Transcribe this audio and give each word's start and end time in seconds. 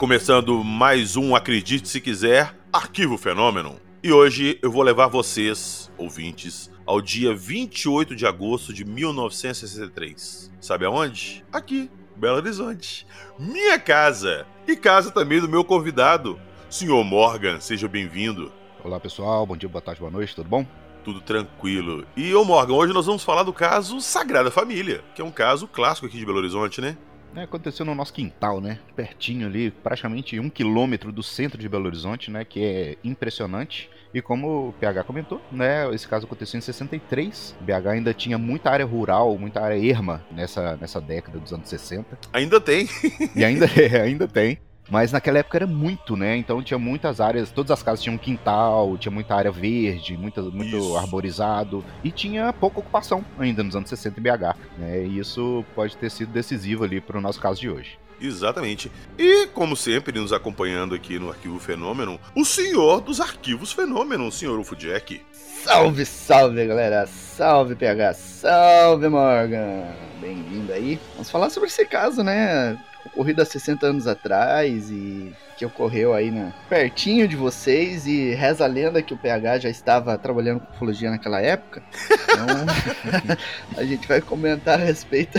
Começando 0.00 0.64
mais 0.64 1.14
um 1.14 1.36
Acredite 1.36 1.86
Se 1.86 2.00
Quiser, 2.00 2.56
Arquivo 2.72 3.18
Fenômeno. 3.18 3.78
E 4.02 4.10
hoje 4.10 4.58
eu 4.62 4.72
vou 4.72 4.82
levar 4.82 5.08
vocês, 5.08 5.92
ouvintes, 5.98 6.70
ao 6.86 7.02
dia 7.02 7.34
28 7.34 8.16
de 8.16 8.24
agosto 8.24 8.72
de 8.72 8.82
1963. 8.82 10.50
Sabe 10.58 10.86
aonde? 10.86 11.44
Aqui, 11.52 11.90
Belo 12.16 12.38
Horizonte. 12.38 13.06
Minha 13.38 13.78
casa! 13.78 14.46
E 14.66 14.74
casa 14.74 15.10
também 15.10 15.38
do 15.38 15.50
meu 15.50 15.62
convidado, 15.62 16.40
Senhor 16.70 17.04
Morgan. 17.04 17.60
Seja 17.60 17.86
bem-vindo. 17.86 18.50
Olá 18.82 18.98
pessoal, 18.98 19.44
bom 19.44 19.54
dia, 19.54 19.68
boa 19.68 19.82
tarde, 19.82 20.00
boa 20.00 20.10
noite, 20.10 20.34
tudo 20.34 20.48
bom? 20.48 20.66
Tudo 21.04 21.20
tranquilo. 21.20 22.06
E 22.16 22.34
ô 22.34 22.42
Morgan, 22.42 22.72
hoje 22.72 22.94
nós 22.94 23.04
vamos 23.04 23.22
falar 23.22 23.42
do 23.42 23.52
caso 23.52 24.00
Sagrada 24.00 24.50
Família, 24.50 25.04
que 25.14 25.20
é 25.20 25.24
um 25.26 25.30
caso 25.30 25.68
clássico 25.68 26.06
aqui 26.06 26.16
de 26.16 26.24
Belo 26.24 26.38
Horizonte, 26.38 26.80
né? 26.80 26.96
É, 27.34 27.42
aconteceu 27.42 27.86
no 27.86 27.94
nosso 27.94 28.12
quintal, 28.12 28.60
né? 28.60 28.78
Pertinho 28.96 29.46
ali, 29.46 29.70
praticamente 29.70 30.38
um 30.40 30.50
quilômetro 30.50 31.12
do 31.12 31.22
centro 31.22 31.58
de 31.58 31.68
Belo 31.68 31.86
Horizonte, 31.86 32.30
né? 32.30 32.44
Que 32.44 32.64
é 32.64 32.96
impressionante. 33.04 33.88
E 34.12 34.20
como 34.20 34.68
o 34.68 34.72
PH 34.72 35.04
comentou, 35.04 35.40
né? 35.52 35.88
Esse 35.94 36.06
caso 36.08 36.26
aconteceu 36.26 36.58
em 36.58 36.60
63. 36.60 37.54
BH 37.60 37.88
ainda 37.88 38.12
tinha 38.12 38.36
muita 38.36 38.70
área 38.70 38.84
rural, 38.84 39.38
muita 39.38 39.60
área 39.60 39.78
erma 39.78 40.24
nessa, 40.32 40.76
nessa 40.76 41.00
década 41.00 41.38
dos 41.38 41.52
anos 41.52 41.68
60. 41.68 42.18
Ainda 42.32 42.60
tem. 42.60 42.88
e 43.36 43.44
ainda, 43.44 43.66
é, 43.80 44.00
ainda 44.00 44.26
tem. 44.26 44.58
Mas 44.90 45.12
naquela 45.12 45.38
época 45.38 45.58
era 45.58 45.66
muito, 45.66 46.16
né? 46.16 46.36
Então 46.36 46.60
tinha 46.62 46.78
muitas 46.78 47.20
áreas, 47.20 47.50
todas 47.50 47.70
as 47.70 47.82
casas 47.82 48.02
tinham 48.02 48.16
um 48.16 48.18
quintal, 48.18 48.98
tinha 48.98 49.12
muita 49.12 49.34
área 49.36 49.52
verde, 49.52 50.16
muita, 50.16 50.42
muito 50.42 50.76
isso. 50.76 50.96
arborizado, 50.96 51.84
e 52.02 52.10
tinha 52.10 52.52
pouca 52.52 52.80
ocupação 52.80 53.24
ainda 53.38 53.62
nos 53.62 53.76
anos 53.76 53.88
60 53.88 54.18
em 54.18 54.22
BH. 54.22 54.56
Né? 54.76 55.04
E 55.04 55.18
isso 55.18 55.64
pode 55.74 55.96
ter 55.96 56.10
sido 56.10 56.32
decisivo 56.32 56.82
ali 56.82 57.00
para 57.00 57.16
o 57.16 57.20
nosso 57.20 57.40
caso 57.40 57.60
de 57.60 57.70
hoje. 57.70 57.98
Exatamente. 58.20 58.92
E, 59.16 59.46
como 59.48 59.74
sempre, 59.74 60.18
nos 60.18 60.32
acompanhando 60.32 60.94
aqui 60.94 61.18
no 61.18 61.30
Arquivo 61.30 61.58
Fenômeno, 61.58 62.20
o 62.34 62.44
senhor 62.44 63.00
dos 63.00 63.20
arquivos 63.20 63.72
Fenômeno, 63.72 64.26
o 64.26 64.32
senhor 64.32 64.58
Ufo 64.58 64.76
Jack. 64.76 65.22
Salve, 65.32 66.04
salve, 66.04 66.66
galera! 66.66 67.06
Salve, 67.06 67.74
PH! 67.74 68.14
Salve, 68.14 69.08
Morgan! 69.08 69.86
Bem-vindo 70.20 70.72
aí. 70.72 70.98
Vamos 71.12 71.30
falar 71.30 71.48
sobre 71.48 71.68
esse 71.68 71.86
caso, 71.86 72.22
né? 72.22 72.78
Ocorrido 73.12 73.42
há 73.42 73.44
60 73.44 73.86
anos 73.86 74.06
atrás 74.06 74.90
e 74.90 75.32
que 75.56 75.66
ocorreu 75.66 76.14
aí 76.14 76.30
na, 76.30 76.52
pertinho 76.70 77.28
de 77.28 77.36
vocês 77.36 78.06
e 78.06 78.32
reza 78.34 78.64
a 78.64 78.66
lenda 78.66 79.02
que 79.02 79.12
o 79.12 79.16
PH 79.16 79.58
já 79.58 79.68
estava 79.68 80.16
trabalhando 80.16 80.60
com 80.60 80.72
ufologia 80.72 81.10
naquela 81.10 81.40
época. 81.40 81.82
Então, 82.24 83.36
a 83.76 83.84
gente 83.84 84.08
vai 84.08 84.22
comentar 84.22 84.80
a 84.80 84.82
respeito. 84.82 85.38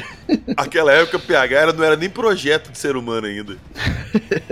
Aquela 0.55 0.91
época 0.93 1.17
o 1.17 1.19
PH 1.19 1.59
era, 1.59 1.73
não 1.73 1.83
era 1.83 1.95
nem 1.95 2.09
projeto 2.09 2.71
de 2.71 2.77
ser 2.77 2.95
humano 2.95 3.25
ainda. 3.25 3.57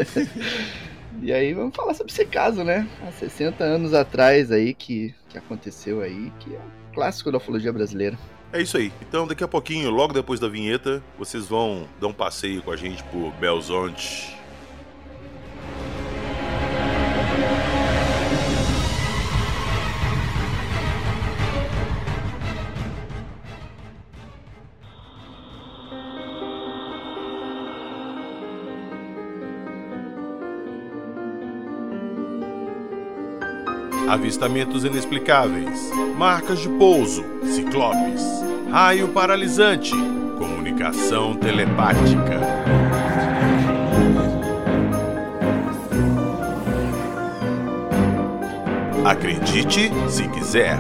e 1.22 1.32
aí 1.32 1.54
vamos 1.54 1.76
falar 1.76 1.94
sobre 1.94 2.12
esse 2.12 2.26
caso, 2.26 2.64
né? 2.64 2.88
Há 3.08 3.12
60 3.12 3.64
anos 3.64 3.94
atrás 3.94 4.52
aí 4.52 4.74
que, 4.74 5.14
que 5.30 5.38
aconteceu 5.38 6.02
aí, 6.02 6.32
que 6.40 6.56
é 6.56 6.58
um 6.58 6.94
clássico 6.96 7.32
da 7.32 7.38
ufologia 7.38 7.72
brasileira. 7.72 8.18
É 8.52 8.62
isso 8.62 8.78
aí. 8.78 8.92
Então, 9.02 9.28
daqui 9.28 9.44
a 9.44 9.48
pouquinho, 9.48 9.92
logo 9.92 10.12
depois 10.12 10.40
da 10.40 10.48
vinheta, 10.48 11.04
vocês 11.18 11.48
vão 11.48 11.88
dar 12.02 12.08
um 12.08 12.14
passeio 12.14 12.64
com 12.64 12.72
a 12.72 12.76
gente 12.76 13.04
por 13.04 13.32
Belzonte, 13.34 14.36
avistamentos 34.10 34.84
inexplicáveis, 34.84 35.92
marcas 36.18 36.60
de 36.60 36.68
pouso, 36.68 37.24
ciclopes, 37.44 38.24
raio 38.72 39.10
paralisante, 39.10 39.92
comunicação 40.36 41.36
telepática. 41.36 42.40
Acredite 49.06 49.92
se 50.10 50.28
quiser. 50.30 50.78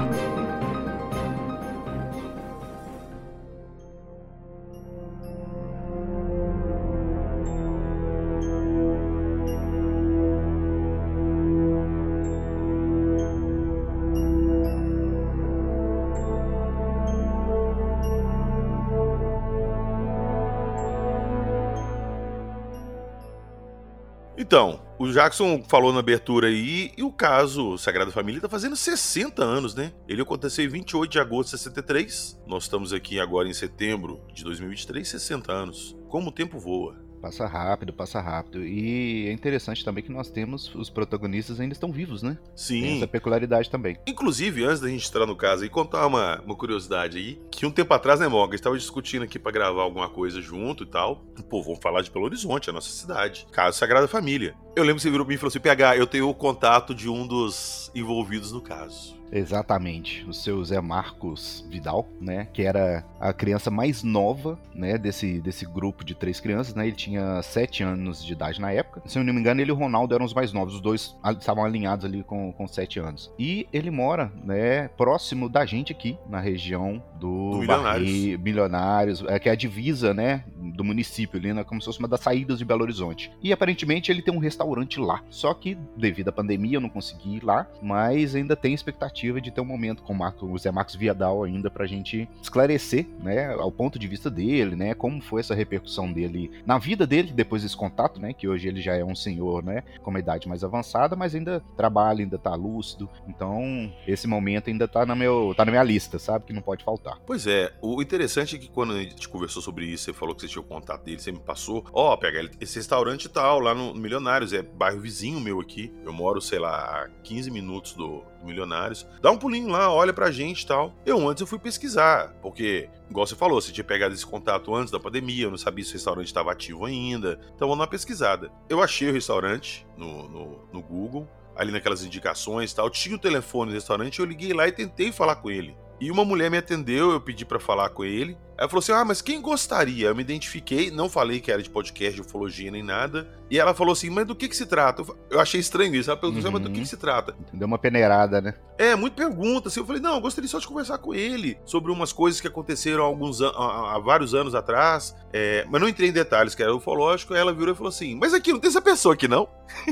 Então, 24.50 24.82
o 24.98 25.08
Jackson 25.12 25.64
falou 25.68 25.94
na 25.94 26.00
abertura 26.00 26.48
aí, 26.48 26.92
e 26.98 27.04
o 27.04 27.12
caso 27.12 27.78
Sagrada 27.78 28.10
Família 28.10 28.42
tá 28.42 28.50
fazendo 28.50 28.76
60 28.76 29.44
anos, 29.44 29.76
né? 29.76 29.94
Ele 30.08 30.24
aconteceu 30.24 30.66
em 30.66 30.68
28 30.68 31.12
de 31.12 31.20
agosto 31.20 31.52
de 31.52 31.60
63. 31.60 32.42
Nós 32.48 32.64
estamos 32.64 32.92
aqui 32.92 33.20
agora 33.20 33.48
em 33.48 33.54
setembro 33.54 34.26
de 34.34 34.44
2023, 34.44 35.08
60 35.08 35.52
anos. 35.52 35.96
Como 36.08 36.30
o 36.30 36.32
tempo 36.32 36.58
voa. 36.58 36.98
Passa 37.22 37.46
rápido, 37.48 37.94
passa 37.94 38.22
rápido. 38.22 38.66
E 38.66 39.28
é 39.28 39.32
interessante 39.32 39.84
também 39.84 40.04
que 40.04 40.12
nós 40.12 40.30
temos 40.30 40.74
os 40.74 40.90
protagonistas 40.90 41.60
ainda 41.60 41.74
estão 41.74 41.92
vivos, 41.92 42.24
né? 42.24 42.38
Sim. 42.56 42.82
Tem 42.82 42.98
essa 42.98 43.08
peculiaridade 43.08 43.70
também. 43.70 43.98
Inclusive, 44.08 44.64
antes 44.64 44.80
da 44.80 44.88
gente 44.88 45.08
entrar 45.08 45.26
no 45.26 45.36
caso 45.36 45.66
e 45.66 45.70
contar 45.70 46.08
uma, 46.08 46.42
uma 46.42 46.56
curiosidade 46.56 47.18
aí, 47.18 47.40
que 47.52 47.66
um 47.66 47.72
tempo 47.72 47.94
atrás, 47.94 48.20
né, 48.20 48.28
Morgan, 48.28 48.56
estava 48.56 48.78
discutindo 48.78 49.24
aqui 49.24 49.38
para 49.38 49.52
gravar 49.52 49.82
alguma 49.82 50.10
coisa 50.10 50.42
junto 50.42 50.84
e 50.84 50.88
tal. 50.88 51.24
Pô, 51.50 51.62
vamos 51.62 51.80
falar 51.82 52.02
de 52.02 52.12
Belo 52.12 52.26
Horizonte, 52.26 52.70
a 52.70 52.74
nossa 52.74 52.90
cidade. 52.90 53.46
Caso 53.52 53.78
Sagrada 53.78 54.08
Família. 54.08 54.56
Eu 54.80 54.86
lembro 54.86 54.96
que 54.96 55.02
você 55.02 55.12
virou 55.12 55.26
pra 55.26 55.32
mim 55.32 55.36
e 55.36 55.38
falou 55.38 55.50
assim: 55.50 55.60
PH, 55.60 55.98
eu 55.98 56.08
tenho 56.08 56.30
o 56.30 56.34
contato 56.34 56.96
de 56.96 57.10
um 57.10 57.28
dos 57.28 57.92
envolvidos 57.94 58.54
no 58.54 58.62
caso. 58.62 59.20
Exatamente, 59.32 60.26
o 60.28 60.34
seu 60.34 60.64
Zé 60.64 60.82
Marcos 60.82 61.64
Vidal, 61.70 62.08
né, 62.20 62.48
que 62.52 62.64
era 62.64 63.06
a 63.20 63.32
criança 63.32 63.70
mais 63.70 64.02
nova, 64.02 64.58
né, 64.74 64.98
desse, 64.98 65.40
desse 65.40 65.66
grupo 65.66 66.04
de 66.04 66.16
três 66.16 66.40
crianças, 66.40 66.74
né, 66.74 66.88
ele 66.88 66.96
tinha 66.96 67.40
sete 67.44 67.84
anos 67.84 68.26
de 68.26 68.34
idade 68.34 68.60
na 68.60 68.72
época, 68.72 69.04
se 69.06 69.20
eu 69.20 69.24
não 69.24 69.32
me 69.32 69.40
engano 69.40 69.62
ele 69.62 69.70
e 69.70 69.72
o 69.72 69.76
Ronaldo 69.76 70.16
eram 70.16 70.26
os 70.26 70.34
mais 70.34 70.52
novos, 70.52 70.76
os 70.76 70.82
dois 70.82 71.16
estavam 71.38 71.64
alinhados 71.64 72.06
ali 72.06 72.24
com, 72.24 72.52
com 72.52 72.68
sete 72.68 73.00
anos, 73.00 73.32
e 73.38 73.68
ele 73.72 73.92
mora, 73.92 74.32
né, 74.44 74.88
próximo 74.88 75.48
da 75.48 75.64
gente 75.64 75.92
aqui, 75.92 76.18
na 76.28 76.40
região 76.40 77.00
do, 77.20 77.52
do 77.52 77.58
Milionários, 77.60 78.12
Barri, 78.12 78.38
Milionários 78.38 79.24
é, 79.28 79.38
que 79.38 79.48
é 79.48 79.52
a 79.52 79.56
divisa, 79.56 80.12
né, 80.12 80.44
do 80.58 80.84
município 80.84 81.40
ali, 81.40 81.54
né, 81.54 81.64
como 81.64 81.80
se 81.80 81.86
fosse 81.86 82.00
uma 82.00 82.08
das 82.08 82.22
saídas 82.22 82.58
de 82.58 82.66
Belo 82.66 82.82
Horizonte, 82.82 83.32
e 83.44 83.54
aparentemente 83.54 84.12
ele 84.12 84.24
tem 84.24 84.34
um 84.34 84.40
restaurante 84.40 84.69
lá, 84.98 85.24
só 85.30 85.54
que 85.54 85.78
devido 85.96 86.30
à 86.30 86.32
pandemia 86.32 86.78
eu 86.78 86.82
não 86.82 86.90
consegui 86.90 87.38
ir 87.38 87.44
lá, 87.44 87.68
mas 87.82 88.36
ainda 88.36 88.56
tem 88.56 88.74
expectativa 88.74 89.42
de 89.42 89.52
ter 89.52 89.62
um 89.62 89.66
momento 89.66 90.04
com 90.04 90.14
o, 90.14 90.16
Marco, 90.16 90.46
o 90.46 90.58
Zé 90.58 90.72
Marcos 90.72 90.96
Viadal 90.96 91.44
ainda 91.44 91.70
pra 91.70 91.86
gente 91.86 92.28
esclarecer, 92.42 93.08
né, 93.22 93.54
ao 93.54 93.72
ponto 93.72 93.98
de 93.98 94.08
vista 94.08 94.30
dele, 94.30 94.76
né, 94.76 94.94
como 94.94 95.22
foi 95.22 95.42
essa 95.42 95.56
repercussão 95.56 96.12
dele 96.12 96.52
na 96.66 96.78
vida 96.78 97.06
dele 97.06 97.32
depois 97.32 97.64
desse 97.64 97.76
contato, 97.76 98.20
né, 98.20 98.34
que 98.34 98.48
hoje 98.48 98.68
ele 98.68 98.82
já 98.82 98.96
é 98.96 99.04
um 99.04 99.16
senhor, 99.16 99.64
né, 99.64 99.84
com 100.02 100.10
uma 100.10 100.20
idade 100.20 100.48
mais 100.48 100.64
avançada, 100.64 101.16
mas 101.16 101.36
ainda 101.36 101.62
trabalha, 101.76 102.24
ainda 102.24 102.38
tá 102.38 102.56
lúcido. 102.56 103.10
Então, 103.28 103.92
esse 104.08 104.28
momento 104.28 104.70
ainda 104.70 104.88
tá 104.88 105.06
na, 105.06 105.16
meu, 105.16 105.54
tá 105.56 105.66
na 105.66 105.72
minha 105.72 105.84
lista, 105.84 106.20
sabe, 106.20 106.46
que 106.46 106.54
não 106.54 106.62
pode 106.62 106.84
faltar. 106.84 107.18
Pois 107.26 107.48
é, 107.48 107.74
o 107.82 108.02
interessante 108.02 108.56
é 108.56 108.60
que 108.60 108.70
quando 108.70 108.94
a 108.94 109.02
gente 109.02 109.28
conversou 109.28 109.62
sobre 109.62 109.86
isso, 109.86 110.06
você 110.06 110.14
falou 110.14 110.36
que 110.36 110.42
você 110.42 110.48
tinha 110.48 110.62
o 110.62 110.66
contato 110.66 111.04
dele, 111.04 111.20
você 111.20 111.32
me 111.32 111.40
passou, 111.40 111.86
ó, 111.94 112.14
oh, 112.14 112.18
pega 112.18 112.50
esse 112.60 112.78
restaurante 112.78 113.30
tal, 113.30 113.60
lá 113.60 113.74
no 113.74 113.94
Milionários, 113.94 114.49
é 114.54 114.62
bairro 114.62 115.00
vizinho 115.00 115.40
meu 115.40 115.60
aqui. 115.60 115.94
Eu 116.04 116.14
moro, 116.14 116.42
sei 116.42 116.60
lá, 116.60 117.06
a 117.06 117.10
15 117.24 117.52
minutos 117.52 117.94
do, 117.94 118.24
do 118.40 118.46
Milionários. 118.46 119.08
Dá 119.22 119.32
um 119.32 119.38
pulinho 119.38 119.70
lá, 119.70 119.92
olha 119.92 120.14
pra 120.14 120.32
gente 120.32 120.62
e 120.62 120.68
tal. 120.68 120.94
Eu 121.06 121.28
antes 121.28 121.42
eu 121.42 121.48
fui 121.48 121.60
pesquisar, 121.60 122.34
porque, 122.42 122.90
igual 123.10 123.26
você 123.26 123.36
falou, 123.36 123.62
você 123.62 123.72
tinha 123.72 123.84
pegado 123.84 124.14
esse 124.14 124.26
contato 124.26 124.74
antes 124.74 124.92
da 124.92 125.00
pandemia, 125.00 125.46
eu 125.46 125.52
não 125.52 125.58
sabia 125.58 125.84
se 125.84 125.92
o 125.92 125.94
restaurante 125.94 126.28
estava 126.28 126.52
ativo 126.52 126.86
ainda. 126.86 127.40
Então 127.56 127.68
vou 127.68 127.76
dar 127.76 127.84
uma 127.84 127.88
pesquisada. 127.88 128.52
Eu 128.68 128.82
achei 128.82 129.10
o 129.10 129.14
restaurante 129.14 129.86
no, 129.98 130.28
no, 130.30 130.68
no 130.72 130.82
Google, 130.82 131.28
ali 131.56 131.72
naquelas 131.72 132.04
indicações 132.04 132.72
e 132.72 132.76
tal. 132.76 132.90
Tinha 132.90 133.16
o 133.16 133.20
telefone 133.20 133.72
do 133.72 133.76
restaurante, 133.76 134.20
eu 134.20 134.26
liguei 134.26 134.54
lá 134.54 134.68
e 134.68 134.72
tentei 134.72 135.12
falar 135.12 135.36
com 135.38 135.52
ele. 135.52 135.76
E 136.00 136.10
uma 136.10 136.24
mulher 136.24 136.50
me 136.50 136.58
atendeu, 136.58 137.12
eu 137.12 137.20
pedi 137.20 137.46
para 137.46 137.60
falar 137.60 137.90
com 137.90 138.06
ele. 138.06 138.38
Ela 138.60 138.68
falou 138.68 138.80
assim: 138.80 138.92
Ah, 138.92 139.06
mas 139.06 139.22
quem 139.22 139.42
gostaria? 139.42 140.08
Eu 140.08 140.16
me 140.16 140.22
identifiquei, 140.22 140.92
não 140.92 141.08
falei 141.10 141.40
que 141.40 141.50
era 141.50 141.64
de 141.64 141.70
podcast, 141.70 142.16
de 142.16 142.22
ufologia 142.22 142.70
nem 142.70 142.84
nada. 142.84 143.26
E 143.50 143.58
ela 143.58 143.74
falou 143.74 143.94
assim: 143.94 144.10
Mas 144.10 144.28
do 144.28 144.36
que 144.36 144.50
que 144.50 144.56
se 144.56 144.66
trata? 144.66 145.02
Eu 145.30 145.40
achei 145.40 145.60
estranho 145.62 145.96
isso. 145.96 146.10
Ela 146.12 146.20
perguntou 146.20 146.42
assim: 146.44 146.52
Mas 146.54 146.62
do 146.64 146.70
que 146.70 146.78
Uhum. 146.78 146.84
que 146.84 146.90
se 146.90 146.98
trata? 146.98 147.34
Deu 147.54 147.66
uma 147.68 147.78
peneirada, 147.80 148.42
né? 148.42 148.54
É, 148.78 148.96
muito 148.96 149.14
pergunta. 149.14 149.70
Assim, 149.70 149.80
eu 149.80 149.86
falei: 149.86 150.02
Não, 150.02 150.16
eu 150.16 150.22
gostaria 150.22 150.50
só 150.50 150.60
de 150.60 150.68
conversar 150.68 150.98
com 150.98 151.16
ele 151.16 151.58
sobre 151.64 151.90
umas 151.92 152.12
coisas 152.12 152.42
que 152.42 152.48
aconteceram 152.48 153.04
há, 153.04 153.08
alguns 153.08 153.42
há, 153.42 153.48
há 153.48 154.00
vários 154.00 154.34
anos 154.36 154.54
atrás. 154.54 155.16
É, 155.32 155.66
mas 155.70 155.80
não 155.80 155.88
entrei 155.88 156.10
em 156.10 156.14
detalhes, 156.14 156.54
que 156.54 156.62
era 156.62 156.76
ufológico. 156.76 157.34
Ela 157.34 157.54
virou 157.54 157.74
e 157.74 157.78
falou 157.78 157.90
assim: 157.90 158.14
Mas 158.16 158.34
aqui 158.34 158.52
não 158.52 158.60
tem 158.60 158.68
essa 158.70 158.82
pessoa 158.82 159.14
aqui, 159.14 159.28
não? 159.28 159.48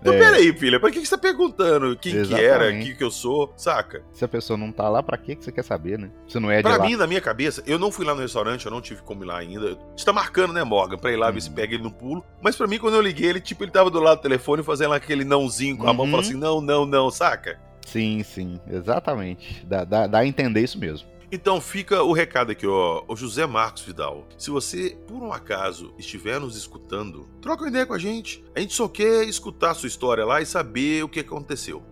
então, 0.00 0.12
É. 0.14 0.18
peraí, 0.18 0.52
filha, 0.58 0.80
pra 0.80 0.90
que 0.90 1.00
que 1.00 1.06
você 1.06 1.16
tá 1.16 1.18
perguntando 1.20 1.96
quem 1.96 2.12
que 2.24 2.34
era, 2.34 2.64
Exatamente. 2.64 2.86
quem 2.86 2.96
que 2.96 3.04
eu 3.04 3.10
sou? 3.10 3.52
Saca? 3.56 4.02
Se 4.12 4.24
a 4.24 4.28
pessoa 4.28 4.56
não 4.56 4.72
tá 4.72 4.88
lá, 4.88 5.02
pra 5.02 5.16
que 5.18 5.36
que 5.36 5.44
você 5.44 5.52
quer 5.52 5.62
saber, 5.64 5.98
né? 5.98 6.10
Se 6.28 6.38
não 6.40 6.50
é 6.50 6.56
de 6.56 6.62
Pra 6.62 6.76
lá. 6.76 6.84
mim, 6.86 6.96
na 6.96 7.06
minha 7.06 7.20
cabeça, 7.20 7.43
eu 7.66 7.78
não 7.78 7.90
fui 7.90 8.04
lá 8.04 8.14
no 8.14 8.20
restaurante, 8.20 8.66
eu 8.66 8.70
não 8.72 8.80
tive 8.80 9.02
como 9.02 9.24
ir 9.24 9.26
lá 9.26 9.38
ainda. 9.38 9.66
A 9.66 9.90
gente 9.90 10.04
tá 10.04 10.12
marcando, 10.12 10.52
né, 10.52 10.62
Morgan, 10.64 10.96
pra 10.98 11.12
ir 11.12 11.16
lá 11.16 11.30
ver 11.30 11.40
se 11.40 11.48
Uhum. 11.48 11.54
pega 11.54 11.74
ele 11.74 11.82
no 11.82 11.90
pulo. 11.92 12.24
Mas 12.42 12.56
pra 12.56 12.66
mim, 12.66 12.78
quando 12.78 12.94
eu 12.94 13.00
liguei, 13.02 13.28
ele, 13.30 13.40
tipo, 13.40 13.64
ele 13.64 13.70
tava 13.70 13.90
do 13.90 14.00
lado 14.00 14.18
do 14.18 14.22
telefone 14.22 14.62
fazendo 14.62 14.94
aquele 14.94 15.24
nãozinho 15.24 15.76
com 15.76 15.88
a 15.88 15.92
mão, 15.92 16.04
Uhum. 16.06 16.10
falando 16.12 16.26
assim, 16.26 16.34
não, 16.38 16.60
não, 16.60 16.84
não, 16.86 17.10
saca? 17.10 17.60
Sim, 17.86 18.22
sim, 18.22 18.58
exatamente. 18.66 19.64
Dá, 19.66 19.84
dá, 19.84 20.06
dá 20.06 20.18
a 20.18 20.26
entender 20.26 20.60
isso 20.62 20.78
mesmo. 20.78 21.06
Então 21.32 21.60
fica 21.60 22.02
o 22.02 22.12
recado 22.12 22.52
aqui, 22.52 22.66
ó. 22.66 23.02
O 23.08 23.16
José 23.16 23.44
Marcos 23.44 23.82
Vidal. 23.82 24.24
Se 24.38 24.50
você, 24.50 24.96
por 25.08 25.20
um 25.22 25.32
acaso, 25.32 25.92
estiver 25.98 26.38
nos 26.38 26.56
escutando, 26.56 27.28
troca 27.42 27.62
uma 27.64 27.68
ideia 27.68 27.84
com 27.84 27.92
a 27.94 27.98
gente. 27.98 28.44
A 28.54 28.60
gente 28.60 28.72
só 28.72 28.86
quer 28.86 29.24
escutar 29.24 29.70
a 29.70 29.74
sua 29.74 29.88
história 29.88 30.24
lá 30.24 30.40
e 30.40 30.46
saber 30.46 31.02
o 31.02 31.08
que 31.08 31.20
aconteceu. 31.20 31.82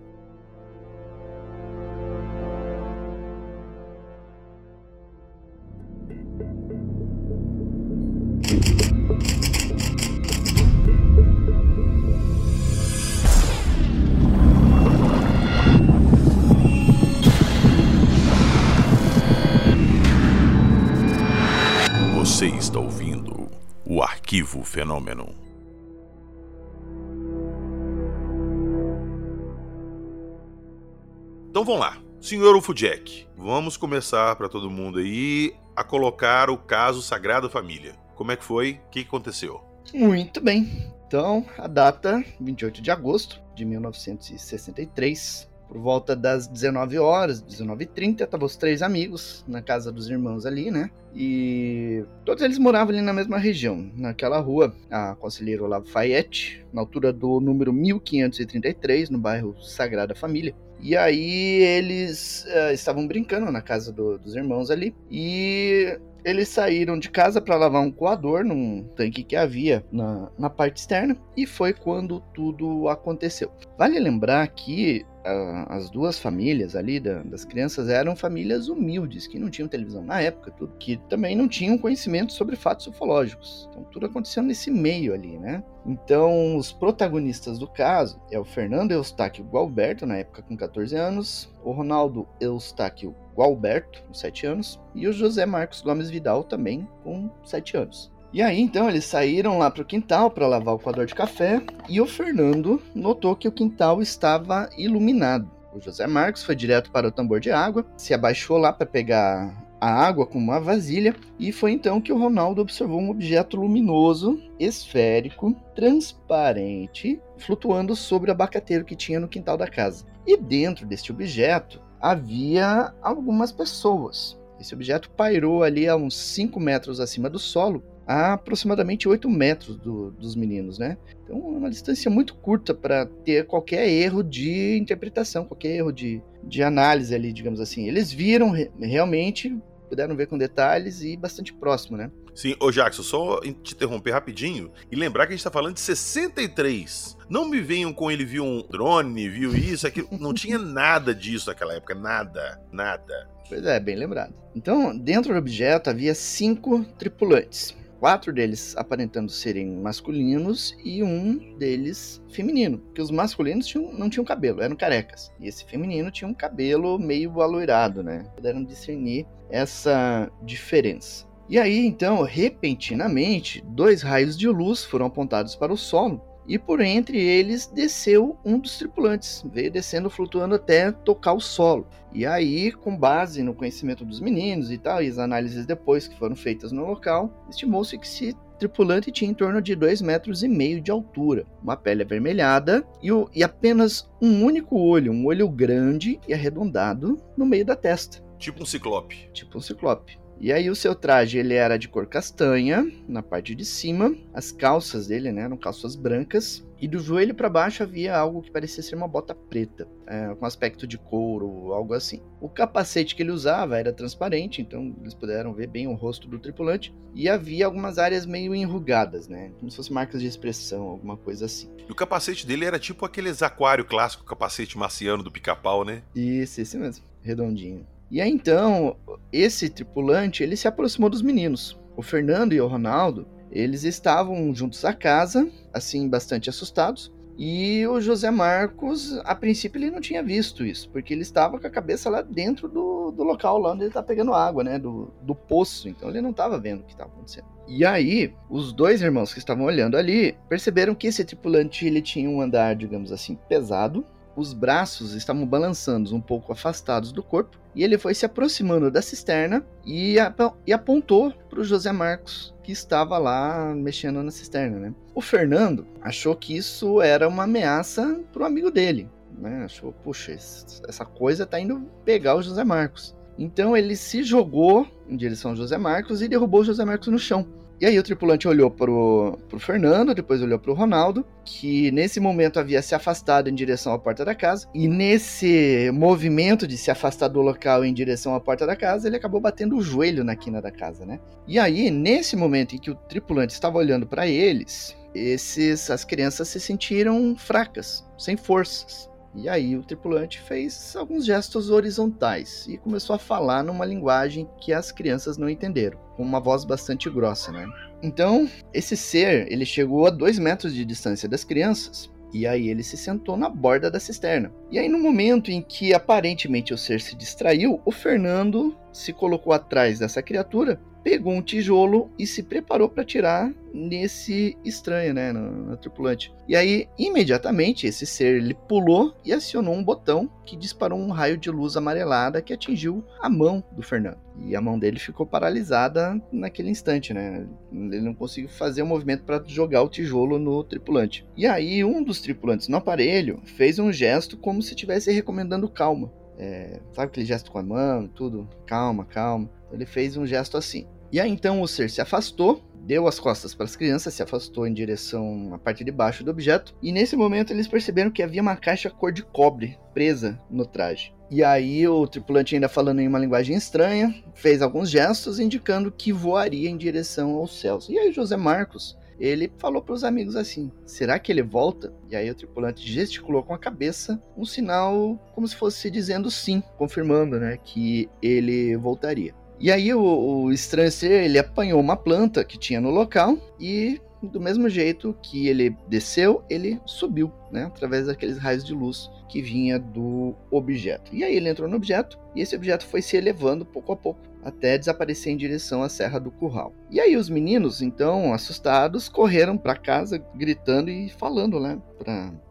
Então 31.63 31.77
vamos 31.77 31.89
lá. 31.89 32.03
Senhor 32.21 32.57
UFO 32.57 32.75
Jack, 32.75 33.29
vamos 33.37 33.77
começar 33.77 34.35
para 34.35 34.49
todo 34.49 34.69
mundo 34.69 34.99
aí 34.99 35.55
a 35.77 35.85
colocar 35.85 36.51
o 36.51 36.59
caso 36.59 37.01
Sagrada 37.01 37.49
Família. 37.49 37.95
Como 38.17 38.33
é 38.33 38.37
que 38.37 38.43
foi? 38.43 38.81
O 38.85 38.91
que 38.91 39.03
aconteceu? 39.03 39.63
Muito 39.95 40.41
bem. 40.41 40.93
Então, 41.07 41.47
a 41.57 41.69
data, 41.69 42.21
28 42.41 42.83
de 42.83 42.91
agosto 42.91 43.41
de 43.55 43.65
1963, 43.65 45.49
por 45.73 45.81
volta 45.81 46.15
das 46.15 46.47
19 46.47 46.99
horas, 46.99 47.43
19h30, 47.43 48.25
estavam 48.25 48.45
os 48.45 48.57
três 48.57 48.83
amigos 48.83 49.43
na 49.49 49.63
casa 49.63 49.91
dos 49.91 50.07
irmãos 50.11 50.45
ali, 50.45 50.71
né? 50.71 50.91
E 51.15 52.05
todos 52.27 52.43
eles 52.43 52.59
moravam 52.59 52.93
ali 52.95 53.01
na 53.01 53.15
mesma 53.15 53.39
região, 53.39 53.91
naquela 53.97 54.39
rua, 54.39 54.75
a 54.91 55.15
Conselheiro 55.15 55.65
Olavo 55.65 55.87
Fayette, 55.87 56.63
na 56.75 56.83
altura 56.83 57.11
do 57.11 57.41
número 57.41 57.73
1533, 57.73 59.09
no 59.09 59.19
bairro 59.19 59.57
Sagrada 59.63 60.15
Família. 60.15 60.55
E 60.79 60.95
aí 60.95 61.63
eles 61.63 62.45
eh, 62.49 62.75
estavam 62.75 63.07
brincando 63.07 63.51
na 63.51 63.63
casa 63.63 63.91
do- 63.91 64.19
dos 64.19 64.37
irmãos 64.37 64.71
ali 64.71 64.95
e 65.11 65.99
eles 66.25 66.49
saíram 66.49 66.99
de 66.99 67.09
casa 67.09 67.41
para 67.41 67.57
lavar 67.57 67.83
um 67.83 67.91
coador 67.91 68.45
num 68.45 68.85
tanque 68.95 69.25
que 69.25 69.37
havia 69.37 69.85
na, 69.91 70.29
na 70.39 70.51
parte 70.51 70.79
externa 70.79 71.17
e 71.37 71.47
foi 71.47 71.73
quando 71.73 72.21
tudo 72.35 72.89
aconteceu. 72.89 73.51
Vale 73.79 73.99
lembrar 73.99 74.47
que 74.49 75.05
ah, 75.25 75.67
as 75.69 75.91
duas 75.91 76.19
famílias 76.19 76.75
ali 76.77 77.01
da- 77.01 77.23
das 77.23 77.45
crianças 77.45 77.89
eram 77.89 78.15
famílias 78.17 78.69
humildes, 78.69 79.27
que 79.27 79.39
não 79.39 79.51
tinham 79.51 79.69
televisão 79.69 80.03
na 80.05 80.21
época, 80.21 80.51
tudo, 80.51 80.75
que 80.79 80.97
também 81.09 81.35
não 81.37 81.49
tinham 81.49 81.79
conhecimento 81.79 82.33
sobre 82.33 82.57
fatos 82.57 82.87
ufológicos. 82.87 83.69
Então 83.71 83.85
tudo 83.85 84.07
aconteceu 84.07 84.43
nesse 84.43 84.71
meio 84.71 85.15
ali, 85.15 85.39
né? 85.39 85.63
Então 85.87 86.57
os 86.57 86.73
protagonistas 86.73 87.59
do 87.59 87.67
caso 87.67 88.21
é 88.31 88.39
o 88.39 88.45
Fernando 88.45 88.93
Eustáquio 88.93 89.45
Gualberto, 89.45 90.07
na 90.07 90.19
época 90.19 90.43
com 90.43 90.57
14 90.57 90.95
anos, 90.97 91.53
o 91.65 91.73
Ronaldo 91.73 92.27
Eustáquio 92.41 93.15
Gualberto, 93.35 94.03
com 94.07 94.13
7 94.15 94.47
anos, 94.47 94.79
e 94.95 95.09
o 95.09 95.13
José 95.13 95.47
Marcos 95.47 95.81
Gomes 95.81 96.11
Vidal 96.11 96.45
também 96.45 96.87
com 97.03 97.31
7 97.45 97.77
anos. 97.77 98.12
E 98.33 98.41
aí, 98.41 98.59
então, 98.59 98.89
eles 98.89 99.05
saíram 99.05 99.59
lá 99.59 99.71
para 99.71 99.83
o 99.83 99.85
quintal 99.85 100.31
para 100.31 100.47
lavar 100.47 100.75
o 100.75 100.79
coador 100.79 101.05
de 101.05 101.15
café 101.15 101.61
e 101.87 102.01
o 102.01 102.07
Fernando 102.07 102.81
notou 102.95 103.37
que 103.37 103.47
o 103.47 103.53
quintal 103.53 104.01
estava 104.01 104.71
iluminado. 104.79 105.51
O 105.75 105.81
José 105.81 106.07
Marcos 106.07 106.43
foi 106.43 106.57
direto 106.57 106.91
para 106.91 107.09
o 107.09 107.13
tambor 107.13 107.41
de 107.41 107.51
água, 107.51 107.85
se 107.95 108.15
abaixou 108.15 108.57
lá 108.57 108.73
para 108.73 108.87
pegar 108.87 109.63
a 109.79 109.91
água 109.91 110.25
com 110.25 110.39
uma 110.39 110.61
vasilha 110.61 111.15
e 111.39 111.53
foi 111.53 111.73
então 111.73 112.01
que 112.01 112.13
o 112.13 112.19
Ronaldo 112.19 112.63
observou 112.63 113.01
um 113.01 113.11
objeto 113.11 113.59
luminoso, 113.59 114.41
esférico, 114.59 115.55
transparente, 115.75 117.21
flutuando 117.37 117.95
sobre 117.95 118.31
o 118.31 118.33
abacateiro 118.33 118.85
que 118.85 118.97
tinha 118.97 119.21
no 119.21 119.29
quintal 119.29 119.59
da 119.59 119.67
casa. 119.67 120.07
E 120.27 120.39
dentro 120.39 120.87
deste 120.87 121.13
objeto 121.13 121.83
havia 122.01 122.95
algumas 123.03 123.53
pessoas. 123.53 124.41
Esse 124.59 124.75
objeto 124.75 125.11
pairou 125.11 125.65
ali 125.65 125.89
a 125.89 125.97
uns 125.97 126.17
5 126.17 126.61
metros 126.61 127.01
acima 127.01 127.29
do 127.29 127.39
solo, 127.39 127.83
a 128.13 128.33
aproximadamente 128.35 129.09
8 129.09 129.29
metros 129.29 129.77
do- 129.77 130.11
dos 130.13 130.35
meninos, 130.37 130.79
né? 130.79 130.97
Então, 131.25 131.37
é 131.37 131.59
uma 131.59 131.71
distância 131.71 132.11
muito 132.11 132.35
curta 132.35 132.75
para 132.75 133.07
ter 133.07 133.47
qualquer 133.47 133.89
erro 133.89 134.23
de 134.23 134.77
interpretação, 134.77 135.45
qualquer 135.45 135.77
erro 135.77 135.93
de, 135.93 136.21
de 136.45 136.63
análise 136.63 137.15
ali, 137.15 137.33
digamos 137.33 137.61
assim. 137.61 137.87
Eles 137.89 138.13
viram 138.13 138.51
re- 138.51 138.71
realmente, 138.81 139.57
puderam 139.89 140.15
ver 140.17 140.27
com 140.27 140.37
detalhes 140.39 141.03
e 141.03 141.17
bastante 141.17 141.53
próximo, 141.53 141.97
né? 141.97 142.11
Sim, 142.35 142.57
ô 142.61 142.71
Jackson, 142.71 143.03
só 143.03 143.41
te 143.41 143.75
interromper 143.75 144.11
rapidinho 144.13 144.71
e 144.91 144.97
lembrar 144.97 145.27
que 145.27 145.35
a 145.35 145.37
gente 145.37 145.45
tá 145.45 145.51
falando 145.51 145.75
de 145.75 145.81
63. 145.81 147.17
Não 147.29 147.47
me 147.49 147.61
venham 147.61 147.93
com 147.93 148.11
ele 148.11 148.25
viu 148.25 148.43
um 148.45 148.63
drone, 148.69 149.29
viu 149.29 149.55
isso, 149.55 149.87
aquilo. 149.87 150.09
Não 150.19 150.33
tinha 150.35 150.59
nada 150.59 151.15
disso 151.15 151.49
naquela 151.51 151.75
época, 151.75 151.95
nada, 151.95 152.59
nada. 152.73 153.29
Pois 153.49 153.65
é, 153.67 153.79
bem 153.79 153.97
lembrado. 153.97 154.33
Então, 154.57 154.97
dentro 154.97 155.33
do 155.35 155.39
objeto 155.39 155.91
havia 155.91 156.15
cinco 156.15 156.83
tripulantes. 156.99 157.77
Quatro 158.03 158.33
deles 158.33 158.75
aparentando 158.77 159.31
serem 159.31 159.77
masculinos 159.77 160.77
e 160.85 161.05
um 161.05 161.57
deles 161.57 162.21
feminino. 162.29 162.79
Porque 162.79 163.01
os 163.01 163.13
masculinos 163.13 163.65
tinham- 163.65 163.93
não 163.93 164.11
tinham 164.11 164.25
cabelo, 164.25 164.61
eram 164.61 164.75
carecas. 164.75 165.31
E 165.39 165.47
esse 165.47 165.65
feminino 165.65 166.11
tinha 166.11 166.27
um 166.27 166.35
cabelo 166.35 166.99
meio 166.99 167.41
aloirado, 167.41 168.03
né? 168.03 168.25
Puderam 168.35 168.65
discernir 168.65 169.25
essa 169.49 170.29
diferença. 170.43 171.29
E 171.49 171.61
aí, 171.61 171.87
então, 171.87 172.23
repentinamente, 172.23 173.63
dois 173.69 174.03
raios 174.03 174.37
de 174.37 174.49
luz 174.49 174.85
foram 174.85 175.07
apontados 175.07 175.55
para 175.55 175.73
o 175.73 175.77
solo 175.77 176.21
e 176.47 176.59
por 176.59 176.81
entre 176.81 177.19
eles 177.21 177.67
desceu 177.67 178.37
um 178.45 178.59
dos 178.59 178.79
tripulantes, 178.79 179.45
veio 179.53 179.71
descendo 179.71 180.11
flutuando 180.11 180.55
até 180.55 180.91
tocar 180.91 181.33
o 181.35 181.41
solo. 181.41 181.87
E 182.13 182.27
aí, 182.27 182.73
com 182.73 182.97
base 182.97 183.43
no 183.43 183.55
conhecimento 183.55 184.05
dos 184.05 184.21
meninos 184.21 184.71
e 184.71 184.77
tal, 184.79 185.03
e 185.03 185.09
as 185.09 185.19
análises 185.19 185.65
depois 185.65 186.07
que 186.09 186.19
foram 186.19 186.37
feitas 186.37 186.73
no 186.73 186.85
local, 186.87 187.33
estimou-se 187.49 187.97
que 187.97 188.07
esse 188.07 188.37
tripulante 188.59 189.11
tinha 189.11 189.31
em 189.31 189.35
torno 189.35 189.61
de 189.63 189.75
2,5 189.75 190.05
metros 190.05 190.43
e 190.43 190.49
meio 190.49 190.81
de 190.81 190.91
altura, 190.91 191.45
uma 191.63 191.77
pele 191.77 192.03
avermelhada 192.03 192.87
e, 193.03 193.11
o- 193.11 193.29
e 193.35 193.43
apenas 193.43 194.09
um 194.21 194.45
único 194.45 194.77
olho, 194.79 195.11
um 195.13 195.27
olho 195.27 195.49
grande 195.49 196.21
e 196.29 196.35
arredondado 196.35 197.21
no 197.37 197.45
meio 197.47 197.65
da 197.65 197.75
testa 197.75 198.23
Tipo 198.39 198.63
um 198.63 198.67
ciclope. 198.67 199.31
tipo 199.33 199.57
um 199.59 199.61
ciclope. 199.61 200.19
E 200.41 200.53
aí 200.53 200.69
o 200.69 200.75
seu 200.75 200.95
traje 200.95 201.39
ele 201.39 201.55
era 201.55 201.79
de 201.79 201.89
cor 201.89 202.07
castanha 202.07 202.85
na 203.07 203.23
parte 203.23 203.55
de 203.55 203.65
cima, 203.65 204.15
as 204.35 204.51
calças 204.51 205.07
dele 205.07 205.31
né, 205.31 205.43
eram 205.43 205.57
calças 205.57 205.95
brancas 205.95 206.67
e 206.81 206.89
do 206.89 206.99
joelho 206.99 207.33
para 207.33 207.49
baixo 207.49 207.85
havia 207.85 208.17
algo 208.17 208.43
que 208.43 208.51
parecia 208.51 208.83
ser 208.83 208.97
uma 208.97 209.07
bota 209.07 209.37
preta, 209.37 209.87
é, 210.05 210.35
com 210.35 210.45
aspecto 210.45 210.85
de 210.85 210.99
couro, 210.99 211.73
algo 211.73 211.95
assim. 211.95 212.21
O 212.41 212.49
capacete 212.49 213.15
que 213.15 213.23
ele 213.23 213.31
usava 213.31 213.79
era 213.79 213.93
transparente, 213.93 214.61
então 214.61 214.93
eles 215.01 215.15
puderam 215.15 215.55
ver 215.55 215.69
bem 215.69 215.87
o 215.87 215.95
rosto 215.95 216.27
do 216.27 216.41
tripulante 216.41 216.93
e 217.15 217.29
havia 217.29 217.67
algumas 217.67 217.99
áreas 217.99 218.27
meio 218.27 218.53
enrugadas, 218.53 219.29
né, 219.29 219.53
como 219.61 219.71
se 219.71 219.77
fossem 219.77 219.95
marcas 219.95 220.21
de 220.21 220.27
expressão, 220.27 220.83
alguma 220.83 221.17
coisa 221.17 221.45
assim. 221.45 221.71
E 221.89 221.93
o 221.93 221.95
capacete 221.95 222.45
dele 222.45 222.65
era 222.65 222.81
tipo 222.81 223.07
aqueles 223.07 223.43
aquário 223.43 223.85
clássico, 223.85 224.25
capacete 224.25 224.77
marciano 224.77 225.23
do 225.23 225.31
pica-pau, 225.31 225.85
né? 225.85 226.03
Isso, 226.17 226.61
esse 226.61 226.77
mesmo, 226.77 227.05
redondinho. 227.23 227.87
E 228.13 228.21
aí 228.21 228.31
então, 228.31 228.95
esse 229.33 229.71
tripulante, 229.71 230.43
ele 230.43 230.55
se 230.55 230.69
aproximou 230.69 231.09
dos 231.09 231.23
meninos. 231.23 231.81
O 231.97 232.03
Fernando 232.03 232.53
e 232.53 232.61
o 232.61 232.67
Ronaldo, 232.67 233.27
eles 233.51 233.85
estavam 233.85 234.55
juntos 234.55 234.85
à 234.85 234.93
casa, 234.93 235.51
assim, 235.73 236.11
bastante 236.11 236.51
assustados. 236.51 237.11
E 237.39 237.87
o 237.87 238.03
José 238.03 238.31
Marcos, 238.31 239.19
a 239.25 239.35
princípio, 239.35 239.79
ele 239.79 239.91
não 239.91 240.03
tinha 240.03 240.23
visto 240.23 240.63
isso, 240.63 240.91
porque 240.91 241.15
ele 241.15 241.23
estava 241.23 241.59
com 241.59 241.67
a 241.67 241.71
cabeça 241.71 242.11
lá 242.11 242.21
dentro 242.21 242.69
do, 242.69 243.11
do 243.13 243.23
local 243.23 243.57
lá 243.57 243.73
onde 243.73 243.85
ele 243.85 243.91
tá 243.91 244.03
pegando 244.03 244.35
água, 244.35 244.63
né? 244.63 244.79
Do, 244.79 245.11
do 245.23 245.35
poço. 245.35 245.89
Então 245.89 246.11
ele 246.11 246.21
não 246.21 246.35
tava 246.35 246.59
vendo 246.59 246.81
o 246.81 246.85
que 246.85 246.95
tava 246.95 247.11
acontecendo. 247.11 247.47
E 247.67 247.83
aí, 247.83 248.35
os 248.51 248.75
dois 248.75 249.01
irmãos 249.01 249.33
que 249.33 249.39
estavam 249.39 249.65
olhando 249.65 249.97
ali 249.97 250.37
perceberam 250.51 250.95
que 250.95 251.07
esse 251.07 251.25
tripulante 251.25 251.87
ele 251.87 252.03
tinha 252.03 252.29
um 252.29 252.43
andar, 252.43 252.77
digamos 252.77 253.11
assim, 253.11 253.39
pesado. 253.49 254.05
Os 254.35 254.53
braços 254.53 255.15
estavam 255.15 255.47
balançando 255.47 256.15
um 256.15 256.21
pouco 256.21 256.53
afastados 256.53 257.13
do 257.13 257.23
corpo. 257.23 257.59
E 257.75 257.83
ele 257.83 257.97
foi 257.97 258.15
se 258.15 258.27
aproximando 258.27 258.91
da 258.91 259.01
cisterna 259.01 259.65
e, 259.85 260.19
ap 260.19 260.39
e 260.67 260.73
apontou 260.73 261.33
para 261.49 261.61
o 261.61 261.65
José 261.65 261.91
Marcos, 261.91 262.55
que 262.63 262.71
estava 262.71 263.17
lá 263.17 263.75
mexendo 263.75 264.23
na 264.23 264.31
cisterna. 264.31 264.79
Né? 264.79 264.95
O 265.15 265.23
Fernando 265.23 265.87
achou 266.01 266.37
que 266.37 266.57
isso 266.57 267.01
era 267.01 267.27
uma 267.29 267.45
ameaça 267.45 268.21
para 268.33 268.43
o 268.43 268.47
amigo 268.47 268.71
dele. 268.71 269.09
Né? 269.39 269.65
Achou, 269.65 269.93
puxa, 269.93 270.33
essa 270.33 271.05
coisa 271.05 271.47
tá 271.47 271.59
indo 271.59 271.89
pegar 272.05 272.37
o 272.37 272.43
José 272.43 272.63
Marcos. 272.63 273.17
Então 273.39 273.75
ele 273.77 273.97
se 273.97 274.23
jogou 274.23 274.87
em 275.09 275.17
direção 275.17 275.53
ao 275.53 275.57
José 275.57 275.79
Marcos 275.79 276.21
e 276.21 276.29
derrubou 276.29 276.61
o 276.61 276.65
José 276.65 276.85
Marcos 276.85 277.09
no 277.09 277.19
chão. 277.19 277.47
E 277.81 277.87
aí 277.87 277.99
o 277.99 278.03
tripulante 278.03 278.47
olhou 278.47 278.71
pro, 278.71 279.39
pro 279.49 279.59
Fernando, 279.59 280.15
depois 280.15 280.41
olhou 280.41 280.59
pro 280.59 280.73
Ronaldo, 280.73 281.27
que 281.45 281.91
nesse 281.91 282.21
momento 282.21 282.61
havia 282.61 282.81
se 282.81 282.95
afastado 282.95 283.49
em 283.49 283.55
direção 283.55 283.93
à 283.93 283.99
porta 283.99 284.25
da 284.25 284.35
casa. 284.35 284.69
E 284.73 284.87
nesse 284.87 285.91
movimento 285.93 286.67
de 286.67 286.77
se 286.77 286.91
afastar 286.91 287.29
do 287.29 287.41
local 287.41 287.85
em 287.85 287.93
direção 287.93 288.35
à 288.35 288.41
porta 288.41 288.67
da 288.67 288.77
casa, 288.77 289.09
ele 289.09 289.17
acabou 289.17 289.41
batendo 289.41 289.77
o 289.77 289.83
joelho 289.83 290.23
na 290.23 290.37
quina 290.37 290.63
da 290.63 290.71
casa, 290.71 291.05
né? 291.05 291.19
E 291.47 291.59
aí, 291.59 291.91
nesse 291.91 292.37
momento 292.37 292.77
em 292.77 292.79
que 292.79 292.91
o 292.91 292.95
tripulante 292.95 293.53
estava 293.53 293.79
olhando 293.79 294.07
para 294.07 294.29
eles, 294.29 294.97
esses 295.15 295.91
as 295.91 296.05
crianças 296.05 296.49
se 296.49 296.61
sentiram 296.61 297.35
fracas, 297.37 298.05
sem 298.17 298.37
forças. 298.37 299.11
E 299.35 299.49
aí 299.49 299.77
o 299.77 299.83
tripulante 299.83 300.41
fez 300.41 300.95
alguns 300.95 301.25
gestos 301.25 301.71
horizontais 301.71 302.67
e 302.69 302.77
começou 302.77 303.17
a 303.17 303.19
falar 303.19 303.65
numa 303.65 303.87
linguagem 303.87 304.49
que 304.61 304.73
as 304.73 304.93
crianças 304.93 305.39
não 305.39 305.49
entenderam, 305.49 305.99
com 306.17 306.23
uma 306.23 306.39
voz 306.39 306.65
bastante 306.65 307.09
grossa, 307.09 307.51
né? 307.51 307.67
Então, 308.03 308.49
esse 308.75 308.97
ser, 308.97 309.51
ele 309.51 309.65
chegou 309.65 310.07
a 310.07 310.11
dois 310.11 310.39
metros 310.39 310.75
de 310.75 310.85
distância 310.85 311.29
das 311.29 311.45
crianças 311.45 312.11
e 312.33 312.47
aí 312.47 312.69
ele 312.69 312.83
se 312.83 312.97
sentou 312.97 313.37
na 313.37 313.49
borda 313.49 313.91
da 313.91 314.01
cisterna. 314.01 314.53
E 314.71 314.79
aí 314.79 314.89
no 314.89 314.99
momento 314.99 315.51
em 315.51 315.63
que 315.63 315.93
aparentemente 315.93 316.73
o 316.73 316.79
ser 316.79 317.01
se 317.01 317.15
distraiu, 317.15 317.81
o 317.85 317.93
Fernando 317.93 318.77
se 318.93 319.13
colocou 319.13 319.53
atrás 319.53 319.99
dessa 319.99 320.23
criatura 320.23 320.81
pegou 321.03 321.33
um 321.33 321.43
tijolo 321.43 322.11
e 322.19 322.27
se 322.27 322.43
preparou 322.43 322.89
para 322.89 323.05
tirar 323.05 323.53
nesse 323.73 324.57
estranho, 324.65 325.15
né, 325.15 325.33
no, 325.33 325.51
no, 325.51 325.77
tripulante. 325.77 326.33
E 326.47 326.55
aí, 326.55 326.89
imediatamente, 326.99 327.87
esse 327.87 328.07
ser 328.07 328.37
ele 328.37 328.55
pulou 328.55 329.15
e 329.25 329.33
acionou 329.33 329.75
um 329.75 329.83
botão 329.83 330.31
que 330.45 330.57
disparou 330.57 330.99
um 330.99 331.11
raio 331.11 331.39
de 331.39 331.51
luz 331.51 331.77
amarelada 331.77 332.43
que 332.43 332.53
atingiu 332.53 333.05
a 333.21 333.29
mão 333.29 333.65
do 333.73 333.83
Fernando. 333.83 334.19
E 334.45 334.55
a 334.55 334.61
mão 334.61 334.79
dele 334.79 334.99
ficou 334.99 335.27
paralisada 335.27 336.21
naquele 336.31 336.71
instante, 336.71 337.15
né? 337.15 337.47
Ele 337.73 338.01
não 338.01 338.15
conseguiu 338.15 338.51
fazer 338.51 338.83
o 338.83 338.85
um 338.85 338.89
movimento 338.89 339.25
para 339.25 339.43
jogar 339.47 339.83
o 339.83 339.89
tijolo 339.89 340.39
no 340.39 340.63
tripulante. 340.65 341.27
E 341.37 341.47
aí, 341.47 341.85
um 341.85 342.03
dos 342.03 342.21
tripulantes 342.21 342.69
no 342.69 342.77
aparelho 342.77 343.41
fez 343.45 343.79
um 343.79 343.93
gesto 343.93 344.37
como 344.37 344.63
se 344.63 344.71
estivesse 344.71 345.11
recomendando 345.13 345.69
calma. 345.69 346.11
É, 346.39 346.81
sabe 346.93 347.09
aquele 347.09 347.27
gesto 347.27 347.51
com 347.51 347.59
a 347.59 347.63
mão, 347.63 348.09
tudo? 348.09 348.49
Calma, 348.67 349.05
calma. 349.05 349.49
Ele 349.73 349.87
fez 349.87 350.17
um 350.17 350.27
gesto 350.27 350.57
assim. 350.57 350.87
E 351.11 351.21
aí 351.21 351.31
então 351.31 351.61
o 351.61 351.69
ser 351.69 351.91
se 351.91 352.01
afastou, 352.01 352.63
deu 352.85 353.07
as 353.07 353.21
costas 353.21 353.55
para 353.55 353.65
as 353.65 353.77
crianças, 353.77 354.15
se 354.15 354.23
afastou 354.23 354.67
em 354.67 354.73
direção 354.73 355.53
à 355.55 355.59
parte 355.59 355.85
de 355.85 355.93
baixo 355.93 356.25
do 356.25 356.31
objeto, 356.31 356.75
e 356.83 356.91
nesse 356.91 357.17
momento 357.17 357.53
eles 357.53 357.69
perceberam 357.69 358.11
que 358.11 358.23
havia 358.23 358.43
uma 358.43 358.57
caixa 358.57 358.91
cor 358.91 359.13
de 359.13 359.23
cobre 359.23 359.79
presa 359.95 360.41
no 360.51 360.67
traje. 360.67 361.13
E 361.31 361.43
aí 361.43 361.87
o 361.89 362.07
tripulante 362.07 362.55
ainda 362.55 362.69
falando 362.69 363.01
em 363.01 363.09
uma 363.09 363.19
linguagem 363.19 363.57
estranha, 363.57 364.15
fez 364.35 364.61
alguns 364.61 364.91
gestos 364.91 365.39
indicando 365.39 365.91
que 365.91 366.13
voaria 366.13 366.69
em 366.69 366.77
direção 366.77 367.35
aos 367.37 367.59
céus. 367.59 367.89
E 367.89 367.99
aí 367.99 368.13
José 368.13 368.37
Marcos, 368.37 368.99
ele 369.19 369.53
falou 369.59 369.81
para 369.81 369.95
os 369.95 370.05
amigos 370.05 370.37
assim: 370.37 370.71
será 370.85 371.19
que 371.19 371.31
ele 371.31 371.43
volta? 371.43 371.93
E 372.11 372.17
aí 372.17 372.31
o 372.31 372.35
tripulante 372.35 372.87
gesticulou 372.87 373.43
com 373.43 373.55
a 373.55 373.59
cabeça 373.59 374.23
um 374.37 374.45
sinal 374.45 375.19
como 375.35 375.47
se 375.47 375.57
fosse 375.57 375.91
dizendo 375.91 376.31
sim, 376.31 376.63
confirmando, 376.77 377.39
né, 377.39 377.57
que 377.63 378.11
ele 378.21 378.77
voltaria. 378.77 379.35
E 379.63 379.71
aí 379.71 379.95
o, 379.95 380.03
o 380.03 380.53
estranho 380.53 380.91
ser, 380.91 381.23
ele 381.23 381.39
apanhou 381.39 381.81
uma 381.81 381.97
planta 381.97 382.43
que 382.43 382.59
tinha 382.59 382.81
no 382.81 382.91
local 382.91 383.39
e 383.61 384.01
do 384.21 384.41
mesmo 384.41 384.69
jeito 384.69 385.17
que 385.23 385.47
ele 385.47 385.77
desceu, 385.87 386.43
ele 386.51 386.81
subiu, 386.85 387.33
né, 387.51 387.67
através 387.67 388.07
daqueles 388.07 388.39
raios 388.39 388.65
de 388.65 388.75
luz 388.75 389.09
que 389.29 389.41
vinha 389.41 389.79
do 389.79 390.35
objeto. 390.51 391.15
E 391.15 391.23
aí 391.23 391.37
ele 391.37 391.49
entrou 391.49 391.69
no 391.69 391.77
objeto 391.77 392.19
e 392.35 392.41
esse 392.41 392.57
objeto 392.57 392.85
foi 392.85 393.01
se 393.01 393.17
elevando 393.17 393.65
pouco 393.65 393.93
a 393.93 393.97
pouco 393.97 394.21
até 394.43 394.77
desaparecer 394.77 395.33
em 395.33 395.37
direção 395.37 395.85
à 395.85 395.89
Serra 395.89 396.19
do 396.19 396.33
Curral. 396.33 396.73
E 396.91 396.99
aí 396.99 397.17
os 397.17 397.31
meninos, 397.31 397.81
então, 397.81 398.35
assustados, 398.35 399.09
correram 399.09 399.57
para 399.57 399.77
casa 399.77 400.19
gritando 400.35 400.91
e 400.91 401.09
falando, 401.09 401.61
né, 401.61 401.81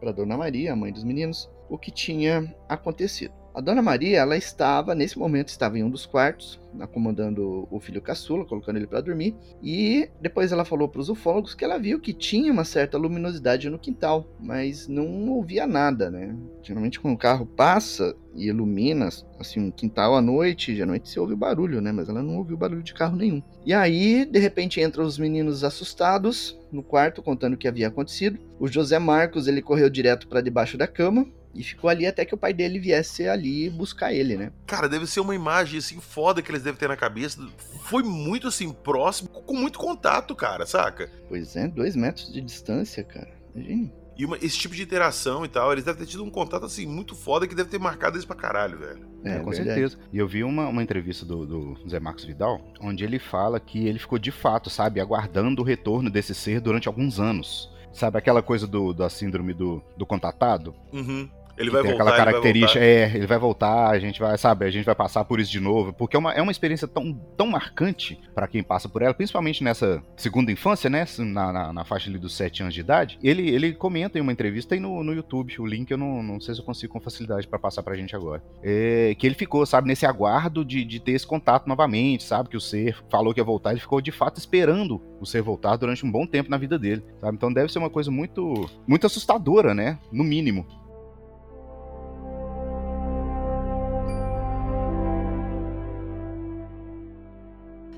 para 0.00 0.12
Dona 0.12 0.38
Maria, 0.38 0.72
a 0.72 0.76
mãe 0.76 0.90
dos 0.90 1.04
meninos, 1.04 1.50
o 1.68 1.76
que 1.76 1.90
tinha 1.90 2.54
acontecido. 2.66 3.41
A 3.54 3.60
dona 3.60 3.82
Maria, 3.82 4.18
ela 4.18 4.34
estava, 4.34 4.94
nesse 4.94 5.18
momento, 5.18 5.48
estava 5.48 5.78
em 5.78 5.84
um 5.84 5.90
dos 5.90 6.06
quartos, 6.06 6.58
acomodando 6.80 7.68
o 7.70 7.78
filho 7.78 8.00
caçula, 8.00 8.46
colocando 8.46 8.76
ele 8.76 8.86
para 8.86 9.02
dormir, 9.02 9.36
e 9.62 10.08
depois 10.22 10.52
ela 10.52 10.64
falou 10.64 10.88
para 10.88 11.02
os 11.02 11.10
ufólogos 11.10 11.54
que 11.54 11.62
ela 11.62 11.78
viu 11.78 12.00
que 12.00 12.14
tinha 12.14 12.50
uma 12.50 12.64
certa 12.64 12.96
luminosidade 12.96 13.68
no 13.68 13.78
quintal, 13.78 14.26
mas 14.40 14.88
não 14.88 15.28
ouvia 15.28 15.66
nada, 15.66 16.10
né? 16.10 16.34
Geralmente 16.62 16.98
quando 16.98 17.14
o 17.14 17.18
carro 17.18 17.44
passa 17.44 18.16
e 18.34 18.46
ilumina, 18.46 19.10
assim, 19.38 19.60
um 19.60 19.70
quintal 19.70 20.16
à 20.16 20.22
noite, 20.22 20.74
geralmente 20.74 21.10
se 21.10 21.20
ouve 21.20 21.36
barulho, 21.36 21.82
né? 21.82 21.92
Mas 21.92 22.08
ela 22.08 22.22
não 22.22 22.38
ouviu 22.38 22.56
barulho 22.56 22.82
de 22.82 22.94
carro 22.94 23.16
nenhum. 23.16 23.42
E 23.66 23.74
aí, 23.74 24.24
de 24.24 24.38
repente, 24.38 24.80
entram 24.80 25.04
os 25.04 25.18
meninos 25.18 25.62
assustados 25.62 26.58
no 26.72 26.82
quarto, 26.82 27.22
contando 27.22 27.52
o 27.52 27.58
que 27.58 27.68
havia 27.68 27.88
acontecido. 27.88 28.38
O 28.58 28.66
José 28.66 28.98
Marcos, 28.98 29.46
ele 29.46 29.60
correu 29.60 29.90
direto 29.90 30.26
para 30.26 30.40
debaixo 30.40 30.78
da 30.78 30.86
cama, 30.86 31.26
e 31.54 31.62
ficou 31.62 31.90
ali 31.90 32.06
até 32.06 32.24
que 32.24 32.34
o 32.34 32.38
pai 32.38 32.52
dele 32.52 32.78
viesse 32.78 33.28
ali 33.28 33.68
buscar 33.68 34.12
ele, 34.12 34.36
né? 34.36 34.52
Cara, 34.66 34.88
deve 34.88 35.06
ser 35.06 35.20
uma 35.20 35.34
imagem 35.34 35.78
assim 35.78 36.00
foda 36.00 36.40
que 36.40 36.50
eles 36.50 36.62
devem 36.62 36.78
ter 36.78 36.88
na 36.88 36.96
cabeça. 36.96 37.46
Foi 37.84 38.02
muito 38.02 38.48
assim, 38.48 38.72
próximo, 38.72 39.28
com 39.28 39.54
muito 39.54 39.78
contato, 39.78 40.34
cara, 40.34 40.66
saca? 40.66 41.10
Pois 41.28 41.56
é, 41.56 41.68
dois 41.68 41.94
metros 41.96 42.32
de 42.32 42.40
distância, 42.40 43.04
cara. 43.04 43.28
Imagina. 43.54 44.02
E 44.16 44.24
uma, 44.26 44.36
esse 44.36 44.58
tipo 44.58 44.74
de 44.74 44.82
interação 44.82 45.44
e 45.44 45.48
tal, 45.48 45.72
eles 45.72 45.84
devem 45.84 46.00
ter 46.00 46.10
tido 46.10 46.22
um 46.22 46.30
contato 46.30 46.66
assim 46.66 46.86
muito 46.86 47.14
foda 47.14 47.46
que 47.46 47.54
deve 47.54 47.70
ter 47.70 47.78
marcado 47.78 48.16
eles 48.16 48.26
pra 48.26 48.36
caralho, 48.36 48.78
velho. 48.78 49.06
É, 49.24 49.36
é 49.36 49.38
com 49.38 49.50
verdade. 49.50 49.68
certeza. 49.68 49.98
E 50.12 50.18
eu 50.18 50.28
vi 50.28 50.44
uma, 50.44 50.68
uma 50.68 50.82
entrevista 50.82 51.24
do, 51.24 51.46
do 51.46 51.88
Zé 51.88 51.98
Marcos 51.98 52.24
Vidal, 52.24 52.60
onde 52.80 53.04
ele 53.04 53.18
fala 53.18 53.58
que 53.58 53.86
ele 53.86 53.98
ficou 53.98 54.18
de 54.18 54.30
fato, 54.30 54.68
sabe, 54.68 55.00
aguardando 55.00 55.62
o 55.62 55.64
retorno 55.64 56.10
desse 56.10 56.34
ser 56.34 56.60
durante 56.60 56.88
alguns 56.88 57.18
anos. 57.18 57.70
Sabe 57.92 58.18
aquela 58.18 58.42
coisa 58.42 58.66
do, 58.66 58.92
da 58.92 59.10
síndrome 59.10 59.52
do, 59.52 59.82
do 59.96 60.06
contatado? 60.06 60.74
Uhum. 60.92 61.28
Ele 61.62 61.70
vai 61.70 61.82
tem 61.82 61.90
voltar. 61.90 62.04
Aquela 62.04 62.24
característica, 62.24 62.78
ele 62.78 62.86
é, 62.86 63.16
ele 63.16 63.26
vai 63.26 63.38
voltar, 63.38 63.90
a 63.90 63.98
gente 63.98 64.20
vai, 64.20 64.36
sabe, 64.36 64.66
a 64.66 64.70
gente 64.70 64.84
vai 64.84 64.94
passar 64.94 65.24
por 65.24 65.40
isso 65.40 65.50
de 65.50 65.60
novo, 65.60 65.92
porque 65.92 66.16
é 66.16 66.18
uma, 66.18 66.32
é 66.32 66.42
uma 66.42 66.52
experiência 66.52 66.88
tão, 66.88 67.14
tão 67.36 67.46
marcante 67.46 68.20
para 68.34 68.46
quem 68.46 68.62
passa 68.62 68.88
por 68.88 69.02
ela, 69.02 69.14
principalmente 69.14 69.62
nessa 69.62 70.02
segunda 70.16 70.50
infância, 70.50 70.90
né, 70.90 71.06
na, 71.18 71.52
na, 71.52 71.72
na, 71.72 71.84
faixa 71.84 72.10
ali 72.10 72.18
dos 72.18 72.34
7 72.34 72.62
anos 72.62 72.74
de 72.74 72.80
idade. 72.80 73.18
Ele, 73.22 73.48
ele 73.48 73.72
comenta 73.72 74.18
em 74.18 74.20
uma 74.20 74.32
entrevista 74.32 74.74
aí 74.74 74.80
no, 74.80 75.02
no 75.02 75.12
YouTube, 75.12 75.54
o 75.58 75.66
link 75.66 75.90
eu 75.90 75.98
não, 75.98 76.22
não 76.22 76.40
sei 76.40 76.54
se 76.54 76.60
eu 76.60 76.64
consigo 76.64 76.92
com 76.92 77.00
facilidade 77.00 77.46
para 77.46 77.58
passar 77.58 77.82
pra 77.82 77.96
gente 77.96 78.14
agora. 78.14 78.42
É, 78.62 79.14
que 79.18 79.26
ele 79.26 79.34
ficou, 79.34 79.64
sabe, 79.64 79.88
nesse 79.88 80.06
aguardo 80.06 80.64
de, 80.64 80.84
de 80.84 81.00
ter 81.00 81.12
esse 81.12 81.26
contato 81.26 81.66
novamente, 81.66 82.24
sabe, 82.24 82.48
que 82.48 82.56
o 82.56 82.60
ser 82.60 82.96
falou 83.10 83.32
que 83.32 83.40
ia 83.40 83.44
voltar, 83.44 83.70
ele 83.70 83.80
ficou 83.80 84.00
de 84.00 84.12
fato 84.12 84.38
esperando 84.38 85.00
o 85.20 85.26
ser 85.26 85.42
voltar 85.42 85.76
durante 85.76 86.04
um 86.04 86.10
bom 86.10 86.26
tempo 86.26 86.50
na 86.50 86.56
vida 86.56 86.78
dele, 86.78 87.04
sabe? 87.20 87.36
Então 87.36 87.52
deve 87.52 87.72
ser 87.72 87.78
uma 87.78 87.90
coisa 87.90 88.10
muito, 88.10 88.68
muito 88.86 89.06
assustadora, 89.06 89.74
né, 89.74 89.98
no 90.10 90.24
mínimo. 90.24 90.66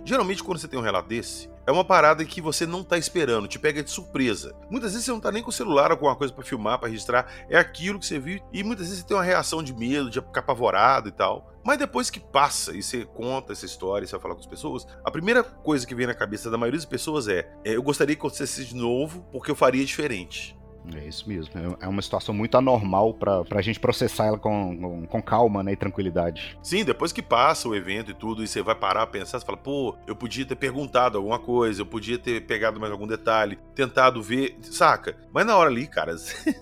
Geralmente, 0.05 0.45
quando 0.45 0.59
você 0.59 0.69
tem 0.69 0.79
um 0.79 0.83
relato 0.83 1.09
desse, 1.09 1.49
é 1.67 1.73
uma 1.73 1.85
parada 1.85 2.23
que 2.27 2.41
você 2.41 2.67
não 2.67 2.85
tá 2.85 2.99
esperando, 2.99 3.49
te 3.49 3.59
pega 3.59 3.83
de 3.83 3.91
surpresa. 3.91 4.55
Muitas 4.71 4.93
vezes 4.93 5.07
você 5.07 5.11
não 5.11 5.21
tá 5.21 5.33
nem 5.33 5.43
com 5.43 5.49
o 5.49 5.53
celular 5.53 5.91
ou 5.91 5.97
com 5.97 6.05
alguma 6.05 6.17
coisa 6.17 6.33
para 6.33 6.45
filmar, 6.45 6.79
para 6.79 6.91
registrar, 6.91 7.27
é 7.49 7.57
aquilo 7.57 7.99
que 7.99 8.05
você 8.05 8.19
viu, 8.19 8.39
e 8.53 8.63
muitas 8.63 8.87
vezes 8.87 9.01
você 9.01 9.09
tem 9.09 9.17
uma 9.17 9.23
reação 9.23 9.63
de 9.63 9.73
medo, 9.73 10.11
de 10.11 10.21
ficar 10.21 10.41
apavorado 10.41 11.09
e 11.09 11.13
tal. 11.13 11.51
Mas 11.65 11.79
depois 11.79 12.11
que 12.11 12.21
passa 12.21 12.77
e 12.77 12.83
você 12.83 13.07
conta 13.07 13.55
essa 13.55 13.65
história, 13.65 14.05
e 14.05 14.09
você 14.09 14.13
vai 14.13 14.21
falar 14.21 14.35
com 14.35 14.41
as 14.43 14.47
pessoas, 14.47 14.87
a 15.03 15.11
primeira 15.11 15.43
coisa 15.43 15.87
que 15.87 15.95
vem 15.95 16.07
na 16.07 16.15
cabeça 16.15 16.51
da 16.51 16.59
maioria 16.59 16.79
das 16.79 16.85
pessoas 16.85 17.27
é: 17.27 17.51
é 17.65 17.75
eu 17.75 17.83
gostaria 17.83 18.15
que 18.15 18.21
acontecesse 18.21 18.67
de 18.67 18.77
novo, 18.77 19.27
porque 19.33 19.51
eu 19.51 19.57
faria 19.57 19.85
diferente. 19.87 20.55
É 20.93 21.07
isso 21.07 21.29
mesmo. 21.29 21.53
É, 21.81 21.87
é 21.87 21.89
uma 21.89 22.03
situação 22.03 22.35
muito 22.35 22.57
anormal 22.57 23.15
pra, 23.15 23.45
pra 23.45 23.63
gente 23.63 23.81
processar 23.81 24.27
ela 24.27 24.39
com, 24.39 24.77
com, 24.77 25.07
com, 25.07 25.23
calma 25.23 25.63
né, 25.63 25.73
e 25.73 25.77
tranquilidade. 25.77 26.57
Sim, 26.63 26.85
depois 26.85 27.13
que 27.13 27.23
passa 27.23 27.69
o 27.69 27.75
evento 27.75 28.11
e 28.11 28.15
tudo, 28.15 28.43
e 28.43 28.47
você 28.47 28.63
vai 28.63 28.75
parar 28.75 29.03
a 29.03 29.07
pensar, 29.07 29.39
você 29.39 29.47
fala, 29.47 29.57
pô, 29.57 29.95
eu 30.07 30.15
podia 30.15 30.45
ter 30.45 30.57
perguntado 30.57 31.17
alguma 31.17 31.39
coisa, 31.39 31.81
eu 31.83 31.87
podia 31.87 32.19
ter 32.19 32.45
pegado 32.47 32.79
mais 32.79 32.93
algum 32.93 33.07
detalhe, 33.07 33.59
tentado 33.75 34.23
ver, 34.23 34.59
saca? 34.63 35.17
Mas 35.33 35.47
na 35.47 35.57
hora 35.57 35.71
ali, 35.71 35.87
cara, 35.87 36.15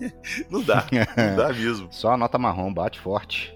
não 0.49 0.63
dá. 0.63 0.87
Não 1.17 1.37
dá 1.37 1.49
mesmo. 1.53 1.89
Só 1.91 2.13
a 2.13 2.17
nota 2.17 2.39
marrom 2.39 2.73
bate 2.73 3.01
forte. 3.01 3.55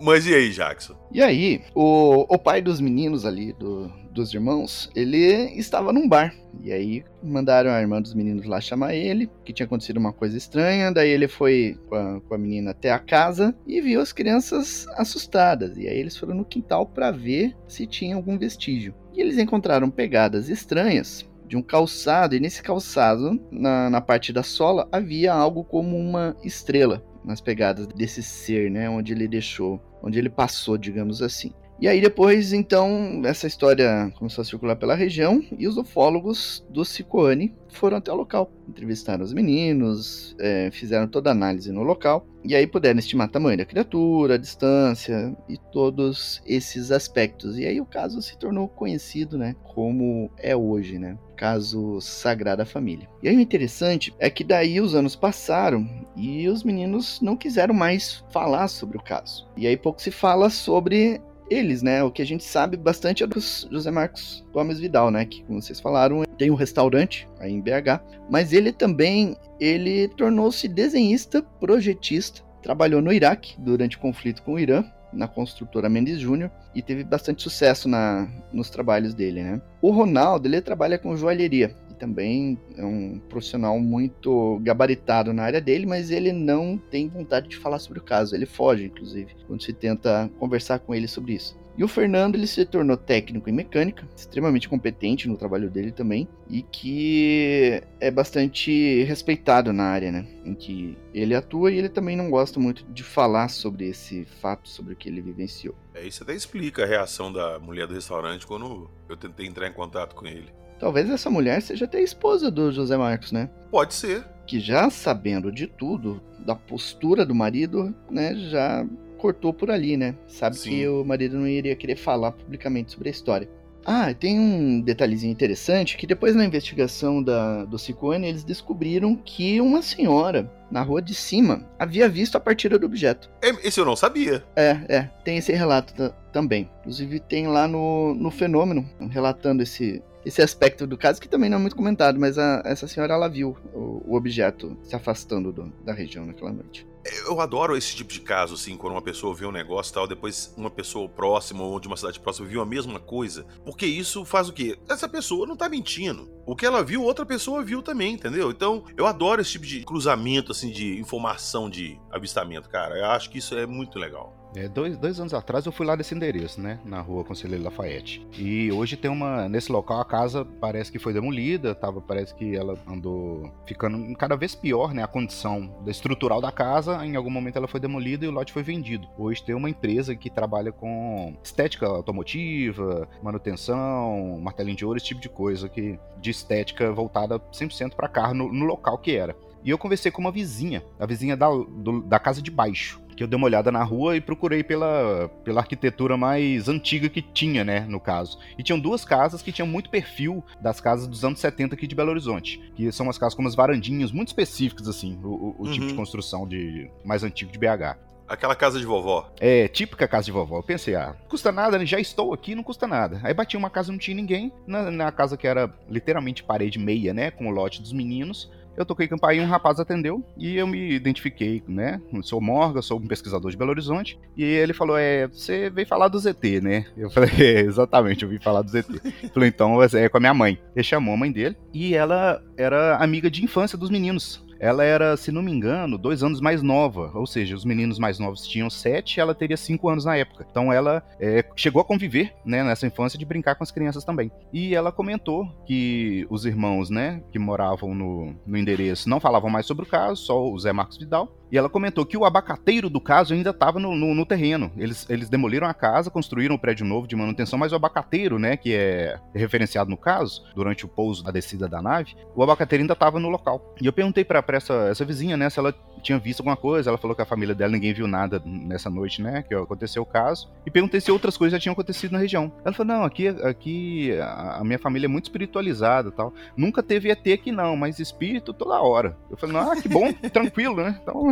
Mas 0.00 0.26
e 0.26 0.34
aí, 0.34 0.50
Jackson? 0.50 0.96
E 1.12 1.22
aí, 1.22 1.62
o, 1.74 2.26
o 2.28 2.38
pai 2.38 2.60
dos 2.60 2.80
meninos 2.80 3.24
ali, 3.24 3.52
do, 3.52 3.90
dos 4.14 4.32
irmãos, 4.32 4.90
ele 4.94 5.18
estava 5.58 5.92
num 5.92 6.08
bar. 6.08 6.34
E 6.62 6.72
aí 6.72 7.04
mandaram 7.22 7.70
a 7.70 7.80
irmã 7.80 8.00
dos 8.00 8.14
meninos 8.14 8.46
lá 8.46 8.60
chamar 8.60 8.94
ele, 8.94 9.28
que 9.44 9.52
tinha 9.52 9.66
acontecido 9.66 9.98
uma 9.98 10.12
coisa 10.12 10.38
estranha. 10.38 10.92
Daí 10.92 11.10
ele 11.10 11.28
foi 11.28 11.78
com 11.88 11.94
a, 11.96 12.20
com 12.20 12.34
a 12.34 12.38
menina 12.38 12.70
até 12.70 12.90
a 12.90 12.98
casa 12.98 13.54
e 13.66 13.80
viu 13.80 14.00
as 14.00 14.12
crianças 14.12 14.86
assustadas. 14.96 15.76
E 15.76 15.88
aí 15.88 15.98
eles 15.98 16.16
foram 16.16 16.34
no 16.34 16.44
quintal 16.44 16.86
para 16.86 17.10
ver 17.10 17.54
se 17.66 17.86
tinha 17.86 18.16
algum 18.16 18.38
vestígio. 18.38 18.94
E 19.12 19.20
eles 19.20 19.36
encontraram 19.36 19.90
pegadas 19.90 20.48
estranhas 20.48 21.28
de 21.46 21.56
um 21.56 21.62
calçado, 21.62 22.34
e 22.34 22.40
nesse 22.40 22.62
calçado, 22.62 23.38
na, 23.50 23.90
na 23.90 24.00
parte 24.00 24.32
da 24.32 24.42
sola, 24.42 24.88
havia 24.90 25.32
algo 25.32 25.62
como 25.62 25.96
uma 25.96 26.34
estrela 26.42 27.04
nas 27.22 27.40
pegadas 27.40 27.86
desse 27.86 28.22
ser, 28.22 28.70
né? 28.70 28.88
Onde 28.88 29.12
ele 29.12 29.28
deixou, 29.28 29.80
onde 30.02 30.18
ele 30.18 30.30
passou, 30.30 30.76
digamos 30.78 31.22
assim. 31.22 31.52
E 31.80 31.88
aí 31.88 32.00
depois, 32.00 32.52
então, 32.52 33.22
essa 33.24 33.46
história 33.46 34.12
começou 34.16 34.42
a 34.42 34.44
circular 34.44 34.76
pela 34.76 34.94
região 34.94 35.42
e 35.58 35.66
os 35.66 35.76
ufólogos 35.76 36.64
do 36.70 36.84
Cicoane 36.84 37.54
foram 37.68 37.96
até 37.96 38.12
o 38.12 38.16
local. 38.16 38.50
Entrevistaram 38.68 39.24
os 39.24 39.32
meninos, 39.32 40.36
é, 40.38 40.70
fizeram 40.72 41.08
toda 41.08 41.30
a 41.30 41.32
análise 41.32 41.72
no 41.72 41.82
local 41.82 42.26
e 42.44 42.54
aí 42.54 42.66
puderam 42.66 42.98
estimar 42.98 43.28
o 43.28 43.30
tamanho 43.30 43.58
da 43.58 43.64
criatura, 43.64 44.34
a 44.34 44.38
distância 44.38 45.36
e 45.48 45.58
todos 45.72 46.40
esses 46.46 46.90
aspectos. 46.92 47.58
E 47.58 47.66
aí 47.66 47.80
o 47.80 47.86
caso 47.86 48.22
se 48.22 48.38
tornou 48.38 48.68
conhecido, 48.68 49.36
né, 49.36 49.56
como 49.74 50.30
é 50.38 50.54
hoje, 50.54 50.98
né? 50.98 51.18
Caso 51.36 52.00
Sagrada 52.00 52.64
Família. 52.64 53.08
E 53.20 53.28
aí 53.28 53.36
o 53.36 53.40
interessante 53.40 54.14
é 54.20 54.30
que 54.30 54.44
daí 54.44 54.80
os 54.80 54.94
anos 54.94 55.16
passaram 55.16 55.88
e 56.16 56.48
os 56.48 56.62
meninos 56.62 57.20
não 57.20 57.36
quiseram 57.36 57.74
mais 57.74 58.24
falar 58.30 58.68
sobre 58.68 58.96
o 58.96 59.02
caso. 59.02 59.48
E 59.56 59.66
aí 59.66 59.76
pouco 59.76 60.00
se 60.00 60.12
fala 60.12 60.48
sobre 60.48 61.20
eles, 61.50 61.82
né? 61.82 62.02
O 62.02 62.10
que 62.10 62.22
a 62.22 62.26
gente 62.26 62.44
sabe 62.44 62.76
bastante 62.76 63.22
é 63.22 63.26
dos 63.26 63.68
José 63.70 63.90
Marcos 63.90 64.44
Gomes 64.52 64.78
Vidal, 64.78 65.10
né? 65.10 65.24
Que, 65.24 65.42
como 65.44 65.60
vocês 65.60 65.80
falaram, 65.80 66.24
tem 66.38 66.50
um 66.50 66.54
restaurante 66.54 67.28
aí 67.38 67.52
em 67.52 67.60
BH. 67.60 68.00
Mas 68.30 68.52
ele 68.52 68.72
também, 68.72 69.36
ele 69.60 70.08
tornou-se 70.08 70.66
desenhista, 70.68 71.42
projetista, 71.60 72.42
trabalhou 72.62 73.02
no 73.02 73.12
Iraque 73.12 73.54
durante 73.60 73.96
o 73.96 74.00
conflito 74.00 74.42
com 74.42 74.54
o 74.54 74.58
Irã, 74.58 74.84
na 75.12 75.28
construtora 75.28 75.88
Mendes 75.88 76.18
Júnior, 76.18 76.50
e 76.74 76.82
teve 76.82 77.04
bastante 77.04 77.42
sucesso 77.42 77.88
na, 77.88 78.28
nos 78.52 78.68
trabalhos 78.68 79.14
dele, 79.14 79.42
né? 79.42 79.62
O 79.80 79.90
Ronaldo, 79.90 80.48
ele 80.48 80.60
trabalha 80.60 80.98
com 80.98 81.16
joalheria 81.16 81.74
também 81.94 82.58
é 82.76 82.84
um 82.84 83.20
profissional 83.28 83.78
muito 83.78 84.58
gabaritado 84.62 85.32
na 85.32 85.42
área 85.42 85.60
dele, 85.60 85.86
mas 85.86 86.10
ele 86.10 86.32
não 86.32 86.78
tem 86.90 87.08
vontade 87.08 87.48
de 87.48 87.56
falar 87.56 87.78
sobre 87.78 87.98
o 87.98 88.02
caso. 88.02 88.34
Ele 88.34 88.46
foge, 88.46 88.84
inclusive, 88.84 89.34
quando 89.46 89.62
se 89.62 89.72
tenta 89.72 90.30
conversar 90.38 90.78
com 90.80 90.94
ele 90.94 91.08
sobre 91.08 91.34
isso. 91.34 91.56
E 91.76 91.82
o 91.82 91.88
Fernando 91.88 92.36
ele 92.36 92.46
se 92.46 92.64
tornou 92.64 92.96
técnico 92.96 93.50
em 93.50 93.52
mecânica, 93.52 94.08
extremamente 94.16 94.68
competente 94.68 95.28
no 95.28 95.36
trabalho 95.36 95.68
dele 95.68 95.90
também, 95.90 96.28
e 96.48 96.62
que 96.62 97.82
é 97.98 98.12
bastante 98.12 99.02
respeitado 99.02 99.72
na 99.72 99.84
área, 99.84 100.12
né, 100.12 100.26
em 100.44 100.54
que 100.54 100.96
ele 101.12 101.34
atua 101.34 101.72
e 101.72 101.78
ele 101.78 101.88
também 101.88 102.16
não 102.16 102.30
gosta 102.30 102.60
muito 102.60 102.84
de 102.92 103.02
falar 103.02 103.48
sobre 103.48 103.88
esse 103.88 104.24
fato, 104.24 104.68
sobre 104.68 104.92
o 104.92 104.96
que 104.96 105.08
ele 105.08 105.20
vivenciou. 105.20 105.74
É, 105.92 106.06
isso 106.06 106.22
até 106.22 106.32
explica 106.32 106.84
a 106.84 106.86
reação 106.86 107.32
da 107.32 107.58
mulher 107.58 107.88
do 107.88 107.94
restaurante 107.94 108.46
quando 108.46 108.88
eu 109.08 109.16
tentei 109.16 109.46
entrar 109.46 109.66
em 109.66 109.72
contato 109.72 110.14
com 110.14 110.26
ele. 110.26 110.52
Talvez 110.84 111.08
essa 111.08 111.30
mulher 111.30 111.62
seja 111.62 111.86
até 111.86 111.96
a 111.96 112.02
esposa 112.02 112.50
do 112.50 112.70
José 112.70 112.94
Marcos, 112.94 113.32
né? 113.32 113.48
Pode 113.70 113.94
ser. 113.94 114.22
Que 114.46 114.60
já 114.60 114.90
sabendo 114.90 115.50
de 115.50 115.66
tudo, 115.66 116.22
da 116.38 116.54
postura 116.54 117.24
do 117.24 117.34
marido, 117.34 117.94
né, 118.10 118.34
já 118.34 118.86
cortou 119.16 119.50
por 119.54 119.70
ali, 119.70 119.96
né? 119.96 120.14
Sabe 120.28 120.58
Sim. 120.58 120.68
que 120.68 120.86
o 120.86 121.02
marido 121.02 121.38
não 121.38 121.48
iria 121.48 121.74
querer 121.74 121.96
falar 121.96 122.32
publicamente 122.32 122.92
sobre 122.92 123.08
a 123.08 123.12
história. 123.12 123.48
Ah, 123.82 124.12
tem 124.12 124.38
um 124.38 124.78
detalhezinho 124.82 125.32
interessante 125.32 125.96
que 125.96 126.06
depois 126.06 126.36
na 126.36 126.44
investigação 126.44 127.22
da, 127.22 127.64
do 127.64 127.78
Ciccone 127.78 128.28
eles 128.28 128.44
descobriram 128.44 129.16
que 129.16 129.62
uma 129.62 129.80
senhora 129.80 130.52
na 130.70 130.82
rua 130.82 131.00
de 131.00 131.14
cima 131.14 131.66
havia 131.78 132.10
visto 132.10 132.36
a 132.36 132.40
partida 132.40 132.78
do 132.78 132.84
objeto. 132.84 133.30
É, 133.40 133.48
esse 133.66 133.80
eu 133.80 133.86
não 133.86 133.96
sabia. 133.96 134.44
É, 134.54 134.78
é, 134.86 135.10
tem 135.24 135.38
esse 135.38 135.52
relato 135.52 136.12
também. 136.30 136.68
Inclusive 136.80 137.20
tem 137.20 137.46
lá 137.46 137.66
no, 137.66 138.14
no 138.14 138.30
Fenômeno, 138.30 138.86
relatando 139.10 139.62
esse, 139.62 140.02
esse 140.24 140.42
aspecto 140.42 140.86
do 140.86 140.96
caso, 140.96 141.20
que 141.20 141.28
também 141.28 141.50
não 141.50 141.58
é 141.58 141.60
muito 141.60 141.76
comentado, 141.76 142.18
mas 142.18 142.38
a, 142.38 142.62
essa 142.64 142.88
senhora 142.88 143.14
ela 143.14 143.28
viu 143.28 143.56
o, 143.72 144.02
o 144.06 144.16
objeto 144.16 144.76
se 144.82 144.94
afastando 144.96 145.52
do, 145.52 145.72
da 145.84 145.92
região 145.92 146.26
naquela 146.26 146.52
noite. 146.52 146.86
Eu 147.26 147.38
adoro 147.38 147.76
esse 147.76 147.94
tipo 147.94 148.10
de 148.10 148.20
caso, 148.20 148.54
assim, 148.54 148.78
quando 148.78 148.94
uma 148.94 149.02
pessoa 149.02 149.34
vê 149.34 149.44
um 149.44 149.52
negócio 149.52 149.90
e 149.90 149.94
tal, 149.94 150.08
depois 150.08 150.54
uma 150.56 150.70
pessoa 150.70 151.06
próxima 151.06 151.62
ou 151.62 151.78
de 151.78 151.86
uma 151.86 151.98
cidade 151.98 152.18
próxima 152.18 152.48
viu 152.48 152.62
a 152.62 152.66
mesma 152.66 152.98
coisa. 152.98 153.44
Porque 153.62 153.84
isso 153.84 154.24
faz 154.24 154.48
o 154.48 154.54
quê? 154.54 154.78
Essa 154.88 155.06
pessoa 155.06 155.46
não 155.46 155.54
tá 155.54 155.68
mentindo. 155.68 156.30
O 156.46 156.56
que 156.56 156.64
ela 156.64 156.82
viu, 156.82 157.02
outra 157.02 157.26
pessoa 157.26 157.62
viu 157.62 157.82
também, 157.82 158.14
entendeu? 158.14 158.50
Então, 158.50 158.84
eu 158.96 159.06
adoro 159.06 159.42
esse 159.42 159.52
tipo 159.52 159.66
de 159.66 159.84
cruzamento, 159.84 160.52
assim, 160.52 160.70
de 160.70 160.98
informação 160.98 161.68
de 161.68 162.00
avistamento, 162.10 162.70
cara. 162.70 162.96
Eu 162.96 163.06
acho 163.06 163.28
que 163.28 163.36
isso 163.36 163.54
é 163.54 163.66
muito 163.66 163.98
legal. 163.98 164.43
É, 164.56 164.68
dois, 164.68 164.96
dois 164.96 165.18
anos 165.18 165.34
atrás 165.34 165.66
eu 165.66 165.72
fui 165.72 165.84
lá 165.84 165.96
nesse 165.96 166.14
endereço, 166.14 166.60
né? 166.60 166.78
Na 166.84 167.00
rua 167.00 167.24
Conselheiro 167.24 167.64
Lafayette. 167.64 168.24
E 168.38 168.70
hoje 168.70 168.96
tem 168.96 169.10
uma. 169.10 169.48
Nesse 169.48 169.70
local 169.72 170.00
a 170.00 170.04
casa 170.04 170.44
parece 170.44 170.92
que 170.92 170.98
foi 170.98 171.12
demolida, 171.12 171.74
tava, 171.74 172.00
parece 172.00 172.34
que 172.34 172.54
ela 172.54 172.78
andou 172.86 173.52
ficando 173.66 174.16
cada 174.16 174.36
vez 174.36 174.54
pior, 174.54 174.94
né? 174.94 175.02
A 175.02 175.08
condição 175.08 175.74
estrutural 175.86 176.40
da 176.40 176.52
casa. 176.52 177.04
Em 177.04 177.16
algum 177.16 177.30
momento 177.30 177.56
ela 177.56 177.66
foi 177.66 177.80
demolida 177.80 178.24
e 178.24 178.28
o 178.28 178.30
lote 178.30 178.52
foi 178.52 178.62
vendido. 178.62 179.08
Hoje 179.18 179.42
tem 179.42 179.54
uma 179.54 179.68
empresa 179.68 180.14
que 180.14 180.30
trabalha 180.30 180.70
com 180.70 181.36
estética 181.42 181.86
automotiva, 181.86 183.08
manutenção, 183.22 184.38
martelinho 184.40 184.76
de 184.76 184.84
ouro, 184.84 184.96
esse 184.96 185.06
tipo 185.06 185.20
de 185.20 185.28
coisa 185.28 185.68
que 185.68 185.98
de 186.18 186.30
estética 186.30 186.92
voltada 186.92 187.38
100% 187.38 187.94
para 187.94 188.08
carro 188.08 188.34
no, 188.34 188.52
no 188.52 188.64
local 188.64 188.98
que 188.98 189.16
era. 189.16 189.36
E 189.64 189.70
eu 189.70 189.78
conversei 189.78 190.12
com 190.12 190.20
uma 190.20 190.30
vizinha, 190.30 190.84
a 191.00 191.06
vizinha 191.06 191.36
da, 191.36 191.48
do, 191.48 192.02
da 192.02 192.18
casa 192.18 192.42
de 192.42 192.50
baixo 192.50 193.03
que 193.16 193.22
eu 193.22 193.26
dei 193.26 193.36
uma 193.36 193.46
olhada 193.46 193.70
na 193.70 193.82
rua 193.82 194.16
e 194.16 194.20
procurei 194.20 194.62
pela, 194.62 195.30
pela 195.44 195.60
arquitetura 195.60 196.16
mais 196.16 196.68
antiga 196.68 197.08
que 197.08 197.22
tinha, 197.22 197.64
né, 197.64 197.80
no 197.88 198.00
caso. 198.00 198.38
E 198.58 198.62
tinham 198.62 198.78
duas 198.78 199.04
casas 199.04 199.42
que 199.42 199.52
tinham 199.52 199.66
muito 199.66 199.90
perfil 199.90 200.44
das 200.60 200.80
casas 200.80 201.06
dos 201.06 201.24
anos 201.24 201.40
70 201.40 201.74
aqui 201.74 201.86
de 201.86 201.94
Belo 201.94 202.10
Horizonte, 202.10 202.60
que 202.74 202.90
são 202.92 203.06
umas 203.06 203.18
casas 203.18 203.34
com 203.34 203.42
umas 203.42 203.54
varandinhas 203.54 204.12
muito 204.12 204.28
específicas, 204.28 204.88
assim, 204.88 205.18
o, 205.22 205.56
o 205.58 205.64
uhum. 205.64 205.72
tipo 205.72 205.86
de 205.86 205.94
construção 205.94 206.46
de 206.46 206.90
mais 207.04 207.22
antigo 207.22 207.50
de 207.50 207.58
BH. 207.58 207.96
Aquela 208.26 208.56
casa 208.56 208.78
de 208.78 208.86
vovó. 208.86 209.30
É, 209.38 209.68
típica 209.68 210.08
casa 210.08 210.24
de 210.24 210.32
vovó. 210.32 210.58
Eu 210.58 210.62
pensei, 210.62 210.94
ah, 210.94 211.14
custa 211.28 211.52
nada, 211.52 211.78
né? 211.78 211.84
já 211.84 212.00
estou 212.00 212.32
aqui, 212.32 212.54
não 212.54 212.62
custa 212.62 212.86
nada. 212.86 213.20
Aí 213.22 213.34
bati 213.34 213.56
uma 213.56 213.68
casa, 213.68 213.92
não 213.92 213.98
tinha 213.98 214.16
ninguém. 214.16 214.50
Na, 214.66 214.90
na 214.90 215.12
casa 215.12 215.36
que 215.36 215.46
era 215.46 215.70
literalmente 215.90 216.42
parede 216.42 216.78
meia, 216.78 217.12
né? 217.12 217.30
Com 217.30 217.48
o 217.48 217.50
lote 217.50 217.82
dos 217.82 217.92
meninos. 217.92 218.50
Eu 218.76 218.84
toquei 218.84 219.06
campainha, 219.06 219.42
um 219.42 219.48
rapaz 219.48 219.78
atendeu 219.78 220.24
e 220.36 220.56
eu 220.56 220.66
me 220.66 220.92
identifiquei, 220.92 221.62
né? 221.68 222.00
Sou 222.22 222.40
Morga, 222.40 222.82
sou 222.82 222.98
um 222.98 223.06
pesquisador 223.06 223.50
de 223.50 223.56
Belo 223.56 223.70
Horizonte. 223.70 224.18
E 224.36 224.42
ele 224.42 224.72
falou: 224.72 224.96
É, 224.96 225.28
você 225.28 225.70
veio 225.70 225.86
falar 225.86 226.08
do 226.08 226.18
ZT, 226.18 226.60
né? 226.60 226.86
Eu 226.96 227.10
falei: 227.10 227.30
é, 227.38 227.60
Exatamente, 227.60 228.24
eu 228.24 228.28
vim 228.28 228.38
falar 228.38 228.62
do 228.62 228.70
ZT. 228.70 229.30
falei: 229.32 229.48
Então 229.48 229.82
é 229.82 230.08
com 230.08 230.16
a 230.16 230.20
minha 230.20 230.34
mãe. 230.34 230.58
Ele 230.74 230.82
chamou 230.84 231.14
a 231.14 231.16
mãe 231.16 231.30
dele 231.30 231.56
e 231.72 231.94
ela 231.94 232.42
era 232.56 232.96
amiga 232.96 233.30
de 233.30 233.44
infância 233.44 233.78
dos 233.78 233.90
meninos 233.90 234.43
ela 234.64 234.82
era, 234.82 235.14
se 235.14 235.30
não 235.30 235.42
me 235.42 235.52
engano, 235.52 235.98
dois 235.98 236.22
anos 236.22 236.40
mais 236.40 236.62
nova. 236.62 237.10
Ou 237.14 237.26
seja, 237.26 237.54
os 237.54 237.66
meninos 237.66 237.98
mais 237.98 238.18
novos 238.18 238.48
tinham 238.48 238.70
sete, 238.70 239.20
ela 239.20 239.34
teria 239.34 239.58
cinco 239.58 239.90
anos 239.90 240.06
na 240.06 240.16
época. 240.16 240.46
Então 240.50 240.72
ela 240.72 241.02
é, 241.20 241.44
chegou 241.54 241.82
a 241.82 241.84
conviver, 241.84 242.34
né, 242.46 242.64
nessa 242.64 242.86
infância 242.86 243.18
de 243.18 243.26
brincar 243.26 243.56
com 243.56 243.62
as 243.62 243.70
crianças 243.70 244.04
também. 244.04 244.32
E 244.50 244.74
ela 244.74 244.90
comentou 244.90 245.46
que 245.66 246.26
os 246.30 246.46
irmãos, 246.46 246.88
né, 246.88 247.22
que 247.30 247.38
moravam 247.38 247.94
no, 247.94 248.34
no 248.46 248.56
endereço 248.56 249.06
não 249.06 249.20
falavam 249.20 249.50
mais 249.50 249.66
sobre 249.66 249.84
o 249.84 249.88
caso, 249.88 250.16
só 250.22 250.42
o 250.42 250.58
Zé 250.58 250.72
Marcos 250.72 250.96
Vidal. 250.96 251.28
E 251.54 251.56
ela 251.56 251.68
comentou 251.68 252.04
que 252.04 252.16
o 252.16 252.24
abacateiro 252.24 252.90
do 252.90 253.00
caso 253.00 253.32
ainda 253.32 253.50
estava 253.50 253.78
no, 253.78 253.94
no, 253.94 254.12
no, 254.12 254.26
terreno. 254.26 254.72
Eles, 254.76 255.08
eles 255.08 255.28
demoliram 255.28 255.68
a 255.68 255.72
casa, 255.72 256.10
construíram 256.10 256.56
um 256.56 256.58
prédio 256.58 256.84
novo 256.84 257.06
de 257.06 257.14
manutenção, 257.14 257.56
mas 257.56 257.70
o 257.70 257.76
abacateiro, 257.76 258.40
né, 258.40 258.56
que 258.56 258.74
é 258.74 259.20
referenciado 259.32 259.88
no 259.88 259.96
caso, 259.96 260.42
durante 260.52 260.84
o 260.84 260.88
pouso 260.88 261.22
da 261.22 261.30
descida 261.30 261.68
da 261.68 261.80
nave, 261.80 262.16
o 262.34 262.42
abacateiro 262.42 262.82
ainda 262.82 262.94
estava 262.94 263.20
no 263.20 263.28
local. 263.28 263.72
E 263.80 263.86
eu 263.86 263.92
perguntei 263.92 264.24
para 264.24 264.42
essa, 264.48 264.88
essa 264.90 265.04
vizinha, 265.04 265.36
né, 265.36 265.48
se 265.48 265.60
ela 265.60 265.72
tinha 266.04 266.18
visto 266.18 266.40
alguma 266.40 266.56
coisa. 266.56 266.90
Ela 266.90 266.98
falou 266.98 267.16
que 267.16 267.22
a 267.22 267.26
família 267.26 267.54
dela 267.54 267.72
ninguém 267.72 267.92
viu 267.92 268.06
nada 268.06 268.40
nessa 268.44 268.90
noite, 268.90 269.22
né? 269.22 269.42
Que 269.42 269.54
aconteceu 269.54 270.02
o 270.02 270.06
caso. 270.06 270.52
E 270.64 270.70
perguntei 270.70 271.00
se 271.00 271.10
outras 271.10 271.36
coisas 271.36 271.52
já 271.52 271.58
tinham 271.58 271.72
acontecido 271.72 272.12
na 272.12 272.18
região. 272.18 272.52
Ela 272.64 272.74
falou: 272.74 272.94
não, 272.94 273.04
aqui, 273.04 273.28
aqui 273.28 274.12
a 274.20 274.62
minha 274.62 274.78
família 274.78 275.06
é 275.06 275.08
muito 275.08 275.24
espiritualizada 275.24 276.12
tal. 276.12 276.32
Nunca 276.56 276.82
teve 276.82 277.10
ET 277.10 277.26
aqui, 277.26 277.50
não, 277.50 277.76
mas 277.76 277.98
espírito 277.98 278.52
toda 278.52 278.80
hora. 278.80 279.16
Eu 279.30 279.36
falei, 279.36 279.56
ah, 279.56 279.74
que 279.80 279.88
bom, 279.88 280.12
tranquilo, 280.30 280.76
né? 280.76 281.00
Então. 281.02 281.30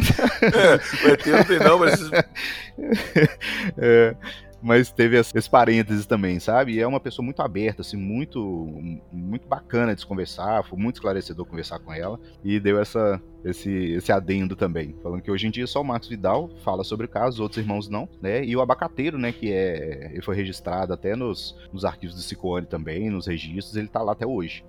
O 1.05 1.09
ET 1.09 1.27
não 1.27 1.44
tem, 1.44 1.59
não, 1.59 1.79
mas. 1.79 2.01
é. 3.79 4.16
mas 4.62 4.92
teve 4.92 5.18
esse 5.18 5.51
parênteses 5.51 6.07
também, 6.07 6.38
sabe? 6.38 6.75
E 6.75 6.81
é 6.81 6.87
uma 6.87 7.01
pessoa 7.01 7.25
muito 7.25 7.42
aberta, 7.42 7.83
assim, 7.83 7.96
muito, 7.96 8.40
muito 9.11 9.48
bacana 9.48 9.94
de 9.94 10.01
se 10.01 10.07
conversar, 10.07 10.64
foi 10.64 10.79
muito 10.79 10.96
esclarecedor 10.96 11.44
conversar 11.44 11.81
com 11.81 11.92
ela 11.92 12.18
e 12.44 12.61
deu 12.61 12.81
essa, 12.81 13.20
esse, 13.44 13.70
esse 13.70 14.12
adendo 14.12 14.55
também, 14.55 14.94
falando 15.03 15.20
que 15.20 15.31
hoje 15.31 15.48
em 15.48 15.51
dia 15.51 15.66
só 15.66 15.81
o 15.81 15.85
Marcos 15.85 16.09
Vidal 16.09 16.48
fala 16.62 16.85
sobre 16.85 17.07
o 17.07 17.09
caso, 17.09 17.35
os 17.35 17.40
outros 17.40 17.59
irmãos 17.59 17.88
não, 17.88 18.09
né? 18.20 18.44
E 18.44 18.55
o 18.57 18.61
abacateiro, 18.61 19.18
né, 19.18 19.33
que 19.33 19.53
é, 19.53 20.11
ele 20.12 20.22
foi 20.22 20.37
registrado 20.37 20.92
até 20.92 21.16
nos, 21.16 21.57
nos 21.72 21.85
arquivos 21.85 22.14
do 22.14 22.22
Cicoane 22.22 22.66
também, 22.66 23.11
nos 23.11 23.27
registros, 23.27 23.77
ele 23.77 23.88
tá 23.88 24.01
lá 24.01 24.12
até 24.12 24.27
hoje. 24.27 24.64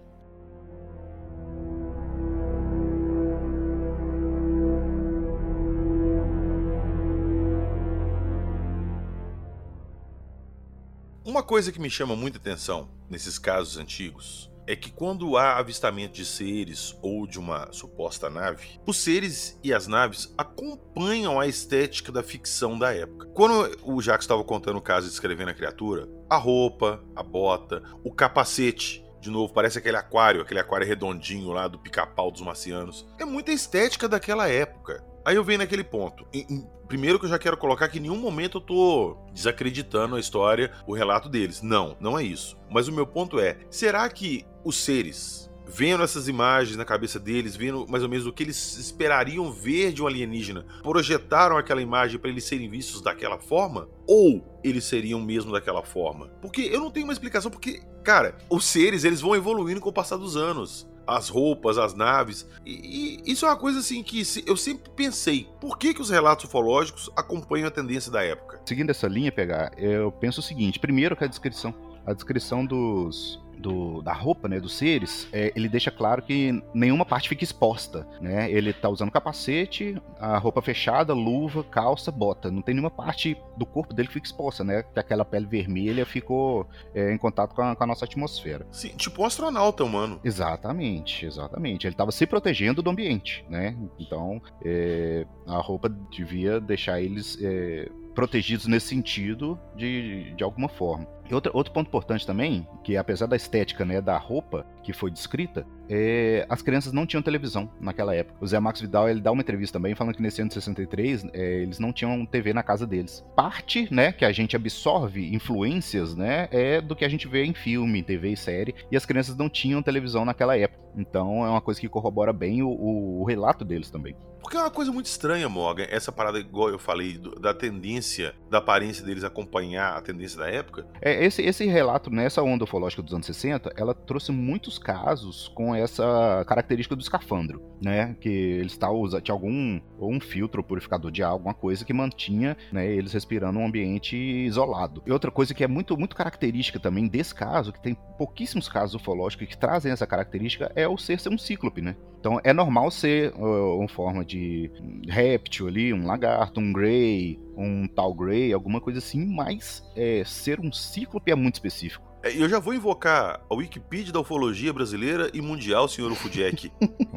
Uma 11.34 11.42
coisa 11.42 11.72
que 11.72 11.82
me 11.82 11.90
chama 11.90 12.16
muita 12.16 12.38
atenção 12.38 12.88
nesses 13.10 13.40
casos 13.40 13.80
antigos 13.80 14.52
é 14.68 14.76
que 14.76 14.92
quando 14.92 15.36
há 15.36 15.58
avistamento 15.58 16.14
de 16.14 16.24
seres 16.24 16.96
ou 17.02 17.26
de 17.26 17.40
uma 17.40 17.72
suposta 17.72 18.30
nave, 18.30 18.80
os 18.86 18.98
seres 18.98 19.60
e 19.64 19.74
as 19.74 19.88
naves 19.88 20.32
acompanham 20.38 21.40
a 21.40 21.48
estética 21.48 22.12
da 22.12 22.22
ficção 22.22 22.78
da 22.78 22.94
época. 22.94 23.26
Quando 23.34 23.76
o 23.82 24.00
Jacques 24.00 24.26
estava 24.26 24.44
contando 24.44 24.78
o 24.78 24.82
caso 24.82 25.08
e 25.08 25.10
descrevendo 25.10 25.50
a 25.50 25.56
criatura, 25.56 26.08
a 26.30 26.38
roupa, 26.38 27.04
a 27.16 27.24
bota, 27.24 27.82
o 28.04 28.14
capacete 28.14 29.04
de 29.20 29.32
novo, 29.32 29.52
parece 29.52 29.80
aquele 29.80 29.98
aquário, 29.98 30.40
aquele 30.40 30.60
aquário 30.60 30.86
redondinho 30.86 31.52
lá 31.52 31.68
do 31.68 31.80
pica-pau 31.80 32.30
dos 32.30 32.42
marcianos. 32.42 33.08
É 33.18 33.26
muita 33.26 33.52
estética 33.52 34.08
daquela 34.08 34.48
época. 34.48 35.04
Aí 35.26 35.36
eu 35.36 35.44
venho 35.44 35.60
naquele 35.60 35.84
ponto. 35.84 36.28
Em, 36.34 36.46
em, 36.50 36.68
primeiro 36.88 37.20
que 37.20 37.26
eu 37.26 37.30
já 37.30 37.40
quero 37.40 37.58
colocar 37.58 37.88
que 37.88 37.98
em 37.98 38.02
nenhum 38.02 38.18
momento 38.18 38.58
eu 38.58 38.62
tô 38.62 39.18
desacreditando 39.34 40.16
a 40.16 40.20
história, 40.20 40.72
o 40.88 40.94
relato 40.94 41.30
deles. 41.30 41.62
Não, 41.62 41.98
não 42.00 42.18
é 42.18 42.24
isso. 42.24 42.58
Mas 42.70 42.88
o 42.88 42.92
meu 42.92 43.06
ponto 43.06 43.40
é, 43.40 43.58
será 43.70 44.08
que 44.10 44.46
os 44.64 44.78
seres 44.78 45.52
vendo 45.66 46.04
essas 46.04 46.28
imagens 46.28 46.78
na 46.78 46.86
cabeça 46.86 47.20
deles, 47.20 47.56
vendo 47.56 47.88
mais 47.88 48.04
ou 48.04 48.10
menos 48.10 48.28
o 48.28 48.32
que 48.32 48.44
eles 48.44 48.78
esperariam 48.78 49.52
ver 49.52 49.92
de 49.92 50.04
um 50.04 50.08
alienígena, 50.08 50.66
projetaram 50.84 51.58
aquela 51.58 51.82
imagem 51.82 52.20
para 52.20 52.30
eles 52.30 52.44
serem 52.44 52.70
vistos 52.70 53.02
daquela 53.02 53.40
forma? 53.40 53.90
Ou 54.06 54.60
eles 54.64 54.84
seriam 54.84 55.20
mesmo 55.20 55.52
daquela 55.52 55.82
forma? 55.82 56.28
Porque 56.42 56.62
eu 56.62 56.80
não 56.80 56.92
tenho 56.92 57.06
uma 57.06 57.14
explicação, 57.14 57.50
porque, 57.50 57.82
cara, 58.04 58.38
os 58.50 58.66
seres 58.66 59.04
eles 59.04 59.22
vão 59.22 59.36
evoluindo 59.36 59.82
com 59.82 59.90
o 59.90 59.94
passar 59.94 60.18
dos 60.18 60.38
anos 60.38 60.88
as 61.08 61.30
roupas, 61.30 61.78
as 61.78 61.94
naves. 61.94 62.48
E, 62.66 63.22
e, 63.26 63.32
isso 63.32 63.46
é 63.46 63.50
uma 63.50 63.58
coisa 63.58 63.80
assim 63.80 64.04
que 64.04 64.24
eu 64.46 64.58
sempre 64.58 64.90
pensei. 64.96 65.48
Por 65.60 65.78
que, 65.78 65.94
que 65.94 66.02
os 66.02 66.10
relatos 66.10 66.46
ufológicos 66.46 67.10
acompanham 67.16 67.68
a 67.68 67.72
tendência 67.72 68.12
da 68.12 68.24
época? 68.24 68.62
Seguindo 68.66 68.90
essa 68.90 69.08
linha, 69.08 69.32
pegar, 69.32 69.72
eu 69.78 70.12
penso 70.12 70.40
o 70.40 70.44
seguinte: 70.44 70.80
primeiro 70.80 71.16
que 71.16 71.24
a 71.24 71.28
descrição. 71.28 71.74
A 72.06 72.12
descrição 72.12 72.66
dos, 72.66 73.40
do, 73.58 74.02
da 74.02 74.14
roupa, 74.14 74.48
né, 74.48 74.60
dos 74.60 74.74
seres, 74.74 75.28
é, 75.32 75.52
ele 75.56 75.70
deixa 75.70 75.92
claro 75.92 76.22
que 76.22 76.62
nenhuma 76.74 77.06
parte 77.06 77.30
fica 77.30 77.44
exposta, 77.44 78.08
né? 78.20 78.52
Ele 78.52 78.74
tá 78.74 78.90
usando 78.90 79.12
capacete, 79.12 80.02
a 80.20 80.38
roupa 80.38 80.62
fechada, 80.62 81.14
luva, 81.14 81.64
calça, 81.64 82.12
bota. 82.12 82.52
Não 82.52 82.62
tem 82.62 82.76
nenhuma 82.76 82.92
parte 82.92 83.38
do 83.58 83.66
corpo 83.66 83.94
dele 83.94 84.08
que 84.08 84.16
fica 84.16 84.28
exposta, 84.28 84.64
né? 84.64 84.84
Que 84.84 85.00
aquela 85.00 85.26
pele 85.26 85.46
vermelha 85.46 86.06
ficou 86.06 86.68
é, 86.94 87.14
em 87.14 87.18
contato 87.18 87.54
com 87.54 87.62
a, 87.62 87.76
com 87.76 87.84
a, 87.84 87.88
nossa 87.88 88.06
atmosfera. 88.06 88.66
Sim, 88.72 88.90
tipo 88.90 89.22
um 89.22 89.26
astronauta 89.26 89.84
humano. 89.84 90.20
Exatamente, 90.24 91.26
exatamente. 91.26 91.88
Ele 91.88 91.94
estava 91.94 92.12
se 92.12 92.26
protegendo 92.26 92.82
do 92.82 92.90
ambiente, 92.90 93.46
né? 93.50 93.78
Então, 94.00 94.42
é, 94.64 95.26
a 95.48 95.58
roupa 95.58 95.90
devia 95.90 96.60
deixar 96.60 97.02
eles 97.02 97.38
é, 97.42 97.90
protegidos 98.14 98.68
nesse 98.68 98.88
sentido 98.88 99.60
de, 99.76 100.34
de 100.36 100.44
alguma 100.44 100.70
forma. 100.70 101.08
E 101.30 101.34
outro, 101.34 101.52
outro 101.54 101.74
ponto 101.74 101.88
importante 101.88 102.26
também, 102.26 102.68
que 102.84 102.98
apesar 102.98 103.28
da 103.28 103.36
estética 103.36 103.86
né, 103.86 104.02
da 104.02 104.18
roupa 104.18 104.66
que 104.84 104.92
foi 104.92 105.10
descrita, 105.10 105.66
é, 105.90 106.46
as 106.50 106.62
crianças 106.62 106.92
não 106.92 107.06
tinham 107.06 107.22
televisão 107.22 107.70
naquela 107.80 108.14
época. 108.14 108.38
O 108.42 108.48
Zé 108.48 108.60
Max 108.60 108.82
Vidal 108.82 109.10
ele 109.10 109.22
dá 109.22 109.32
uma 109.32 109.42
entrevista 109.42 109.80
também 109.80 109.96
falando 109.96 110.16
que 110.16 110.22
nesse 110.22 110.42
ano 110.42 110.50
de 110.50 110.56
63 110.56 111.26
é, 111.34 111.62
eles 111.62 111.80
não 111.80 111.94
tinham 111.94 112.26
TV 112.26 112.54
na 112.54 112.64
casa 112.64 112.86
deles. 112.86 113.26
Parte, 113.36 113.88
né, 113.94 114.12
que 114.12 114.26
a 114.26 114.32
gente 114.32 114.56
absorve 114.56 115.34
influências, 115.34 116.16
né, 116.16 116.48
é 116.52 116.82
do 116.82 116.96
que 116.96 117.06
a 117.06 117.10
gente 117.10 117.28
vê 117.28 117.46
em 117.46 117.54
filme, 117.54 118.04
TV 118.04 118.34
e 118.34 118.38
série, 118.38 118.76
e 118.92 118.98
as 118.98 119.06
crianças 119.06 119.36
não 119.36 119.50
tinham 119.50 119.82
televisão 119.82 120.26
naquela 120.26 120.58
época. 120.58 120.84
Então 120.96 121.46
é 121.46 121.50
uma 121.50 121.62
coisa 121.62 121.80
que 121.80 121.90
corrobora 121.90 122.34
bem 122.34 122.62
o, 122.62 122.70
o, 122.70 123.22
o 123.22 123.24
relato 123.24 123.64
deles 123.64 123.90
também. 123.90 124.16
Porque 124.44 124.58
é 124.58 124.60
uma 124.60 124.70
coisa 124.70 124.92
muito 124.92 125.06
estranha, 125.06 125.48
Morgan, 125.48 125.86
essa 125.90 126.12
parada, 126.12 126.38
igual 126.38 126.70
eu 126.70 126.78
falei, 126.78 127.18
da 127.40 127.54
tendência, 127.54 128.36
da 128.50 128.58
aparência 128.58 129.04
deles 129.04 129.24
acompanhar 129.24 129.98
a 129.98 130.02
tendência 130.02 130.38
da 130.38 130.50
época. 130.50 130.86
É, 131.02 131.13
esse, 131.22 131.42
esse 131.42 131.66
relato, 131.66 132.10
nessa 132.10 132.42
onda 132.42 132.64
ufológica 132.64 133.02
dos 133.02 133.14
anos 133.14 133.26
60, 133.26 133.74
ela 133.76 133.94
trouxe 133.94 134.32
muitos 134.32 134.78
casos 134.78 135.50
com 135.50 135.74
essa 135.76 136.44
característica 136.48 136.96
do 136.96 137.02
escafandro, 137.02 137.62
né? 137.82 138.16
Que 138.20 138.30
eles 138.30 138.78
usando, 139.02 139.22
tinha 139.22 139.34
algum 139.34 139.80
ou 139.98 140.12
um 140.12 140.20
filtro 140.20 140.64
purificador 140.64 141.12
de 141.12 141.24
ar, 141.24 141.30
alguma 141.30 141.54
coisa 141.54 141.86
que 141.86 141.94
mantinha 141.94 142.58
né, 142.72 142.86
eles 142.86 143.14
respirando 143.14 143.60
um 143.60 143.66
ambiente 143.66 144.16
isolado. 144.16 145.02
E 145.06 145.12
outra 145.12 145.32
coisa 145.32 145.54
que 145.54 145.64
é 145.64 145.68
muito, 145.68 145.98
muito 145.98 146.16
característica 146.16 146.80
também 146.80 147.08
desse 147.08 147.34
caso, 147.34 147.72
que 147.72 147.82
tem 147.82 147.96
pouquíssimos 148.18 148.68
casos 148.68 148.96
ufológicos 148.96 149.48
que 149.48 149.58
trazem 149.58 149.92
essa 149.92 150.06
característica, 150.06 150.72
é 150.76 150.88
o 150.88 150.98
ser 150.98 151.20
ser 151.20 151.30
um 151.30 151.38
cíclope, 151.38 151.82
né? 151.82 151.96
Então 152.24 152.40
é 152.42 152.54
normal 152.54 152.90
ser 152.90 153.34
uh, 153.36 153.78
uma 153.78 153.90
forma 153.90 154.24
de 154.24 154.72
réptil 155.10 155.68
ali, 155.68 155.94
um 155.94 156.08
lagarto, 156.08 156.62
um 156.62 156.72
grey, 156.72 157.38
um 157.58 157.86
tal 157.86 158.14
grey, 158.14 158.54
alguma 158.54 158.80
coisa 158.80 159.00
assim, 159.00 159.26
mas 159.26 159.84
é, 159.94 160.24
ser 160.26 160.58
um 160.62 160.72
cíclope 160.72 161.30
é 161.30 161.36
muito 161.36 161.56
específico. 161.56 162.08
É, 162.24 162.34
eu 162.34 162.48
já 162.48 162.60
vou 162.60 162.74
invocar 162.74 163.42
a 163.50 163.54
Wikipedia 163.54 164.14
da 164.14 164.22
ufologia 164.22 164.72
brasileira 164.72 165.30
e 165.34 165.42
mundial, 165.42 165.86
senhor 165.90 166.10
Ufudjek. 166.14 166.72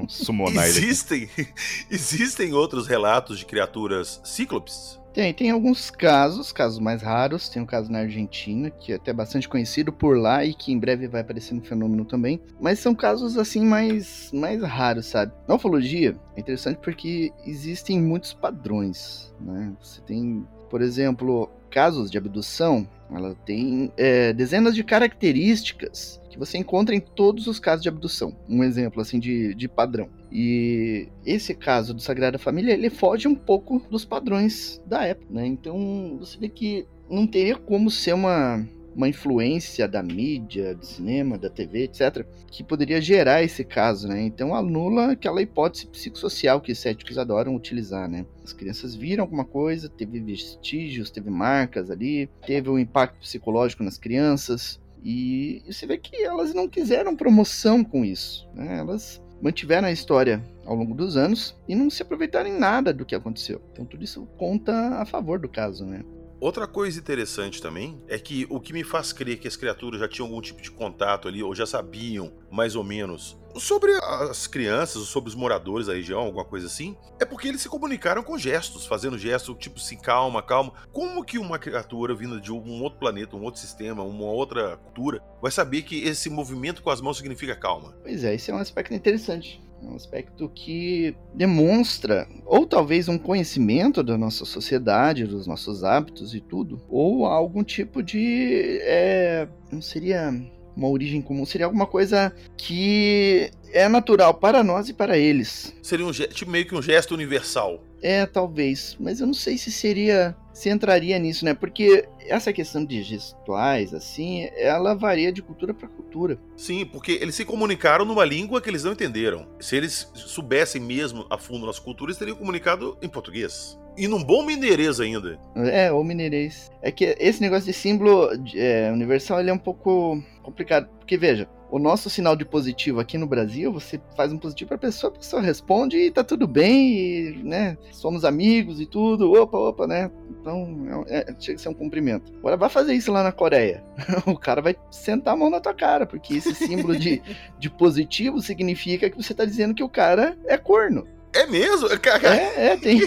existem, 0.76 1.30
existem 1.88 2.52
outros 2.52 2.88
relatos 2.88 3.38
de 3.38 3.46
criaturas 3.46 4.20
cíclopes? 4.24 5.00
Tem, 5.16 5.32
tem 5.32 5.50
alguns 5.50 5.90
casos, 5.90 6.52
casos 6.52 6.78
mais 6.78 7.00
raros. 7.00 7.48
Tem 7.48 7.62
um 7.62 7.64
caso 7.64 7.90
na 7.90 8.00
Argentina, 8.00 8.68
que 8.68 8.92
é 8.92 8.96
até 8.96 9.14
bastante 9.14 9.48
conhecido 9.48 9.90
por 9.90 10.18
lá 10.18 10.44
e 10.44 10.52
que 10.52 10.70
em 10.70 10.78
breve 10.78 11.08
vai 11.08 11.22
aparecer 11.22 11.54
no 11.54 11.62
fenômeno 11.62 12.04
também. 12.04 12.38
Mas 12.60 12.80
são 12.80 12.94
casos 12.94 13.38
assim 13.38 13.64
mais, 13.64 14.30
mais 14.30 14.62
raros, 14.62 15.06
sabe? 15.06 15.32
Na 15.48 15.54
ufologia 15.54 16.14
é 16.36 16.40
interessante 16.40 16.78
porque 16.82 17.32
existem 17.46 17.98
muitos 17.98 18.34
padrões, 18.34 19.34
né? 19.40 19.72
Você 19.80 20.02
tem, 20.02 20.46
por 20.68 20.82
exemplo, 20.82 21.50
casos 21.70 22.10
de 22.10 22.18
abdução 22.18 22.86
ela 23.10 23.34
tem 23.44 23.92
é, 23.96 24.32
dezenas 24.32 24.74
de 24.74 24.82
características 24.82 26.20
que 26.28 26.38
você 26.38 26.58
encontra 26.58 26.94
em 26.94 27.00
todos 27.00 27.46
os 27.46 27.58
casos 27.58 27.82
de 27.82 27.88
abdução. 27.88 28.36
Um 28.48 28.62
exemplo 28.64 29.00
assim 29.00 29.18
de, 29.18 29.54
de 29.54 29.68
padrão. 29.68 30.08
E 30.30 31.08
esse 31.24 31.54
caso 31.54 31.94
do 31.94 32.02
Sagrada 32.02 32.38
Família, 32.38 32.72
ele 32.72 32.90
foge 32.90 33.28
um 33.28 33.34
pouco 33.34 33.82
dos 33.90 34.04
padrões 34.04 34.82
da 34.86 35.04
época, 35.04 35.32
né? 35.32 35.46
Então 35.46 36.16
você 36.18 36.36
vê 36.38 36.48
que 36.48 36.86
não 37.08 37.26
teria 37.26 37.56
como 37.56 37.90
ser 37.90 38.12
uma 38.12 38.66
uma 38.96 39.08
influência 39.08 39.86
da 39.86 40.02
mídia, 40.02 40.74
do 40.74 40.86
cinema, 40.86 41.36
da 41.36 41.50
TV, 41.50 41.84
etc., 41.84 42.26
que 42.50 42.64
poderia 42.64 43.00
gerar 43.00 43.42
esse 43.42 43.62
caso, 43.62 44.08
né? 44.08 44.22
Então 44.22 44.54
anula 44.54 45.12
aquela 45.12 45.42
hipótese 45.42 45.86
psicossocial 45.86 46.60
que 46.62 46.72
os 46.72 46.78
céticos 46.78 47.18
adoram 47.18 47.54
utilizar, 47.54 48.08
né? 48.08 48.24
As 48.42 48.54
crianças 48.54 48.94
viram 48.94 49.24
alguma 49.24 49.44
coisa, 49.44 49.88
teve 49.88 50.18
vestígios, 50.18 51.10
teve 51.10 51.28
marcas 51.28 51.90
ali, 51.90 52.30
teve 52.46 52.70
um 52.70 52.78
impacto 52.78 53.20
psicológico 53.20 53.84
nas 53.84 53.98
crianças, 53.98 54.80
e 55.04 55.62
você 55.66 55.86
vê 55.86 55.98
que 55.98 56.24
elas 56.24 56.54
não 56.54 56.66
quiseram 56.66 57.14
promoção 57.14 57.84
com 57.84 58.04
isso, 58.04 58.48
né? 58.54 58.78
Elas 58.78 59.22
mantiveram 59.42 59.88
a 59.88 59.92
história 59.92 60.42
ao 60.64 60.74
longo 60.74 60.94
dos 60.94 61.16
anos 61.16 61.54
e 61.68 61.74
não 61.74 61.90
se 61.90 62.02
aproveitaram 62.02 62.48
em 62.48 62.58
nada 62.58 62.92
do 62.92 63.04
que 63.04 63.14
aconteceu. 63.14 63.60
Então 63.72 63.84
tudo 63.84 64.02
isso 64.02 64.26
conta 64.38 64.72
a 65.00 65.04
favor 65.04 65.38
do 65.38 65.48
caso, 65.48 65.84
né? 65.84 66.02
Outra 66.38 66.66
coisa 66.66 66.98
interessante 66.98 67.62
também 67.62 68.02
é 68.08 68.18
que 68.18 68.46
o 68.50 68.60
que 68.60 68.72
me 68.72 68.84
faz 68.84 69.12
crer 69.12 69.38
que 69.38 69.48
as 69.48 69.56
criaturas 69.56 70.00
já 70.00 70.08
tinham 70.08 70.28
algum 70.28 70.40
tipo 70.40 70.60
de 70.60 70.70
contato 70.70 71.28
ali, 71.28 71.42
ou 71.42 71.54
já 71.54 71.64
sabiam 71.66 72.32
mais 72.50 72.76
ou 72.76 72.84
menos 72.84 73.38
sobre 73.58 73.92
as 74.02 74.46
crianças, 74.46 74.96
ou 74.96 75.04
sobre 75.04 75.30
os 75.30 75.34
moradores 75.34 75.86
da 75.86 75.94
região, 75.94 76.20
alguma 76.20 76.44
coisa 76.44 76.66
assim, 76.66 76.94
é 77.18 77.24
porque 77.24 77.48
eles 77.48 77.62
se 77.62 77.68
comunicaram 77.68 78.22
com 78.22 78.36
gestos, 78.36 78.84
fazendo 78.84 79.18
gestos 79.18 79.56
tipo 79.58 79.78
assim, 79.78 79.96
calma, 79.96 80.42
calma. 80.42 80.74
Como 80.92 81.24
que 81.24 81.38
uma 81.38 81.58
criatura 81.58 82.14
vinda 82.14 82.38
de 82.38 82.52
um 82.52 82.82
outro 82.82 82.98
planeta, 82.98 83.34
um 83.34 83.42
outro 83.42 83.60
sistema, 83.60 84.02
uma 84.02 84.26
outra 84.26 84.76
cultura, 84.76 85.22
vai 85.40 85.50
saber 85.50 85.82
que 85.82 86.02
esse 86.02 86.28
movimento 86.28 86.82
com 86.82 86.90
as 86.90 87.00
mãos 87.00 87.16
significa 87.16 87.56
calma? 87.56 87.96
Pois 88.02 88.24
é, 88.24 88.34
esse 88.34 88.50
é 88.50 88.54
um 88.54 88.58
aspecto 88.58 88.92
interessante. 88.92 89.65
É 89.82 89.86
um 89.86 89.94
aspecto 89.94 90.50
que 90.54 91.14
demonstra, 91.34 92.26
ou 92.44 92.66
talvez 92.66 93.08
um 93.08 93.18
conhecimento 93.18 94.02
da 94.02 94.16
nossa 94.16 94.44
sociedade, 94.44 95.26
dos 95.26 95.46
nossos 95.46 95.84
hábitos 95.84 96.34
e 96.34 96.40
tudo, 96.40 96.80
ou 96.88 97.26
algum 97.26 97.62
tipo 97.62 98.02
de. 98.02 98.78
É, 98.82 99.48
não 99.70 99.82
seria 99.82 100.32
uma 100.76 100.88
origem 100.88 101.22
comum, 101.22 101.46
seria 101.46 101.66
alguma 101.66 101.86
coisa 101.86 102.32
que 102.56 103.50
é 103.72 103.88
natural 103.88 104.34
para 104.34 104.62
nós 104.62 104.88
e 104.88 104.92
para 104.92 105.16
eles. 105.16 105.74
Seria 105.82 106.06
um 106.06 106.12
tipo, 106.12 106.50
meio 106.50 106.66
que 106.66 106.74
um 106.74 106.82
gesto 106.82 107.14
universal. 107.14 107.82
É, 108.02 108.26
talvez, 108.26 108.96
mas 109.00 109.20
eu 109.20 109.26
não 109.26 109.34
sei 109.34 109.56
se 109.56 109.72
seria, 109.72 110.36
se 110.56 110.70
entraria 110.70 111.18
nisso, 111.18 111.44
né? 111.44 111.52
Porque 111.52 112.08
essa 112.20 112.50
questão 112.50 112.82
de 112.82 113.02
gestuais, 113.02 113.92
assim, 113.92 114.48
ela 114.56 114.94
varia 114.94 115.30
de 115.30 115.42
cultura 115.42 115.74
para 115.74 115.86
cultura. 115.86 116.38
Sim, 116.56 116.86
porque 116.86 117.12
eles 117.12 117.34
se 117.34 117.44
comunicaram 117.44 118.06
numa 118.06 118.24
língua 118.24 118.58
que 118.58 118.70
eles 118.70 118.82
não 118.82 118.92
entenderam. 118.92 119.46
Se 119.60 119.76
eles 119.76 120.10
soubessem 120.14 120.80
mesmo 120.80 121.26
a 121.28 121.36
fundo 121.36 121.66
nossa 121.66 121.82
cultura, 121.82 122.10
eles 122.10 122.18
teriam 122.18 122.38
comunicado 122.38 122.96
em 123.02 123.08
português. 123.08 123.78
E 123.98 124.08
num 124.08 124.24
bom 124.24 124.42
mineirês 124.46 124.98
ainda. 124.98 125.38
É, 125.56 125.92
ou 125.92 126.02
mineirês. 126.02 126.70
É 126.80 126.90
que 126.90 127.14
esse 127.18 127.42
negócio 127.42 127.66
de 127.66 127.74
símbolo 127.74 128.30
é, 128.54 128.90
universal 128.90 129.40
ele 129.40 129.50
é 129.50 129.52
um 129.52 129.58
pouco 129.58 130.22
complicado. 130.42 130.88
Porque, 130.98 131.18
veja, 131.18 131.46
o 131.70 131.78
nosso 131.78 132.08
sinal 132.08 132.36
de 132.36 132.44
positivo 132.44 133.00
aqui 133.00 133.18
no 133.18 133.26
Brasil, 133.26 133.72
você 133.72 134.00
faz 134.16 134.32
um 134.32 134.38
positivo 134.38 134.68
para 134.68 134.76
a 134.76 134.80
pessoa, 134.80 135.12
a 135.12 135.18
pessoa 135.18 135.42
responde 135.42 135.96
e 135.98 136.10
tá 136.10 136.22
tudo 136.22 136.46
bem, 136.46 136.94
e, 136.94 137.42
né? 137.42 137.76
Somos 137.92 138.24
amigos 138.24 138.80
e 138.80 138.86
tudo, 138.86 139.32
opa, 139.32 139.58
opa, 139.58 139.86
né? 139.86 140.10
Então, 140.40 141.04
é, 141.08 141.30
é, 141.30 141.36
chega 141.40 141.58
a 141.58 141.62
ser 141.62 141.68
um 141.68 141.74
cumprimento. 141.74 142.32
Agora 142.38 142.56
vai 142.56 142.68
fazer 142.68 142.94
isso 142.94 143.10
lá 143.10 143.22
na 143.22 143.32
Coreia. 143.32 143.84
o 144.26 144.38
cara 144.38 144.62
vai 144.62 144.76
sentar 144.90 145.34
a 145.34 145.36
mão 145.36 145.50
na 145.50 145.60
tua 145.60 145.74
cara, 145.74 146.06
porque 146.06 146.34
esse 146.34 146.54
símbolo 146.54 146.96
de, 146.96 147.20
de 147.58 147.68
positivo 147.68 148.40
significa 148.40 149.10
que 149.10 149.16
você 149.16 149.34
tá 149.34 149.44
dizendo 149.44 149.74
que 149.74 149.82
o 149.82 149.88
cara 149.88 150.36
é 150.46 150.56
corno. 150.56 151.06
É 151.34 151.46
mesmo? 151.46 151.88
É, 151.88 152.68
é, 152.68 152.76
tem, 152.78 153.00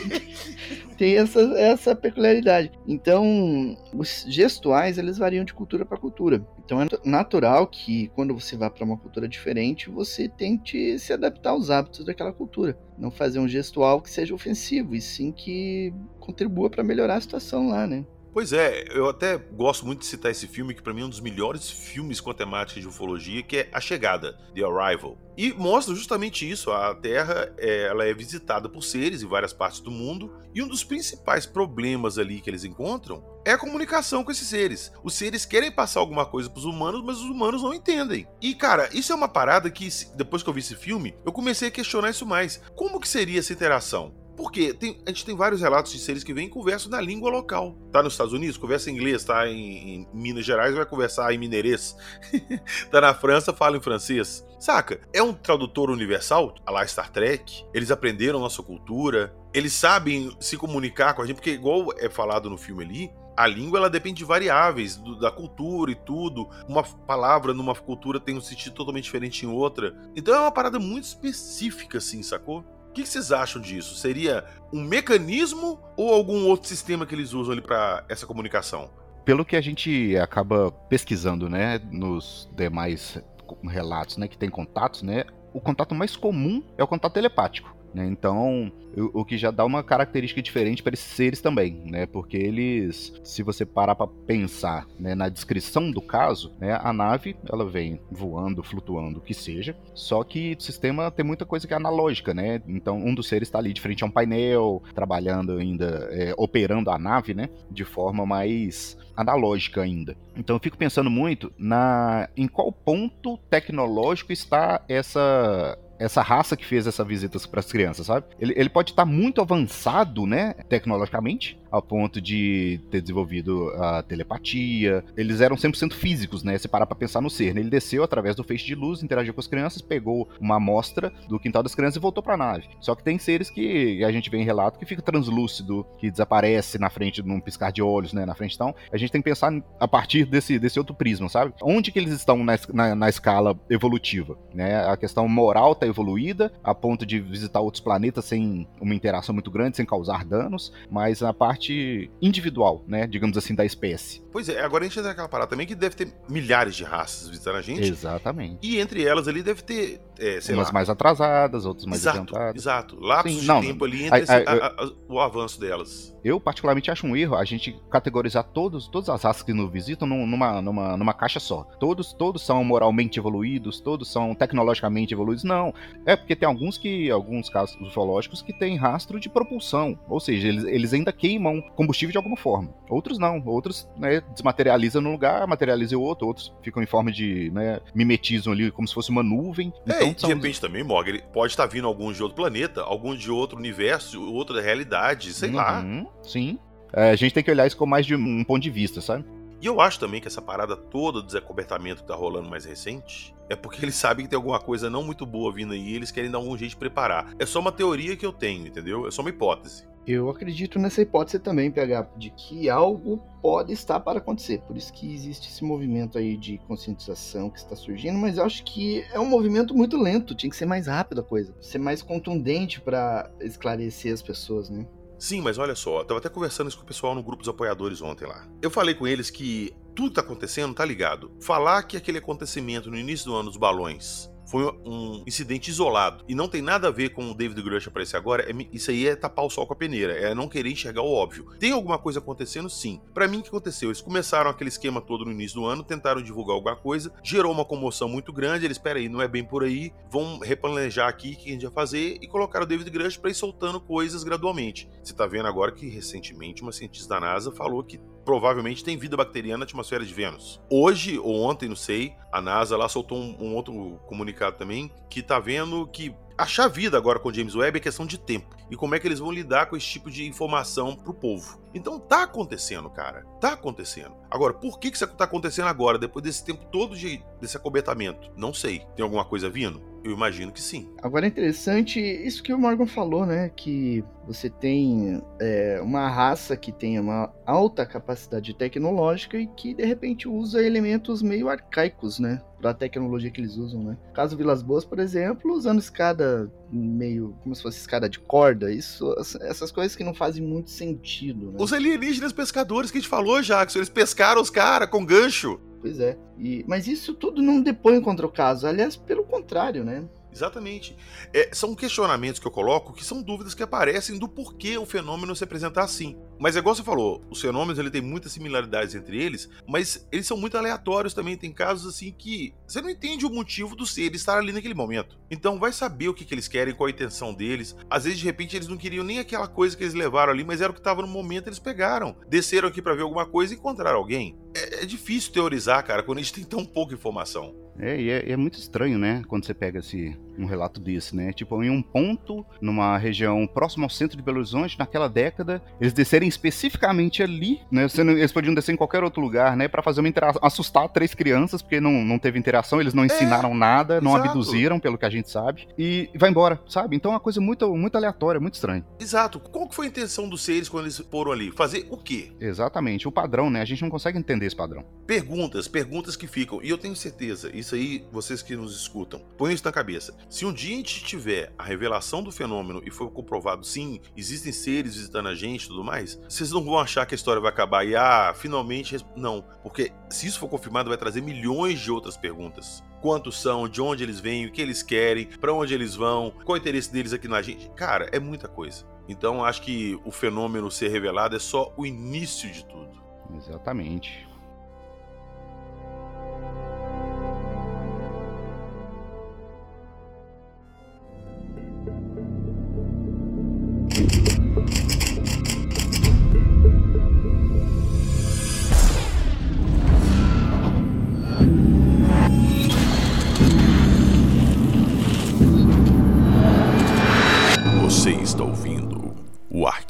tem 0.99 1.15
essa, 1.15 1.39
essa 1.57 1.95
peculiaridade. 1.95 2.73
Então, 2.85 3.77
os 3.93 4.25
gestuais, 4.27 4.97
eles 4.97 5.17
variam 5.17 5.45
de 5.45 5.53
cultura 5.53 5.85
para 5.85 5.97
cultura. 5.97 6.45
Então, 6.63 6.81
é 6.81 6.87
natural 7.05 7.65
que 7.67 8.09
quando 8.09 8.33
você 8.33 8.57
vá 8.57 8.69
para 8.69 8.83
uma 8.83 8.97
cultura 8.97 9.25
diferente, 9.25 9.89
você 9.89 10.27
tente 10.27 10.99
se 10.99 11.13
adaptar 11.13 11.51
aos 11.51 11.69
hábitos 11.69 12.03
daquela 12.03 12.33
cultura. 12.33 12.77
Não 12.97 13.09
fazer 13.09 13.39
um 13.39 13.47
gestual 13.47 14.01
que 14.01 14.09
seja 14.09 14.35
ofensivo, 14.35 14.93
e 14.93 14.99
sim 14.99 15.31
que 15.31 15.93
contribua 16.19 16.69
para 16.69 16.83
melhorar 16.83 17.15
a 17.15 17.21
situação 17.21 17.69
lá, 17.69 17.87
né? 17.87 18.03
Pois 18.31 18.53
é, 18.53 18.85
eu 18.91 19.09
até 19.09 19.37
gosto 19.37 19.85
muito 19.85 20.01
de 20.01 20.05
citar 20.05 20.31
esse 20.31 20.47
filme, 20.47 20.73
que 20.73 20.83
para 20.83 20.93
mim 20.93 21.01
é 21.01 21.05
um 21.05 21.09
dos 21.09 21.19
melhores 21.19 21.69
filmes 21.69 22.21
com 22.21 22.29
a 22.29 22.33
temática 22.33 22.79
de 22.79 22.87
ufologia, 22.87 23.41
que 23.41 23.57
é 23.57 23.69
A 23.73 23.81
Chegada, 23.81 24.37
The 24.53 24.61
Arrival. 24.63 25.17
E 25.35 25.51
mostra 25.53 25.95
justamente 25.95 26.49
isso, 26.49 26.71
a 26.71 26.93
Terra 26.93 27.51
é, 27.57 27.87
ela 27.87 28.05
é 28.05 28.13
visitada 28.13 28.69
por 28.69 28.83
seres 28.83 29.23
em 29.23 29.27
várias 29.27 29.51
partes 29.51 29.79
do 29.79 29.89
mundo, 29.89 30.31
e 30.53 30.61
um 30.61 30.67
dos 30.67 30.83
principais 30.83 31.45
problemas 31.45 32.17
ali 32.17 32.39
que 32.39 32.49
eles 32.49 32.63
encontram 32.63 33.23
é 33.45 33.53
a 33.53 33.57
comunicação 33.57 34.23
com 34.23 34.31
esses 34.31 34.47
seres. 34.47 34.91
Os 35.03 35.15
seres 35.15 35.45
querem 35.45 35.71
passar 35.71 35.99
alguma 35.99 36.25
coisa 36.25 36.49
pros 36.49 36.65
humanos, 36.65 37.01
mas 37.03 37.17
os 37.17 37.29
humanos 37.29 37.63
não 37.63 37.73
entendem. 37.73 38.27
E 38.41 38.53
cara, 38.53 38.89
isso 38.93 39.11
é 39.11 39.15
uma 39.15 39.27
parada 39.27 39.71
que 39.71 39.89
depois 40.15 40.43
que 40.43 40.49
eu 40.49 40.53
vi 40.53 40.59
esse 40.59 40.75
filme, 40.75 41.15
eu 41.25 41.31
comecei 41.31 41.69
a 41.69 41.71
questionar 41.71 42.11
isso 42.11 42.25
mais. 42.25 42.61
Como 42.75 42.99
que 42.99 43.07
seria 43.07 43.39
essa 43.39 43.53
interação? 43.53 44.13
Porque 44.39 44.73
tem, 44.73 44.97
a 45.05 45.09
gente 45.09 45.25
tem 45.25 45.35
vários 45.35 45.59
relatos 45.59 45.91
de 45.91 45.99
seres 45.99 46.23
que 46.23 46.33
vêm 46.33 46.47
e 46.47 46.49
conversam 46.49 46.89
na 46.89 47.01
língua 47.01 47.29
local. 47.29 47.75
Tá 47.91 48.01
nos 48.01 48.13
Estados 48.13 48.31
Unidos, 48.31 48.55
conversa 48.55 48.89
em 48.89 48.93
inglês, 48.93 49.25
tá 49.25 49.45
em, 49.45 49.95
em 49.95 50.07
Minas 50.13 50.45
Gerais, 50.45 50.73
vai 50.73 50.85
conversar 50.85 51.33
em 51.33 51.37
mineirês. 51.37 51.93
tá 52.89 53.01
na 53.01 53.13
França, 53.13 53.53
fala 53.53 53.75
em 53.75 53.81
francês. 53.81 54.47
Saca? 54.57 55.01
É 55.11 55.21
um 55.21 55.33
tradutor 55.33 55.89
universal, 55.89 56.55
a 56.65 56.71
lá 56.71 56.87
Star 56.87 57.11
Trek. 57.11 57.65
Eles 57.73 57.91
aprenderam 57.91 58.39
nossa 58.39 58.63
cultura, 58.63 59.35
eles 59.53 59.73
sabem 59.73 60.33
se 60.39 60.55
comunicar 60.55 61.13
com 61.15 61.21
a 61.21 61.25
gente, 61.25 61.35
porque 61.35 61.51
igual 61.51 61.89
é 61.97 62.09
falado 62.09 62.49
no 62.49 62.57
filme 62.57 62.85
ali, 62.85 63.11
a 63.35 63.45
língua 63.45 63.79
ela 63.79 63.89
depende 63.89 64.19
de 64.19 64.25
variáveis, 64.25 64.95
do, 64.95 65.19
da 65.19 65.31
cultura 65.31 65.91
e 65.91 65.95
tudo. 65.95 66.47
Uma 66.65 66.83
palavra 66.83 67.53
numa 67.53 67.75
cultura 67.75 68.21
tem 68.21 68.37
um 68.37 68.41
sentido 68.41 68.73
totalmente 68.73 69.03
diferente 69.03 69.45
em 69.45 69.49
outra. 69.49 69.93
Então 70.15 70.33
é 70.33 70.39
uma 70.39 70.51
parada 70.51 70.79
muito 70.79 71.03
específica, 71.03 71.97
assim, 71.97 72.23
sacou? 72.23 72.65
O 72.89 72.91
que, 72.91 73.05
vocês 73.05 73.31
acham 73.31 73.61
disso? 73.61 73.95
Seria 73.95 74.43
um 74.73 74.83
mecanismo 74.83 75.79
ou 75.95 76.11
algum 76.11 76.47
outro 76.47 76.67
sistema 76.67 77.05
que 77.05 77.13
eles 77.13 77.33
usam 77.33 77.53
ali 77.53 77.61
para 77.61 78.03
essa 78.09 78.25
comunicação? 78.25 78.89
Pelo 79.23 79.45
que 79.45 79.55
a 79.55 79.61
gente 79.61 80.17
acaba 80.17 80.71
pesquisando, 80.71 81.47
né, 81.47 81.79
nos 81.91 82.49
demais 82.55 83.21
relatos, 83.63 84.17
né, 84.17 84.27
que 84.27 84.37
tem 84.37 84.49
contatos, 84.49 85.03
né, 85.03 85.23
o 85.53 85.61
contato 85.61 85.93
mais 85.93 86.15
comum 86.15 86.63
é 86.77 86.83
o 86.83 86.87
contato 86.87 87.13
telepático. 87.13 87.75
Né? 87.93 88.05
Então, 88.07 88.71
o, 88.95 89.21
o, 89.21 89.25
que 89.25 89.37
já 89.37 89.51
dá 89.51 89.65
uma 89.65 89.83
característica 89.83 90.41
diferente 90.41 90.83
para 90.83 90.93
esses 90.93 91.11
seres 91.11 91.41
também, 91.41 91.81
né? 91.85 92.05
Porque 92.05 92.37
eles, 92.37 93.13
se 93.23 93.43
você 93.43 93.65
parar 93.65 93.95
para 93.95 94.07
pensar 94.07 94.87
né, 94.99 95.15
na 95.15 95.29
descrição 95.29 95.91
do 95.91 96.01
caso, 96.01 96.53
né, 96.59 96.79
a 96.81 96.93
nave 96.93 97.35
ela 97.51 97.65
vem 97.65 97.99
voando, 98.11 98.63
flutuando, 98.63 99.19
o 99.19 99.21
que 99.21 99.33
seja, 99.33 99.75
só 99.93 100.23
que 100.23 100.55
o 100.59 100.61
sistema 100.61 101.09
tem 101.11 101.25
muita 101.25 101.45
coisa 101.45 101.67
que 101.67 101.73
é 101.73 101.77
analógica, 101.77 102.33
né? 102.33 102.61
Então, 102.67 102.97
um 102.97 103.13
dos 103.13 103.27
seres 103.27 103.47
está 103.47 103.59
ali 103.59 103.73
de 103.73 103.81
frente 103.81 104.03
a 104.03 104.07
um 104.07 104.11
painel, 104.11 104.83
trabalhando 104.93 105.57
ainda, 105.57 106.09
é, 106.11 106.33
operando 106.37 106.89
a 106.91 106.97
nave, 106.97 107.33
né? 107.33 107.49
De 107.71 107.83
forma 107.83 108.25
mais 108.25 108.97
analógica 109.15 109.81
ainda. 109.81 110.15
Então 110.37 110.55
eu 110.55 110.59
fico 110.61 110.77
pensando 110.77 111.09
muito 111.09 111.51
na 111.57 112.29
em 112.37 112.47
qual 112.47 112.71
ponto 112.71 113.37
tecnológico 113.49 114.31
está 114.31 114.81
essa 114.87 115.77
essa 115.99 116.21
raça 116.21 116.55
que 116.55 116.65
fez 116.65 116.87
essa 116.87 117.03
visita 117.03 117.37
para 117.47 117.59
as 117.59 117.71
crianças, 117.71 118.07
sabe? 118.07 118.25
Ele, 118.39 118.53
ele 118.55 118.69
pode 118.69 118.91
estar 118.91 119.05
tá 119.05 119.11
muito 119.11 119.41
avançado, 119.41 120.25
né, 120.25 120.53
tecnologicamente, 120.69 121.58
ao 121.71 121.81
ponto 121.81 122.21
de 122.21 122.79
ter 122.89 123.01
desenvolvido 123.01 123.69
a 123.77 124.03
telepatia. 124.03 125.03
Eles 125.15 125.41
eram 125.41 125.55
100% 125.55 125.93
físicos, 125.93 126.43
né? 126.43 126.57
Se 126.57 126.67
parar 126.67 126.85
pra 126.85 126.95
pensar 126.95 127.21
no 127.21 127.29
ser. 127.29 127.53
Né? 127.53 127.61
Ele 127.61 127.69
desceu 127.69 128.03
através 128.03 128.35
do 128.35 128.43
feixe 128.43 128.65
de 128.65 128.75
luz, 128.75 129.03
interagiu 129.03 129.33
com 129.33 129.39
as 129.39 129.47
crianças, 129.47 129.81
pegou 129.81 130.27
uma 130.39 130.55
amostra 130.55 131.11
do 131.27 131.39
quintal 131.39 131.63
das 131.63 131.75
crianças 131.75 131.97
e 131.97 131.99
voltou 131.99 132.23
pra 132.23 132.37
nave. 132.37 132.67
Só 132.79 132.95
que 132.95 133.03
tem 133.03 133.17
seres 133.17 133.49
que 133.49 134.03
a 134.03 134.11
gente 134.11 134.29
vê 134.29 134.37
em 134.37 134.45
relato 134.45 134.79
que 134.79 134.85
fica 134.85 135.01
translúcido, 135.01 135.85
que 135.97 136.09
desaparece 136.09 136.77
na 136.77 136.89
frente 136.89 137.21
num 137.21 137.39
piscar 137.39 137.71
de 137.71 137.81
olhos, 137.81 138.13
né? 138.13 138.25
Na 138.25 138.35
frente. 138.35 138.55
Então, 138.55 138.73
a 138.91 138.97
gente 138.97 139.11
tem 139.11 139.21
que 139.21 139.29
pensar 139.29 139.51
a 139.79 139.87
partir 139.87 140.25
desse, 140.25 140.59
desse 140.59 140.79
outro 140.79 140.95
prisma, 140.95 141.29
sabe? 141.29 141.53
Onde 141.61 141.91
que 141.91 141.99
eles 141.99 142.13
estão 142.13 142.43
na, 142.43 142.57
na, 142.73 142.95
na 142.95 143.09
escala 143.09 143.57
evolutiva, 143.69 144.37
né? 144.53 144.85
A 144.87 144.97
questão 144.97 145.27
moral 145.27 145.75
tá 145.75 145.85
evoluída, 145.85 146.51
a 146.63 146.73
ponto 146.73 147.05
de 147.05 147.19
visitar 147.19 147.59
outros 147.59 147.81
planetas 147.81 148.25
sem 148.25 148.67
uma 148.79 148.95
interação 148.95 149.33
muito 149.33 149.51
grande, 149.51 149.77
sem 149.77 149.85
causar 149.85 150.25
danos, 150.25 150.71
mas 150.89 151.21
a 151.21 151.33
parte 151.33 151.58
parte 151.59 152.09
individual, 152.21 152.83
né? 152.87 153.05
Digamos 153.05 153.37
assim, 153.37 153.53
da 153.53 153.65
espécie. 153.65 154.21
Pois 154.31 154.47
é, 154.49 154.61
agora 154.61 154.83
a 154.83 154.87
gente 154.87 154.97
entra 154.99 155.09
naquela 155.09 155.27
parada 155.27 155.49
também 155.49 155.65
que 155.65 155.75
deve 155.75 155.95
ter 155.95 156.13
milhares 156.27 156.75
de 156.75 156.83
raças 156.83 157.27
visitando 157.27 157.55
a 157.55 157.61
gente. 157.61 157.87
Exatamente. 157.87 158.59
E 158.61 158.79
entre 158.79 159.03
elas 159.03 159.27
ali 159.27 159.41
deve 159.41 159.61
ter, 159.63 160.01
é, 160.17 160.39
sei 160.39 160.55
Umas 160.55 160.67
lá... 160.67 160.73
mais 160.73 160.89
atrasadas, 160.89 161.65
outras 161.65 161.85
mais 161.85 162.01
exato, 162.01 162.17
adiantadas. 162.19 162.55
Exato, 162.55 162.99
lapsos 162.99 163.41
Sim, 163.41 163.47
não, 163.47 163.61
de 163.61 163.67
tempo 163.67 163.85
ali 163.85 164.03
entre 164.05 164.25
a, 164.31 164.37
a, 164.37 164.67
a, 164.67 164.91
o 165.07 165.19
avanço 165.19 165.59
delas. 165.59 166.13
Eu, 166.23 166.39
particularmente, 166.39 166.91
acho 166.91 167.07
um 167.07 167.15
erro 167.15 167.35
a 167.35 167.45
gente 167.45 167.79
categorizar 167.89 168.43
todos, 168.43 168.87
todas 168.87 169.09
as 169.09 169.23
raças 169.23 169.43
que 169.43 169.53
nos 169.53 169.71
visitam 169.71 170.07
numa, 170.07 170.61
numa, 170.61 170.97
numa 170.97 171.13
caixa 171.13 171.39
só. 171.39 171.63
Todos, 171.79 172.13
todos 172.13 172.45
são 172.45 172.63
moralmente 172.63 173.19
evoluídos, 173.19 173.79
todos 173.79 174.11
são 174.11 174.35
tecnologicamente 174.35 175.13
evoluídos. 175.13 175.43
Não. 175.43 175.73
É 176.05 176.15
porque 176.15 176.35
tem 176.35 176.47
alguns 176.47 176.77
que, 176.77 177.09
alguns 177.09 177.49
casos 177.49 177.79
ufológicos 177.81 178.41
que 178.41 178.53
têm 178.53 178.75
rastro 178.75 179.19
de 179.19 179.29
propulsão. 179.29 179.97
Ou 180.07 180.19
seja, 180.19 180.47
eles, 180.47 180.63
eles 180.65 180.93
ainda 180.93 181.13
queimam 181.13 181.61
combustível 181.75 182.11
de 182.11 182.17
alguma 182.17 182.37
forma. 182.37 182.73
Outros 182.89 183.17
não. 183.17 183.41
Outros 183.45 183.87
né, 183.97 184.18
desmaterializam 184.21 185.01
num 185.01 185.11
lugar, 185.11 185.45
materializam 185.47 186.01
outro. 186.01 186.27
Outros 186.27 186.53
ficam 186.61 186.81
em 186.81 186.85
forma 186.85 187.11
de. 187.11 187.49
Né, 187.51 187.79
mimetizam 187.93 188.53
ali 188.53 188.71
como 188.71 188.87
se 188.87 188.93
fosse 188.93 189.09
uma 189.09 189.23
nuvem. 189.23 189.73
É, 189.87 190.03
então, 190.03 190.13
de 190.13 190.21
são... 190.21 190.29
repente 190.29 190.61
também, 190.61 190.83
Morgan, 190.83 191.09
ele 191.09 191.23
pode 191.33 191.53
estar 191.53 191.65
vindo 191.65 191.87
alguns 191.87 192.15
de 192.15 192.23
outro 192.23 192.35
planeta, 192.35 192.81
alguns 192.81 193.19
de 193.19 193.31
outro 193.31 193.57
universo, 193.57 194.21
outra 194.31 194.61
realidade, 194.61 195.33
sei 195.33 195.49
uhum. 195.49 195.55
lá. 195.55 195.85
Sim. 196.23 196.59
É, 196.93 197.11
a 197.11 197.15
gente 197.15 197.33
tem 197.33 197.43
que 197.43 197.51
olhar 197.51 197.67
isso 197.67 197.77
com 197.77 197.85
mais 197.85 198.05
de 198.05 198.15
um 198.15 198.43
ponto 198.43 198.61
de 198.61 198.69
vista, 198.69 199.01
sabe? 199.01 199.25
E 199.61 199.65
eu 199.65 199.81
acho 199.81 199.99
também 199.99 200.21
que 200.21 200.27
essa 200.27 200.41
parada 200.41 200.75
toda 200.75 201.19
do 201.19 201.25
desacobertamento 201.25 202.01
que 202.01 202.07
tá 202.07 202.15
rolando 202.15 202.49
mais 202.49 202.63
recente 202.63 203.35
é 203.49 203.55
porque 203.55 203.83
eles 203.83 203.95
sabem 203.95 204.25
que 204.25 204.29
tem 204.29 204.37
alguma 204.37 204.59
coisa 204.59 204.89
não 204.89 205.03
muito 205.03 205.25
boa 205.25 205.51
vindo 205.51 205.73
aí 205.73 205.89
e 205.89 205.95
eles 205.95 206.11
querem 206.11 206.31
dar 206.31 206.37
algum 206.37 206.57
jeito 206.57 206.71
de 206.71 206.77
preparar. 206.77 207.33
É 207.37 207.45
só 207.45 207.59
uma 207.59 207.71
teoria 207.71 208.15
que 208.15 208.25
eu 208.25 208.31
tenho, 208.31 208.67
entendeu? 208.67 209.07
É 209.07 209.11
só 209.11 209.21
uma 209.21 209.29
hipótese. 209.29 209.88
Eu 210.11 210.27
acredito 210.27 210.79
nessa 210.79 211.03
hipótese 211.03 211.37
também, 211.37 211.69
PH, 211.69 212.09
de 212.17 212.31
que 212.31 212.67
algo 212.67 213.21
pode 213.43 213.71
estar 213.71 213.99
para 213.99 214.17
acontecer. 214.17 214.59
Por 214.61 214.75
isso 214.75 214.91
que 214.91 215.13
existe 215.13 215.49
esse 215.49 215.63
movimento 215.63 216.17
aí 216.17 216.35
de 216.35 216.57
conscientização 216.67 217.47
que 217.47 217.59
está 217.59 217.75
surgindo, 217.75 218.17
mas 218.17 218.39
eu 218.39 218.43
acho 218.43 218.63
que 218.63 219.05
é 219.13 219.19
um 219.19 219.29
movimento 219.29 219.71
muito 219.71 220.01
lento, 220.01 220.33
tinha 220.33 220.49
que 220.49 220.55
ser 220.55 220.65
mais 220.65 220.87
rápido 220.87 221.21
a 221.21 221.23
coisa, 221.23 221.55
ser 221.61 221.77
mais 221.77 222.01
contundente 222.01 222.81
para 222.81 223.29
esclarecer 223.39 224.11
as 224.11 224.23
pessoas, 224.23 224.67
né? 224.67 224.87
Sim, 225.19 225.41
mas 225.41 225.59
olha 225.59 225.75
só, 225.75 225.99
eu 225.99 226.05
tava 226.05 226.19
até 226.19 226.29
conversando 226.29 226.69
isso 226.69 226.77
com 226.77 226.83
o 226.85 226.87
pessoal 226.87 227.13
no 227.13 227.21
grupo 227.21 227.43
dos 227.43 227.49
apoiadores 227.49 228.01
ontem 228.01 228.25
lá. 228.25 228.47
Eu 228.63 228.71
falei 228.71 228.95
com 228.95 229.05
eles 229.05 229.29
que 229.29 229.75
tudo 229.93 230.09
que 230.09 230.15
tá 230.15 230.21
acontecendo 230.21 230.73
tá 230.73 230.83
ligado. 230.83 231.31
Falar 231.39 231.83
que 231.83 231.95
aquele 231.95 232.17
acontecimento 232.17 232.89
no 232.89 232.97
início 232.97 233.27
do 233.27 233.35
ano 233.35 233.49
dos 233.49 233.57
balões 233.57 234.27
foi 234.49 234.65
um 234.83 235.23
incidente 235.27 235.69
isolado. 235.69 236.23
E 236.27 236.33
não 236.33 236.47
tem 236.47 236.61
nada 236.61 236.87
a 236.87 236.91
ver 236.91 237.09
com 237.09 237.29
o 237.29 237.35
David 237.35 237.61
Grush 237.61 237.87
aparecer 237.87 238.17
agora. 238.17 238.49
É, 238.49 238.55
isso 238.73 238.89
aí 238.89 239.07
é 239.07 239.15
tapar 239.15 239.45
o 239.45 239.49
sol 239.49 239.67
com 239.67 239.73
a 239.73 239.75
peneira. 239.75 240.13
É 240.13 240.33
não 240.33 240.47
querer 240.47 240.71
enxergar 240.71 241.03
o 241.03 241.11
óbvio. 241.11 241.45
Tem 241.59 241.71
alguma 241.71 241.99
coisa 241.99 242.19
acontecendo? 242.19 242.69
Sim. 242.69 242.99
Para 243.13 243.27
mim, 243.27 243.39
o 243.39 243.43
que 243.43 243.49
aconteceu? 243.49 243.89
Eles 243.89 244.01
começaram 244.01 244.49
aquele 244.49 244.69
esquema 244.69 245.01
todo 245.01 245.23
no 245.23 245.31
início 245.31 245.59
do 245.59 245.65
ano, 245.65 245.83
tentaram 245.83 246.21
divulgar 246.21 246.55
alguma 246.55 246.75
coisa, 246.75 247.13
gerou 247.23 247.51
uma 247.51 247.63
comoção 247.63 248.09
muito 248.09 248.33
grande. 248.33 248.65
Eles, 248.65 248.77
espera 248.77 248.97
aí, 248.97 249.07
não 249.07 249.21
é 249.21 249.27
bem 249.27 249.43
por 249.43 249.63
aí. 249.63 249.93
Vão 250.09 250.39
replanejar 250.39 251.07
aqui 251.07 251.33
o 251.33 251.37
que 251.37 251.49
a 251.49 251.53
gente 251.53 251.65
vai 251.65 251.73
fazer 251.73 252.17
e 252.19 252.27
colocaram 252.27 252.65
o 252.65 252.67
David 252.67 252.89
Grush 252.89 253.17
para 253.17 253.29
ir 253.29 253.35
soltando 253.35 253.79
coisas 253.79 254.23
gradualmente. 254.23 254.89
Você 255.03 255.13
tá 255.13 255.27
vendo 255.27 255.47
agora 255.47 255.71
que 255.71 255.87
recentemente 255.87 256.63
uma 256.63 256.71
cientista 256.71 257.07
da 257.09 257.19
NASA 257.19 257.51
falou 257.51 257.83
que 257.83 257.99
provavelmente 258.23 258.83
tem 258.83 258.97
vida 258.97 259.17
bacteriana 259.17 259.59
na 259.59 259.63
atmosfera 259.65 260.05
de 260.05 260.13
Vênus. 260.13 260.59
Hoje 260.69 261.17
ou 261.19 261.41
ontem, 261.41 261.69
não 261.69 261.75
sei, 261.75 262.13
a 262.31 262.41
NASA 262.41 262.77
lá 262.77 262.87
soltou 262.87 263.17
um, 263.17 263.35
um 263.39 263.55
outro 263.55 263.99
comunicado 264.05 264.57
também 264.57 264.91
que 265.09 265.21
tá 265.21 265.39
vendo 265.39 265.87
que 265.87 266.13
achar 266.37 266.69
vida 266.69 266.97
agora 266.97 267.19
com 267.19 267.33
James 267.33 267.53
Webb 267.53 267.77
é 267.77 267.81
questão 267.81 268.05
de 268.05 268.17
tempo. 268.17 268.55
E 268.71 268.75
como 268.75 268.95
é 268.95 268.99
que 268.99 269.07
eles 269.07 269.19
vão 269.19 269.31
lidar 269.31 269.65
com 269.65 269.75
esse 269.75 269.85
tipo 269.85 270.09
de 270.09 270.25
informação 270.25 270.95
pro 270.95 271.13
povo. 271.13 271.59
Então 271.73 271.99
tá 271.99 272.23
acontecendo, 272.23 272.89
cara. 272.89 273.25
Tá 273.41 273.53
acontecendo. 273.53 274.15
Agora, 274.29 274.53
por 274.53 274.79
que, 274.79 274.89
que 274.89 274.95
isso 274.95 275.07
tá 275.07 275.25
acontecendo 275.25 275.67
agora, 275.67 275.97
depois 275.97 276.23
desse 276.23 276.45
tempo 276.45 276.65
todo 276.65 276.95
de, 276.95 277.23
desse 277.41 277.57
acobetamento? 277.57 278.31
Não 278.37 278.53
sei. 278.53 278.85
Tem 278.95 279.03
alguma 279.03 279.25
coisa 279.25 279.49
vindo? 279.49 279.81
Eu 280.03 280.11
imagino 280.11 280.51
que 280.51 280.61
sim. 280.61 280.89
Agora 281.01 281.25
é 281.25 281.29
interessante 281.29 281.99
isso 281.99 282.41
que 282.41 282.53
o 282.53 282.57
Morgan 282.57 282.85
falou, 282.85 283.25
né? 283.25 283.49
Que 283.55 284.03
você 284.25 284.49
tem 284.49 285.21
é, 285.39 285.79
uma 285.81 286.07
raça 286.07 286.55
que 286.55 286.71
tem 286.71 286.99
uma 286.99 287.33
alta 287.45 287.85
capacidade 287.85 288.53
tecnológica 288.53 289.37
e 289.37 289.47
que 289.47 289.73
de 289.73 289.83
repente 289.83 290.27
usa 290.27 290.61
elementos 290.61 291.21
meio 291.21 291.49
arcaicos, 291.49 292.19
né? 292.19 292.41
Para 292.59 292.71
a 292.71 292.73
tecnologia 292.73 293.31
que 293.31 293.41
eles 293.41 293.55
usam, 293.55 293.83
né? 293.83 293.97
Caso 294.13 294.37
Vilas 294.37 294.61
Boas, 294.61 294.85
por 294.85 294.99
exemplo, 294.99 295.53
usando 295.53 295.79
escada 295.79 296.51
meio 296.71 297.35
como 297.41 297.55
se 297.55 297.61
fosse 297.61 297.79
escada 297.79 298.09
de 298.09 298.19
corda, 298.19 298.71
isso, 298.71 299.15
essas 299.41 299.71
coisas 299.71 299.95
que 299.95 300.03
não 300.03 300.13
fazem 300.13 300.43
muito 300.43 300.69
sentido. 300.69 301.51
Né? 301.51 301.57
Os 301.59 301.73
alienígenas 301.73 302.31
pescadores 302.31 302.91
que 302.91 302.97
a 302.97 303.01
gente 303.01 303.09
falou, 303.09 303.41
Jackson, 303.41 303.79
eles 303.79 303.89
pescaram 303.89 304.41
os 304.41 304.49
caras 304.49 304.89
com 304.89 305.05
gancho. 305.05 305.59
Pois 305.81 305.99
é. 305.99 306.17
E, 306.37 306.63
mas 306.67 306.87
isso 306.87 307.13
tudo 307.13 307.41
não 307.41 307.61
depõe 307.61 308.01
contra 308.01 308.25
o 308.25 308.31
caso. 308.31 308.67
Aliás, 308.67 308.95
pelo 308.95 309.23
contrário, 309.23 309.83
né? 309.83 310.07
Exatamente. 310.31 310.95
É, 311.33 311.49
são 311.53 311.73
questionamentos 311.73 312.39
que 312.39 312.47
eu 312.47 312.51
coloco 312.51 312.93
que 312.93 313.03
são 313.03 313.21
dúvidas 313.21 313.53
que 313.53 313.63
aparecem 313.63 314.17
do 314.17 314.27
porquê 314.27 314.77
o 314.77 314.85
fenômeno 314.85 315.35
se 315.35 315.43
apresentar 315.43 315.83
assim. 315.83 316.17
Mas 316.39 316.55
é 316.55 316.59
igual 316.59 316.73
você 316.73 316.83
falou, 316.83 317.21
os 317.29 317.41
fenômenos 317.41 317.77
ele 317.77 317.91
tem 317.91 318.01
muitas 318.01 318.31
similaridades 318.31 318.95
entre 318.95 319.21
eles, 319.21 319.49
mas 319.67 320.07
eles 320.11 320.25
são 320.25 320.37
muito 320.37 320.57
aleatórios 320.57 321.13
também. 321.13 321.35
Tem 321.35 321.51
casos 321.51 321.93
assim 321.93 322.13
que 322.17 322.53
você 322.65 322.81
não 322.81 322.89
entende 322.89 323.25
o 323.25 323.29
motivo 323.29 323.75
do 323.75 323.85
ser 323.85 324.15
estar 324.15 324.37
ali 324.37 324.53
naquele 324.53 324.73
momento. 324.73 325.19
Então 325.29 325.59
vai 325.59 325.71
saber 325.71 326.07
o 326.07 326.13
que, 326.13 326.23
que 326.23 326.33
eles 326.33 326.47
querem, 326.47 326.73
qual 326.73 326.87
a 326.87 326.91
intenção 326.91 327.33
deles. 327.33 327.75
Às 327.89 328.05
vezes, 328.05 328.19
de 328.19 328.25
repente, 328.25 328.55
eles 328.55 328.67
não 328.67 328.77
queriam 328.77 329.03
nem 329.03 329.19
aquela 329.19 329.47
coisa 329.47 329.75
que 329.75 329.83
eles 329.83 329.93
levaram 329.93 330.31
ali, 330.31 330.43
mas 330.43 330.61
era 330.61 330.71
o 330.71 330.73
que 330.73 330.79
estava 330.79 331.01
no 331.01 331.07
momento, 331.07 331.47
eles 331.47 331.59
pegaram. 331.59 332.15
Desceram 332.29 332.69
aqui 332.69 332.81
para 332.81 332.95
ver 332.95 333.01
alguma 333.01 333.25
coisa 333.25 333.53
e 333.53 333.57
encontraram 333.57 333.97
alguém. 333.97 334.37
É, 334.55 334.83
é 334.83 334.85
difícil 334.85 335.31
teorizar, 335.31 335.85
cara, 335.85 336.03
quando 336.03 336.19
a 336.19 336.21
gente 336.21 336.33
tem 336.33 336.43
tão 336.43 336.65
pouca 336.65 336.93
informação. 336.93 337.53
É, 337.77 337.99
e 337.99 338.09
é, 338.09 338.31
é, 338.31 338.37
muito 338.37 338.59
estranho, 338.59 338.97
né? 338.97 339.23
Quando 339.27 339.45
você 339.45 339.53
pega 339.53 339.79
esse, 339.79 340.17
um 340.43 340.45
relato 340.45 340.79
desse, 340.79 341.15
né? 341.15 341.31
Tipo, 341.31 341.63
em 341.63 341.69
um 341.69 341.81
ponto, 341.81 342.45
numa 342.61 342.97
região 342.97 343.47
próxima 343.47 343.85
ao 343.85 343.89
centro 343.89 344.17
de 344.17 344.21
Belo 344.21 344.37
Horizonte, 344.37 344.77
naquela 344.77 345.07
década, 345.07 345.61
eles 345.79 345.93
descerem 345.93 346.27
especificamente 346.27 347.23
ali, 347.23 347.61
né? 347.71 347.87
Eles 347.97 348.31
podiam 348.31 348.53
descer 348.53 348.73
em 348.73 348.75
qualquer 348.75 349.03
outro 349.03 349.21
lugar, 349.21 349.55
né? 349.55 349.67
Para 349.67 349.81
fazer 349.81 350.01
uma 350.01 350.09
interação, 350.09 350.41
assustar 350.43 350.87
três 350.89 351.13
crianças, 351.13 351.61
porque 351.61 351.79
não, 351.79 352.03
não 352.03 352.19
teve 352.19 352.37
interação, 352.37 352.81
eles 352.81 352.93
não 352.93 353.03
é, 353.03 353.05
ensinaram 353.07 353.51
é, 353.51 353.55
nada, 353.55 354.01
não 354.01 354.15
exato. 354.15 354.29
abduziram, 354.29 354.79
pelo 354.79 354.97
que 354.97 355.05
a 355.05 355.09
gente 355.09 355.29
sabe, 355.29 355.67
e 355.77 356.09
vai 356.15 356.29
embora, 356.29 356.61
sabe? 356.67 356.95
Então 356.95 357.11
é 357.11 357.15
uma 357.15 357.19
coisa 357.19 357.39
muito, 357.39 357.73
muito 357.75 357.95
aleatória, 357.95 358.39
muito 358.39 358.55
estranha. 358.55 358.85
Exato. 358.99 359.39
Qual 359.39 359.67
que 359.67 359.75
foi 359.75 359.85
a 359.85 359.89
intenção 359.89 360.27
dos 360.27 360.41
seres 360.41 360.67
quando 360.67 360.85
eles 360.85 360.97
foram 360.97 361.31
ali? 361.31 361.51
Fazer 361.51 361.87
o 361.89 361.97
quê? 361.97 362.31
Exatamente. 362.39 363.07
O 363.07 363.11
padrão, 363.11 363.49
né? 363.49 363.61
A 363.61 363.65
gente 363.65 363.81
não 363.81 363.89
consegue 363.89 364.17
entender 364.17 364.45
esse 364.45 364.55
padrão. 364.55 364.83
Perguntas, 365.05 365.67
perguntas 365.67 366.15
que 366.15 366.27
ficam. 366.27 366.61
E 366.61 366.69
eu 366.69 366.77
tenho 366.77 366.95
certeza, 366.95 367.49
isso 367.53 367.69
isso 367.69 367.75
aí, 367.75 368.03
vocês 368.11 368.41
que 368.41 368.55
nos 368.55 368.75
escutam, 368.75 369.21
põe 369.37 369.53
isso 369.53 369.63
na 369.63 369.71
cabeça. 369.71 370.15
Se 370.29 370.45
um 370.45 370.53
dia 370.53 370.75
a 370.75 370.77
gente 370.77 371.03
tiver 371.03 371.51
a 371.57 371.63
revelação 371.63 372.21
do 372.21 372.31
fenômeno 372.31 372.83
e 372.85 372.91
for 372.91 373.09
comprovado, 373.09 373.65
sim, 373.65 373.99
existem 374.15 374.51
seres 374.51 374.95
visitando 374.95 375.27
a 375.27 375.33
gente 375.33 375.63
e 375.63 375.67
tudo 375.67 375.83
mais, 375.83 376.21
vocês 376.29 376.51
não 376.51 376.63
vão 376.63 376.77
achar 376.77 377.03
que 377.07 377.15
a 377.15 377.17
história 377.17 377.41
vai 377.41 377.49
acabar 377.51 377.83
e, 377.83 377.95
ah, 377.95 378.31
finalmente. 378.37 378.95
Não. 379.15 379.43
Porque 379.63 379.91
se 380.07 380.27
isso 380.27 380.39
for 380.39 380.47
confirmado, 380.47 380.87
vai 380.87 380.99
trazer 380.99 381.21
milhões 381.21 381.79
de 381.79 381.91
outras 381.91 382.15
perguntas. 382.15 382.83
Quantos 383.01 383.41
são, 383.41 383.67
de 383.67 383.81
onde 383.81 384.03
eles 384.03 384.19
vêm, 384.19 384.45
o 384.45 384.51
que 384.51 384.61
eles 384.61 384.83
querem, 384.83 385.25
para 385.25 385.51
onde 385.51 385.73
eles 385.73 385.95
vão, 385.95 386.31
qual 386.45 386.53
o 386.53 386.57
interesse 386.57 386.93
deles 386.93 387.11
aqui 387.11 387.27
na 387.27 387.41
gente. 387.41 387.67
Cara, 387.71 388.07
é 388.11 388.19
muita 388.19 388.47
coisa. 388.47 388.85
Então 389.07 389.43
acho 389.43 389.63
que 389.63 389.99
o 390.05 390.11
fenômeno 390.11 390.69
ser 390.69 390.89
revelado 390.89 391.35
é 391.35 391.39
só 391.39 391.73
o 391.75 391.87
início 391.87 392.51
de 392.51 392.63
tudo. 392.65 393.01
Exatamente. 393.35 394.29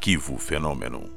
Arquivo 0.10 0.40
Fenômeno. 0.40 1.08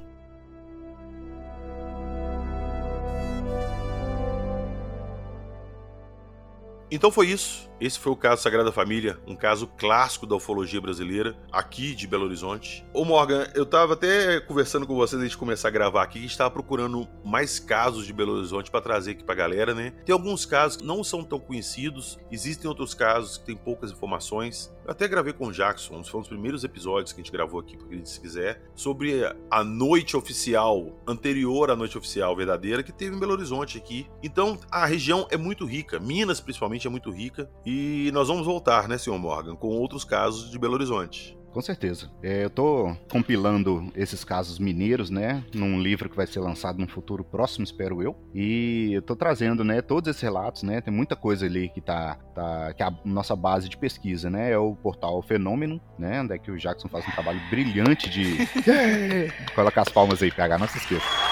Então 6.90 7.10
foi 7.10 7.28
isso. 7.28 7.70
Esse 7.82 7.98
foi 7.98 8.12
o 8.12 8.16
caso 8.16 8.40
Sagrada 8.40 8.70
Família, 8.70 9.18
um 9.26 9.34
caso 9.34 9.66
clássico 9.66 10.24
da 10.24 10.36
ufologia 10.36 10.80
brasileira, 10.80 11.36
aqui 11.50 11.96
de 11.96 12.06
Belo 12.06 12.26
Horizonte. 12.26 12.86
Ô 12.94 13.04
Morgan, 13.04 13.44
eu 13.56 13.66
tava 13.66 13.94
até 13.94 14.38
conversando 14.38 14.86
com 14.86 14.94
vocês 14.94 15.20
antes 15.20 15.32
de 15.32 15.36
começar 15.36 15.66
a 15.66 15.72
gravar 15.72 16.04
aqui, 16.04 16.20
a 16.20 16.22
gente 16.22 16.38
tava 16.38 16.52
procurando 16.52 17.08
mais 17.24 17.58
casos 17.58 18.06
de 18.06 18.12
Belo 18.12 18.34
Horizonte 18.34 18.70
para 18.70 18.80
trazer 18.80 19.10
aqui 19.10 19.24
pra 19.24 19.34
galera, 19.34 19.74
né? 19.74 19.92
Tem 20.06 20.12
alguns 20.12 20.46
casos 20.46 20.76
que 20.76 20.84
não 20.84 21.02
são 21.02 21.24
tão 21.24 21.40
conhecidos, 21.40 22.20
existem 22.30 22.68
outros 22.68 22.94
casos 22.94 23.36
que 23.36 23.46
tem 23.46 23.56
poucas 23.56 23.90
informações. 23.90 24.72
Eu 24.84 24.92
até 24.92 25.08
gravei 25.08 25.32
com 25.32 25.48
o 25.48 25.52
Jackson, 25.52 25.96
um 25.96 26.20
dos 26.20 26.28
primeiros 26.28 26.62
episódios 26.62 27.12
que 27.12 27.20
a 27.20 27.24
gente 27.24 27.32
gravou 27.32 27.58
aqui, 27.58 27.76
pra 27.76 27.88
quem 27.88 28.04
se 28.04 28.20
quiser, 28.20 28.62
sobre 28.76 29.24
a 29.50 29.64
noite 29.64 30.16
oficial, 30.16 31.02
anterior 31.04 31.68
à 31.68 31.74
noite 31.74 31.98
oficial 31.98 32.36
verdadeira, 32.36 32.84
que 32.84 32.92
teve 32.92 33.16
em 33.16 33.18
Belo 33.18 33.32
Horizonte 33.32 33.76
aqui. 33.76 34.06
Então, 34.22 34.56
a 34.70 34.86
região 34.86 35.26
é 35.32 35.36
muito 35.36 35.66
rica, 35.66 35.98
Minas 35.98 36.40
principalmente 36.40 36.86
é 36.86 36.90
muito 36.90 37.10
rica, 37.10 37.50
e 37.66 37.71
nós 38.12 38.28
vamos 38.28 38.46
voltar, 38.46 38.88
né, 38.88 38.98
senhor 38.98 39.18
Morgan, 39.18 39.54
com 39.54 39.68
outros 39.68 40.04
casos 40.04 40.50
de 40.50 40.58
Belo 40.58 40.74
Horizonte. 40.74 41.36
Com 41.52 41.60
certeza. 41.60 42.10
É, 42.22 42.44
eu 42.44 42.50
tô 42.50 42.96
compilando 43.10 43.92
esses 43.94 44.24
casos 44.24 44.58
mineiros, 44.58 45.10
né, 45.10 45.44
num 45.54 45.80
livro 45.80 46.08
que 46.08 46.16
vai 46.16 46.26
ser 46.26 46.40
lançado 46.40 46.78
no 46.78 46.88
futuro 46.88 47.22
próximo, 47.22 47.62
espero 47.62 48.02
eu. 48.02 48.16
E 48.34 48.90
eu 48.94 49.02
tô 49.02 49.14
trazendo, 49.14 49.62
né, 49.62 49.82
todos 49.82 50.08
esses 50.08 50.22
relatos, 50.22 50.62
né, 50.62 50.80
tem 50.80 50.92
muita 50.92 51.14
coisa 51.14 51.44
ali 51.44 51.68
que 51.68 51.80
tá, 51.80 52.16
tá 52.34 52.72
que 52.72 52.82
é 52.82 52.86
a 52.86 52.94
nossa 53.04 53.36
base 53.36 53.68
de 53.68 53.76
pesquisa, 53.76 54.30
né, 54.30 54.50
é 54.50 54.58
o 54.58 54.74
portal 54.74 55.20
Fenômeno, 55.20 55.80
né, 55.98 56.22
onde 56.22 56.34
é 56.34 56.38
que 56.38 56.50
o 56.50 56.56
Jackson 56.56 56.88
faz 56.88 57.06
um 57.06 57.12
trabalho 57.12 57.40
brilhante 57.50 58.08
de 58.08 58.38
colocar 59.54 59.82
as 59.82 59.90
palmas 59.90 60.22
aí, 60.22 60.30
PH, 60.30 60.58
não 60.58 60.68
se 60.68 60.78
esqueça. 60.78 61.31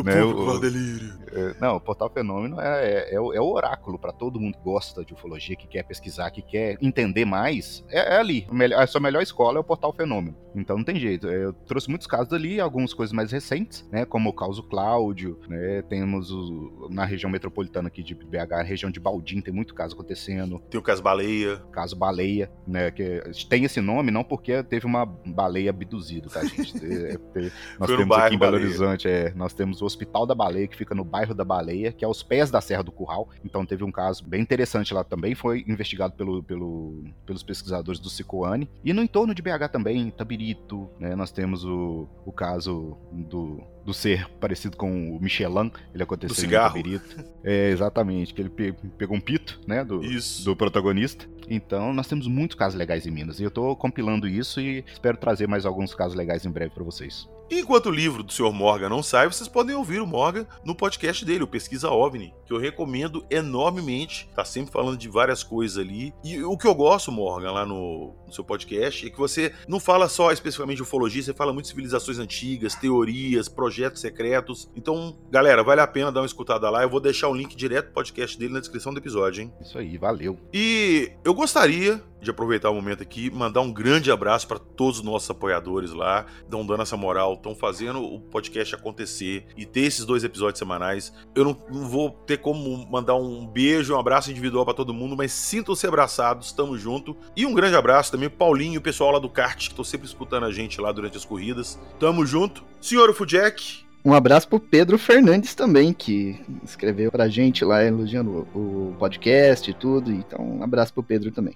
o 0.00 0.04
né, 0.04 0.20
público 0.20 0.50
o, 0.50 0.58
delírio. 0.60 1.18
É, 1.32 1.54
não, 1.60 1.76
o 1.76 1.80
Portal 1.80 2.10
Fenômeno 2.10 2.60
é, 2.60 2.84
é, 2.84 3.14
é, 3.14 3.20
o, 3.20 3.32
é 3.32 3.40
oráculo 3.40 3.98
para 3.98 4.12
todo 4.12 4.40
mundo 4.40 4.56
que 4.56 4.64
gosta 4.64 5.04
de 5.04 5.12
ufologia, 5.12 5.56
que 5.56 5.66
quer 5.66 5.82
pesquisar, 5.82 6.30
que 6.30 6.42
quer 6.42 6.78
entender 6.80 7.24
mais. 7.24 7.84
É, 7.88 8.14
é 8.14 8.18
ali. 8.18 8.46
A 8.76 8.86
sua 8.86 9.00
melhor 9.00 9.22
escola 9.22 9.58
é 9.58 9.60
o 9.60 9.64
Portal 9.64 9.92
Fenômeno. 9.92 10.36
Então 10.54 10.76
não 10.76 10.84
tem 10.84 10.96
jeito. 10.96 11.28
Eu 11.28 11.52
trouxe 11.52 11.88
muitos 11.88 12.06
casos 12.06 12.32
ali, 12.32 12.60
algumas 12.60 12.92
coisas 12.92 13.12
mais 13.12 13.30
recentes, 13.30 13.86
né? 13.90 14.04
Como 14.04 14.30
o 14.30 14.32
caso 14.32 14.62
Cláudio, 14.62 15.38
né? 15.48 15.82
Temos 15.82 16.30
o, 16.30 16.88
na 16.90 17.04
região 17.04 17.30
metropolitana 17.30 17.88
aqui 17.88 18.02
de 18.02 18.14
BH, 18.14 18.52
a 18.52 18.62
região 18.62 18.90
de 18.90 19.00
Baldim, 19.00 19.40
tem 19.40 19.54
muito 19.54 19.74
caso 19.74 19.94
acontecendo. 19.94 20.58
Tem 20.70 20.80
o 20.80 20.82
caso 20.82 21.02
Baleia. 21.02 21.62
Caso 21.70 21.96
Baleia, 21.96 22.50
né? 22.66 22.90
Que 22.90 23.22
tem 23.48 23.64
esse 23.64 23.80
nome 23.80 24.10
não 24.10 24.24
porque 24.24 24.62
teve 24.62 24.86
uma 24.86 25.04
baleia 25.06 25.70
abduzida, 25.70 26.28
tá, 26.28 26.44
gente? 26.44 26.78
É, 26.88 27.50
nós 27.78 27.88
Foi 27.88 27.96
temos 27.96 28.16
aqui 28.16 28.34
em 28.34 28.38
Belo 28.38 28.56
Horizonte, 28.56 29.08
é, 29.08 29.32
nós 29.34 29.52
temos 29.52 29.80
o 29.82 29.86
Hospital 29.88 30.26
da 30.26 30.34
Baleia, 30.34 30.68
que 30.68 30.76
fica 30.76 30.94
no 30.94 31.04
bairro 31.04 31.34
da 31.34 31.44
Baleia, 31.44 31.92
que 31.92 32.04
é 32.04 32.06
aos 32.06 32.22
pés 32.22 32.50
da 32.50 32.60
Serra 32.60 32.82
do 32.82 32.92
Curral. 32.92 33.28
Então 33.44 33.66
teve 33.66 33.84
um 33.84 33.90
caso 33.90 34.24
bem 34.24 34.40
interessante 34.40 34.94
lá 34.94 35.02
também, 35.02 35.34
foi 35.34 35.64
investigado 35.66 36.14
pelo, 36.14 36.42
pelo, 36.42 37.04
pelos 37.26 37.42
pesquisadores 37.42 38.00
do 38.00 38.08
Cicoane. 38.08 38.70
E 38.84 38.92
no 38.92 39.02
entorno 39.02 39.34
de 39.34 39.42
BH 39.42 39.68
também, 39.72 40.10
Tabirito, 40.10 40.88
né, 40.98 41.16
nós 41.16 41.30
temos 41.30 41.64
o, 41.64 42.08
o 42.24 42.32
caso 42.32 42.96
do 43.12 43.60
do 43.88 43.94
ser 43.94 44.28
parecido 44.38 44.76
com 44.76 45.16
o 45.16 45.18
Michelin, 45.18 45.72
ele 45.94 46.02
aconteceu 46.02 46.34
do 46.34 46.38
cigarro. 46.38 46.76
em 46.76 46.82
Tabirito. 46.82 47.24
É, 47.42 47.70
exatamente, 47.70 48.34
que 48.34 48.42
ele 48.42 48.50
pe 48.50 48.74
pegou 48.98 49.16
um 49.16 49.20
pito, 49.20 49.58
né, 49.66 49.82
do, 49.82 50.04
isso. 50.04 50.44
do 50.44 50.54
protagonista. 50.54 51.26
Então, 51.48 51.94
nós 51.94 52.06
temos 52.06 52.26
muitos 52.26 52.54
casos 52.54 52.78
legais 52.78 53.06
em 53.06 53.10
Minas, 53.10 53.40
e 53.40 53.44
eu 53.44 53.50
tô 53.50 53.74
compilando 53.74 54.28
isso 54.28 54.60
e 54.60 54.84
espero 54.92 55.16
trazer 55.16 55.48
mais 55.48 55.64
alguns 55.64 55.94
casos 55.94 56.14
legais 56.14 56.44
em 56.44 56.50
breve 56.50 56.74
para 56.74 56.84
vocês. 56.84 57.26
Enquanto 57.50 57.86
o 57.86 57.90
livro 57.90 58.22
do 58.22 58.30
Sr. 58.30 58.52
Morgan 58.52 58.90
não 58.90 59.02
sai, 59.02 59.26
vocês 59.26 59.48
podem 59.48 59.74
ouvir 59.74 60.02
o 60.02 60.06
Morgan 60.06 60.46
no 60.62 60.74
podcast 60.74 61.24
dele, 61.24 61.44
o 61.44 61.46
Pesquisa 61.46 61.90
OVNI, 61.90 62.34
que 62.44 62.52
eu 62.52 62.58
recomendo 62.58 63.24
enormemente. 63.30 64.28
Tá 64.34 64.44
sempre 64.44 64.70
falando 64.70 64.98
de 64.98 65.08
várias 65.08 65.42
coisas 65.42 65.78
ali. 65.78 66.12
E 66.22 66.42
o 66.42 66.58
que 66.58 66.66
eu 66.66 66.74
gosto, 66.74 67.10
Morgan, 67.10 67.52
lá 67.52 67.64
no, 67.64 68.14
no 68.26 68.32
seu 68.32 68.44
podcast, 68.44 69.06
é 69.06 69.10
que 69.10 69.16
você 69.16 69.54
não 69.66 69.80
fala 69.80 70.08
só 70.10 70.30
especificamente 70.30 70.76
de 70.76 70.82
ufologia, 70.82 71.22
você 71.22 71.32
fala 71.32 71.52
muito 71.52 71.64
de 71.64 71.70
civilizações 71.70 72.18
antigas, 72.18 72.74
teorias, 72.74 73.48
projetos 73.48 74.02
secretos. 74.02 74.70
Então, 74.76 75.16
galera, 75.30 75.64
vale 75.64 75.80
a 75.80 75.86
pena 75.86 76.12
dar 76.12 76.20
uma 76.20 76.26
escutada 76.26 76.68
lá. 76.68 76.82
Eu 76.82 76.90
vou 76.90 77.00
deixar 77.00 77.28
o 77.28 77.34
link 77.34 77.56
direto 77.56 77.86
do 77.86 77.92
podcast 77.92 78.38
dele 78.38 78.52
na 78.52 78.60
descrição 78.60 78.92
do 78.92 78.98
episódio, 78.98 79.42
hein? 79.42 79.52
Isso 79.60 79.78
aí, 79.78 79.96
valeu. 79.96 80.38
E 80.52 81.12
eu 81.24 81.32
gostaria 81.32 82.02
de 82.20 82.30
aproveitar 82.30 82.70
o 82.70 82.74
momento 82.74 83.02
aqui, 83.02 83.30
mandar 83.30 83.60
um 83.60 83.72
grande 83.72 84.10
abraço 84.10 84.46
para 84.46 84.58
todos 84.58 84.98
os 84.98 85.04
nossos 85.04 85.30
apoiadores 85.30 85.92
lá, 85.92 86.26
dando 86.48 86.74
essa 86.80 86.96
moral, 86.96 87.36
estão 87.38 87.54
fazendo 87.54 88.02
o 88.02 88.20
podcast 88.20 88.74
acontecer 88.74 89.46
e 89.56 89.64
ter 89.64 89.80
esses 89.80 90.04
dois 90.04 90.24
episódios 90.24 90.58
semanais. 90.58 91.12
Eu 91.34 91.44
não, 91.44 91.56
não 91.70 91.88
vou 91.88 92.10
ter 92.10 92.38
como 92.38 92.86
mandar 92.90 93.16
um 93.16 93.46
beijo, 93.46 93.94
um 93.94 93.98
abraço 93.98 94.30
individual 94.30 94.64
para 94.64 94.74
todo 94.74 94.94
mundo, 94.94 95.16
mas 95.16 95.32
sintam-se 95.32 95.86
abraçados, 95.86 96.48
estamos 96.48 96.80
junto. 96.80 97.16
E 97.36 97.46
um 97.46 97.54
grande 97.54 97.76
abraço 97.76 98.12
também 98.12 98.28
pro 98.28 98.38
Paulinho 98.38 98.74
e 98.74 98.78
o 98.78 98.82
pessoal 98.82 99.12
lá 99.12 99.18
do 99.18 99.28
kart, 99.28 99.56
que 99.56 99.70
estão 99.70 99.84
sempre 99.84 100.06
escutando 100.06 100.44
a 100.44 100.52
gente 100.52 100.80
lá 100.80 100.92
durante 100.92 101.16
as 101.16 101.24
corridas. 101.24 101.78
Tamo 101.98 102.26
junto. 102.26 102.64
Senhor 102.80 103.08
Ufujek, 103.10 103.88
um 104.04 104.14
abraço 104.14 104.48
pro 104.48 104.60
Pedro 104.60 104.96
Fernandes 104.96 105.54
também, 105.54 105.92
que 105.92 106.40
escreveu 106.64 107.10
pra 107.10 107.28
gente 107.28 107.64
lá 107.64 107.84
elogiando 107.84 108.48
o 108.54 108.94
podcast 108.98 109.70
e 109.70 109.74
tudo. 109.74 110.12
Então, 110.12 110.40
um 110.40 110.62
abraço 110.62 110.94
pro 110.94 111.02
Pedro 111.02 111.30
também. 111.30 111.54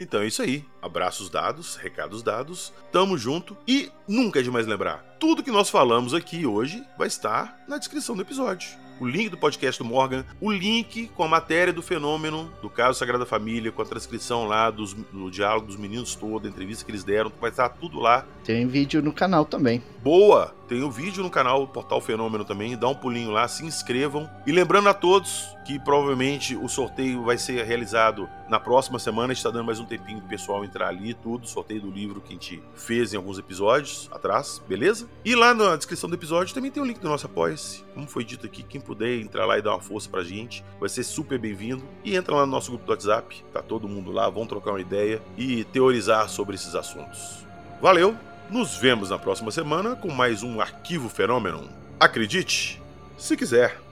Então 0.00 0.22
é 0.22 0.26
isso 0.26 0.40
aí. 0.40 0.64
Abraços 0.82 1.28
dados, 1.28 1.76
recados 1.76 2.22
dados, 2.22 2.72
tamo 2.90 3.18
junto 3.18 3.56
e 3.66 3.90
nunca 4.08 4.40
é 4.40 4.42
demais 4.42 4.66
lembrar: 4.66 5.16
tudo 5.18 5.42
que 5.42 5.50
nós 5.50 5.68
falamos 5.68 6.14
aqui 6.14 6.46
hoje 6.46 6.84
vai 6.96 7.08
estar 7.08 7.62
na 7.68 7.78
descrição 7.78 8.16
do 8.16 8.22
episódio 8.22 8.80
o 9.00 9.08
link 9.08 9.30
do 9.30 9.38
podcast 9.38 9.82
do 9.82 9.88
Morgan, 9.88 10.24
o 10.40 10.52
link 10.52 11.10
com 11.16 11.24
a 11.24 11.28
matéria 11.28 11.72
do 11.72 11.80
fenômeno 11.80 12.52
do 12.60 12.68
caso 12.68 12.98
Sagrada 12.98 13.24
Família, 13.24 13.72
com 13.72 13.80
a 13.80 13.84
transcrição 13.84 14.44
lá 14.44 14.70
dos, 14.70 14.92
do 14.92 15.30
diálogo 15.30 15.66
dos 15.66 15.76
meninos 15.76 16.14
todo, 16.14 16.46
a 16.46 16.50
entrevista 16.50 16.84
que 16.84 16.90
eles 16.90 17.02
deram, 17.02 17.32
vai 17.40 17.50
estar 17.50 17.70
tudo 17.70 17.98
lá. 17.98 18.26
Tem 18.44 18.66
vídeo 18.66 19.00
no 19.02 19.12
canal 19.12 19.46
também. 19.46 19.82
Boa! 20.02 20.54
Tem 20.68 20.82
o 20.82 20.86
um 20.86 20.90
vídeo 20.90 21.22
no 21.22 21.30
canal 21.30 21.66
Portal 21.66 22.00
Fenômeno 22.00 22.44
também, 22.44 22.76
dá 22.76 22.88
um 22.88 22.94
pulinho 22.94 23.30
lá, 23.30 23.48
se 23.48 23.64
inscrevam. 23.64 24.30
E 24.46 24.52
lembrando 24.52 24.88
a 24.88 24.94
todos 24.94 25.56
que 25.64 25.80
provavelmente 25.80 26.54
o 26.54 26.68
sorteio 26.68 27.24
vai 27.24 27.38
ser 27.38 27.64
realizado 27.64 28.28
na 28.48 28.60
próxima 28.60 28.98
semana, 28.98 29.32
está 29.32 29.50
dando 29.50 29.64
mais 29.64 29.80
um 29.80 29.84
tempinho 29.84 30.20
do 30.20 30.28
pessoal 30.28 30.64
entrar 30.70 30.88
ali, 30.88 31.12
tudo, 31.12 31.46
sorteio 31.46 31.82
do 31.82 31.90
livro 31.90 32.20
que 32.20 32.28
a 32.28 32.32
gente 32.32 32.62
fez 32.74 33.12
em 33.12 33.16
alguns 33.16 33.38
episódios 33.38 34.08
atrás, 34.12 34.62
beleza? 34.66 35.08
E 35.24 35.34
lá 35.34 35.52
na 35.52 35.76
descrição 35.76 36.08
do 36.08 36.14
episódio 36.14 36.54
também 36.54 36.70
tem 36.70 36.82
o 36.82 36.86
link 36.86 36.98
do 36.98 37.08
nosso 37.08 37.26
apoia-se. 37.26 37.84
Como 37.92 38.06
foi 38.06 38.24
dito 38.24 38.46
aqui, 38.46 38.62
quem 38.62 38.80
puder 38.80 39.20
entrar 39.20 39.44
lá 39.44 39.58
e 39.58 39.62
dar 39.62 39.72
uma 39.72 39.80
força 39.80 40.08
pra 40.08 40.22
gente, 40.22 40.64
vai 40.78 40.88
ser 40.88 41.02
super 41.02 41.38
bem-vindo. 41.38 41.82
E 42.04 42.16
entra 42.16 42.34
lá 42.34 42.46
no 42.46 42.52
nosso 42.52 42.70
grupo 42.70 42.86
do 42.86 42.92
WhatsApp, 42.92 43.44
tá 43.52 43.60
todo 43.60 43.88
mundo 43.88 44.12
lá, 44.12 44.30
vão 44.30 44.46
trocar 44.46 44.70
uma 44.70 44.80
ideia 44.80 45.20
e 45.36 45.64
teorizar 45.64 46.28
sobre 46.28 46.54
esses 46.54 46.74
assuntos. 46.74 47.44
Valeu! 47.82 48.16
Nos 48.48 48.76
vemos 48.76 49.10
na 49.10 49.18
próxima 49.18 49.52
semana 49.52 49.94
com 49.94 50.10
mais 50.10 50.42
um 50.42 50.60
Arquivo 50.60 51.08
Fenômeno. 51.08 51.68
Acredite, 52.00 52.82
se 53.16 53.36
quiser. 53.36 53.89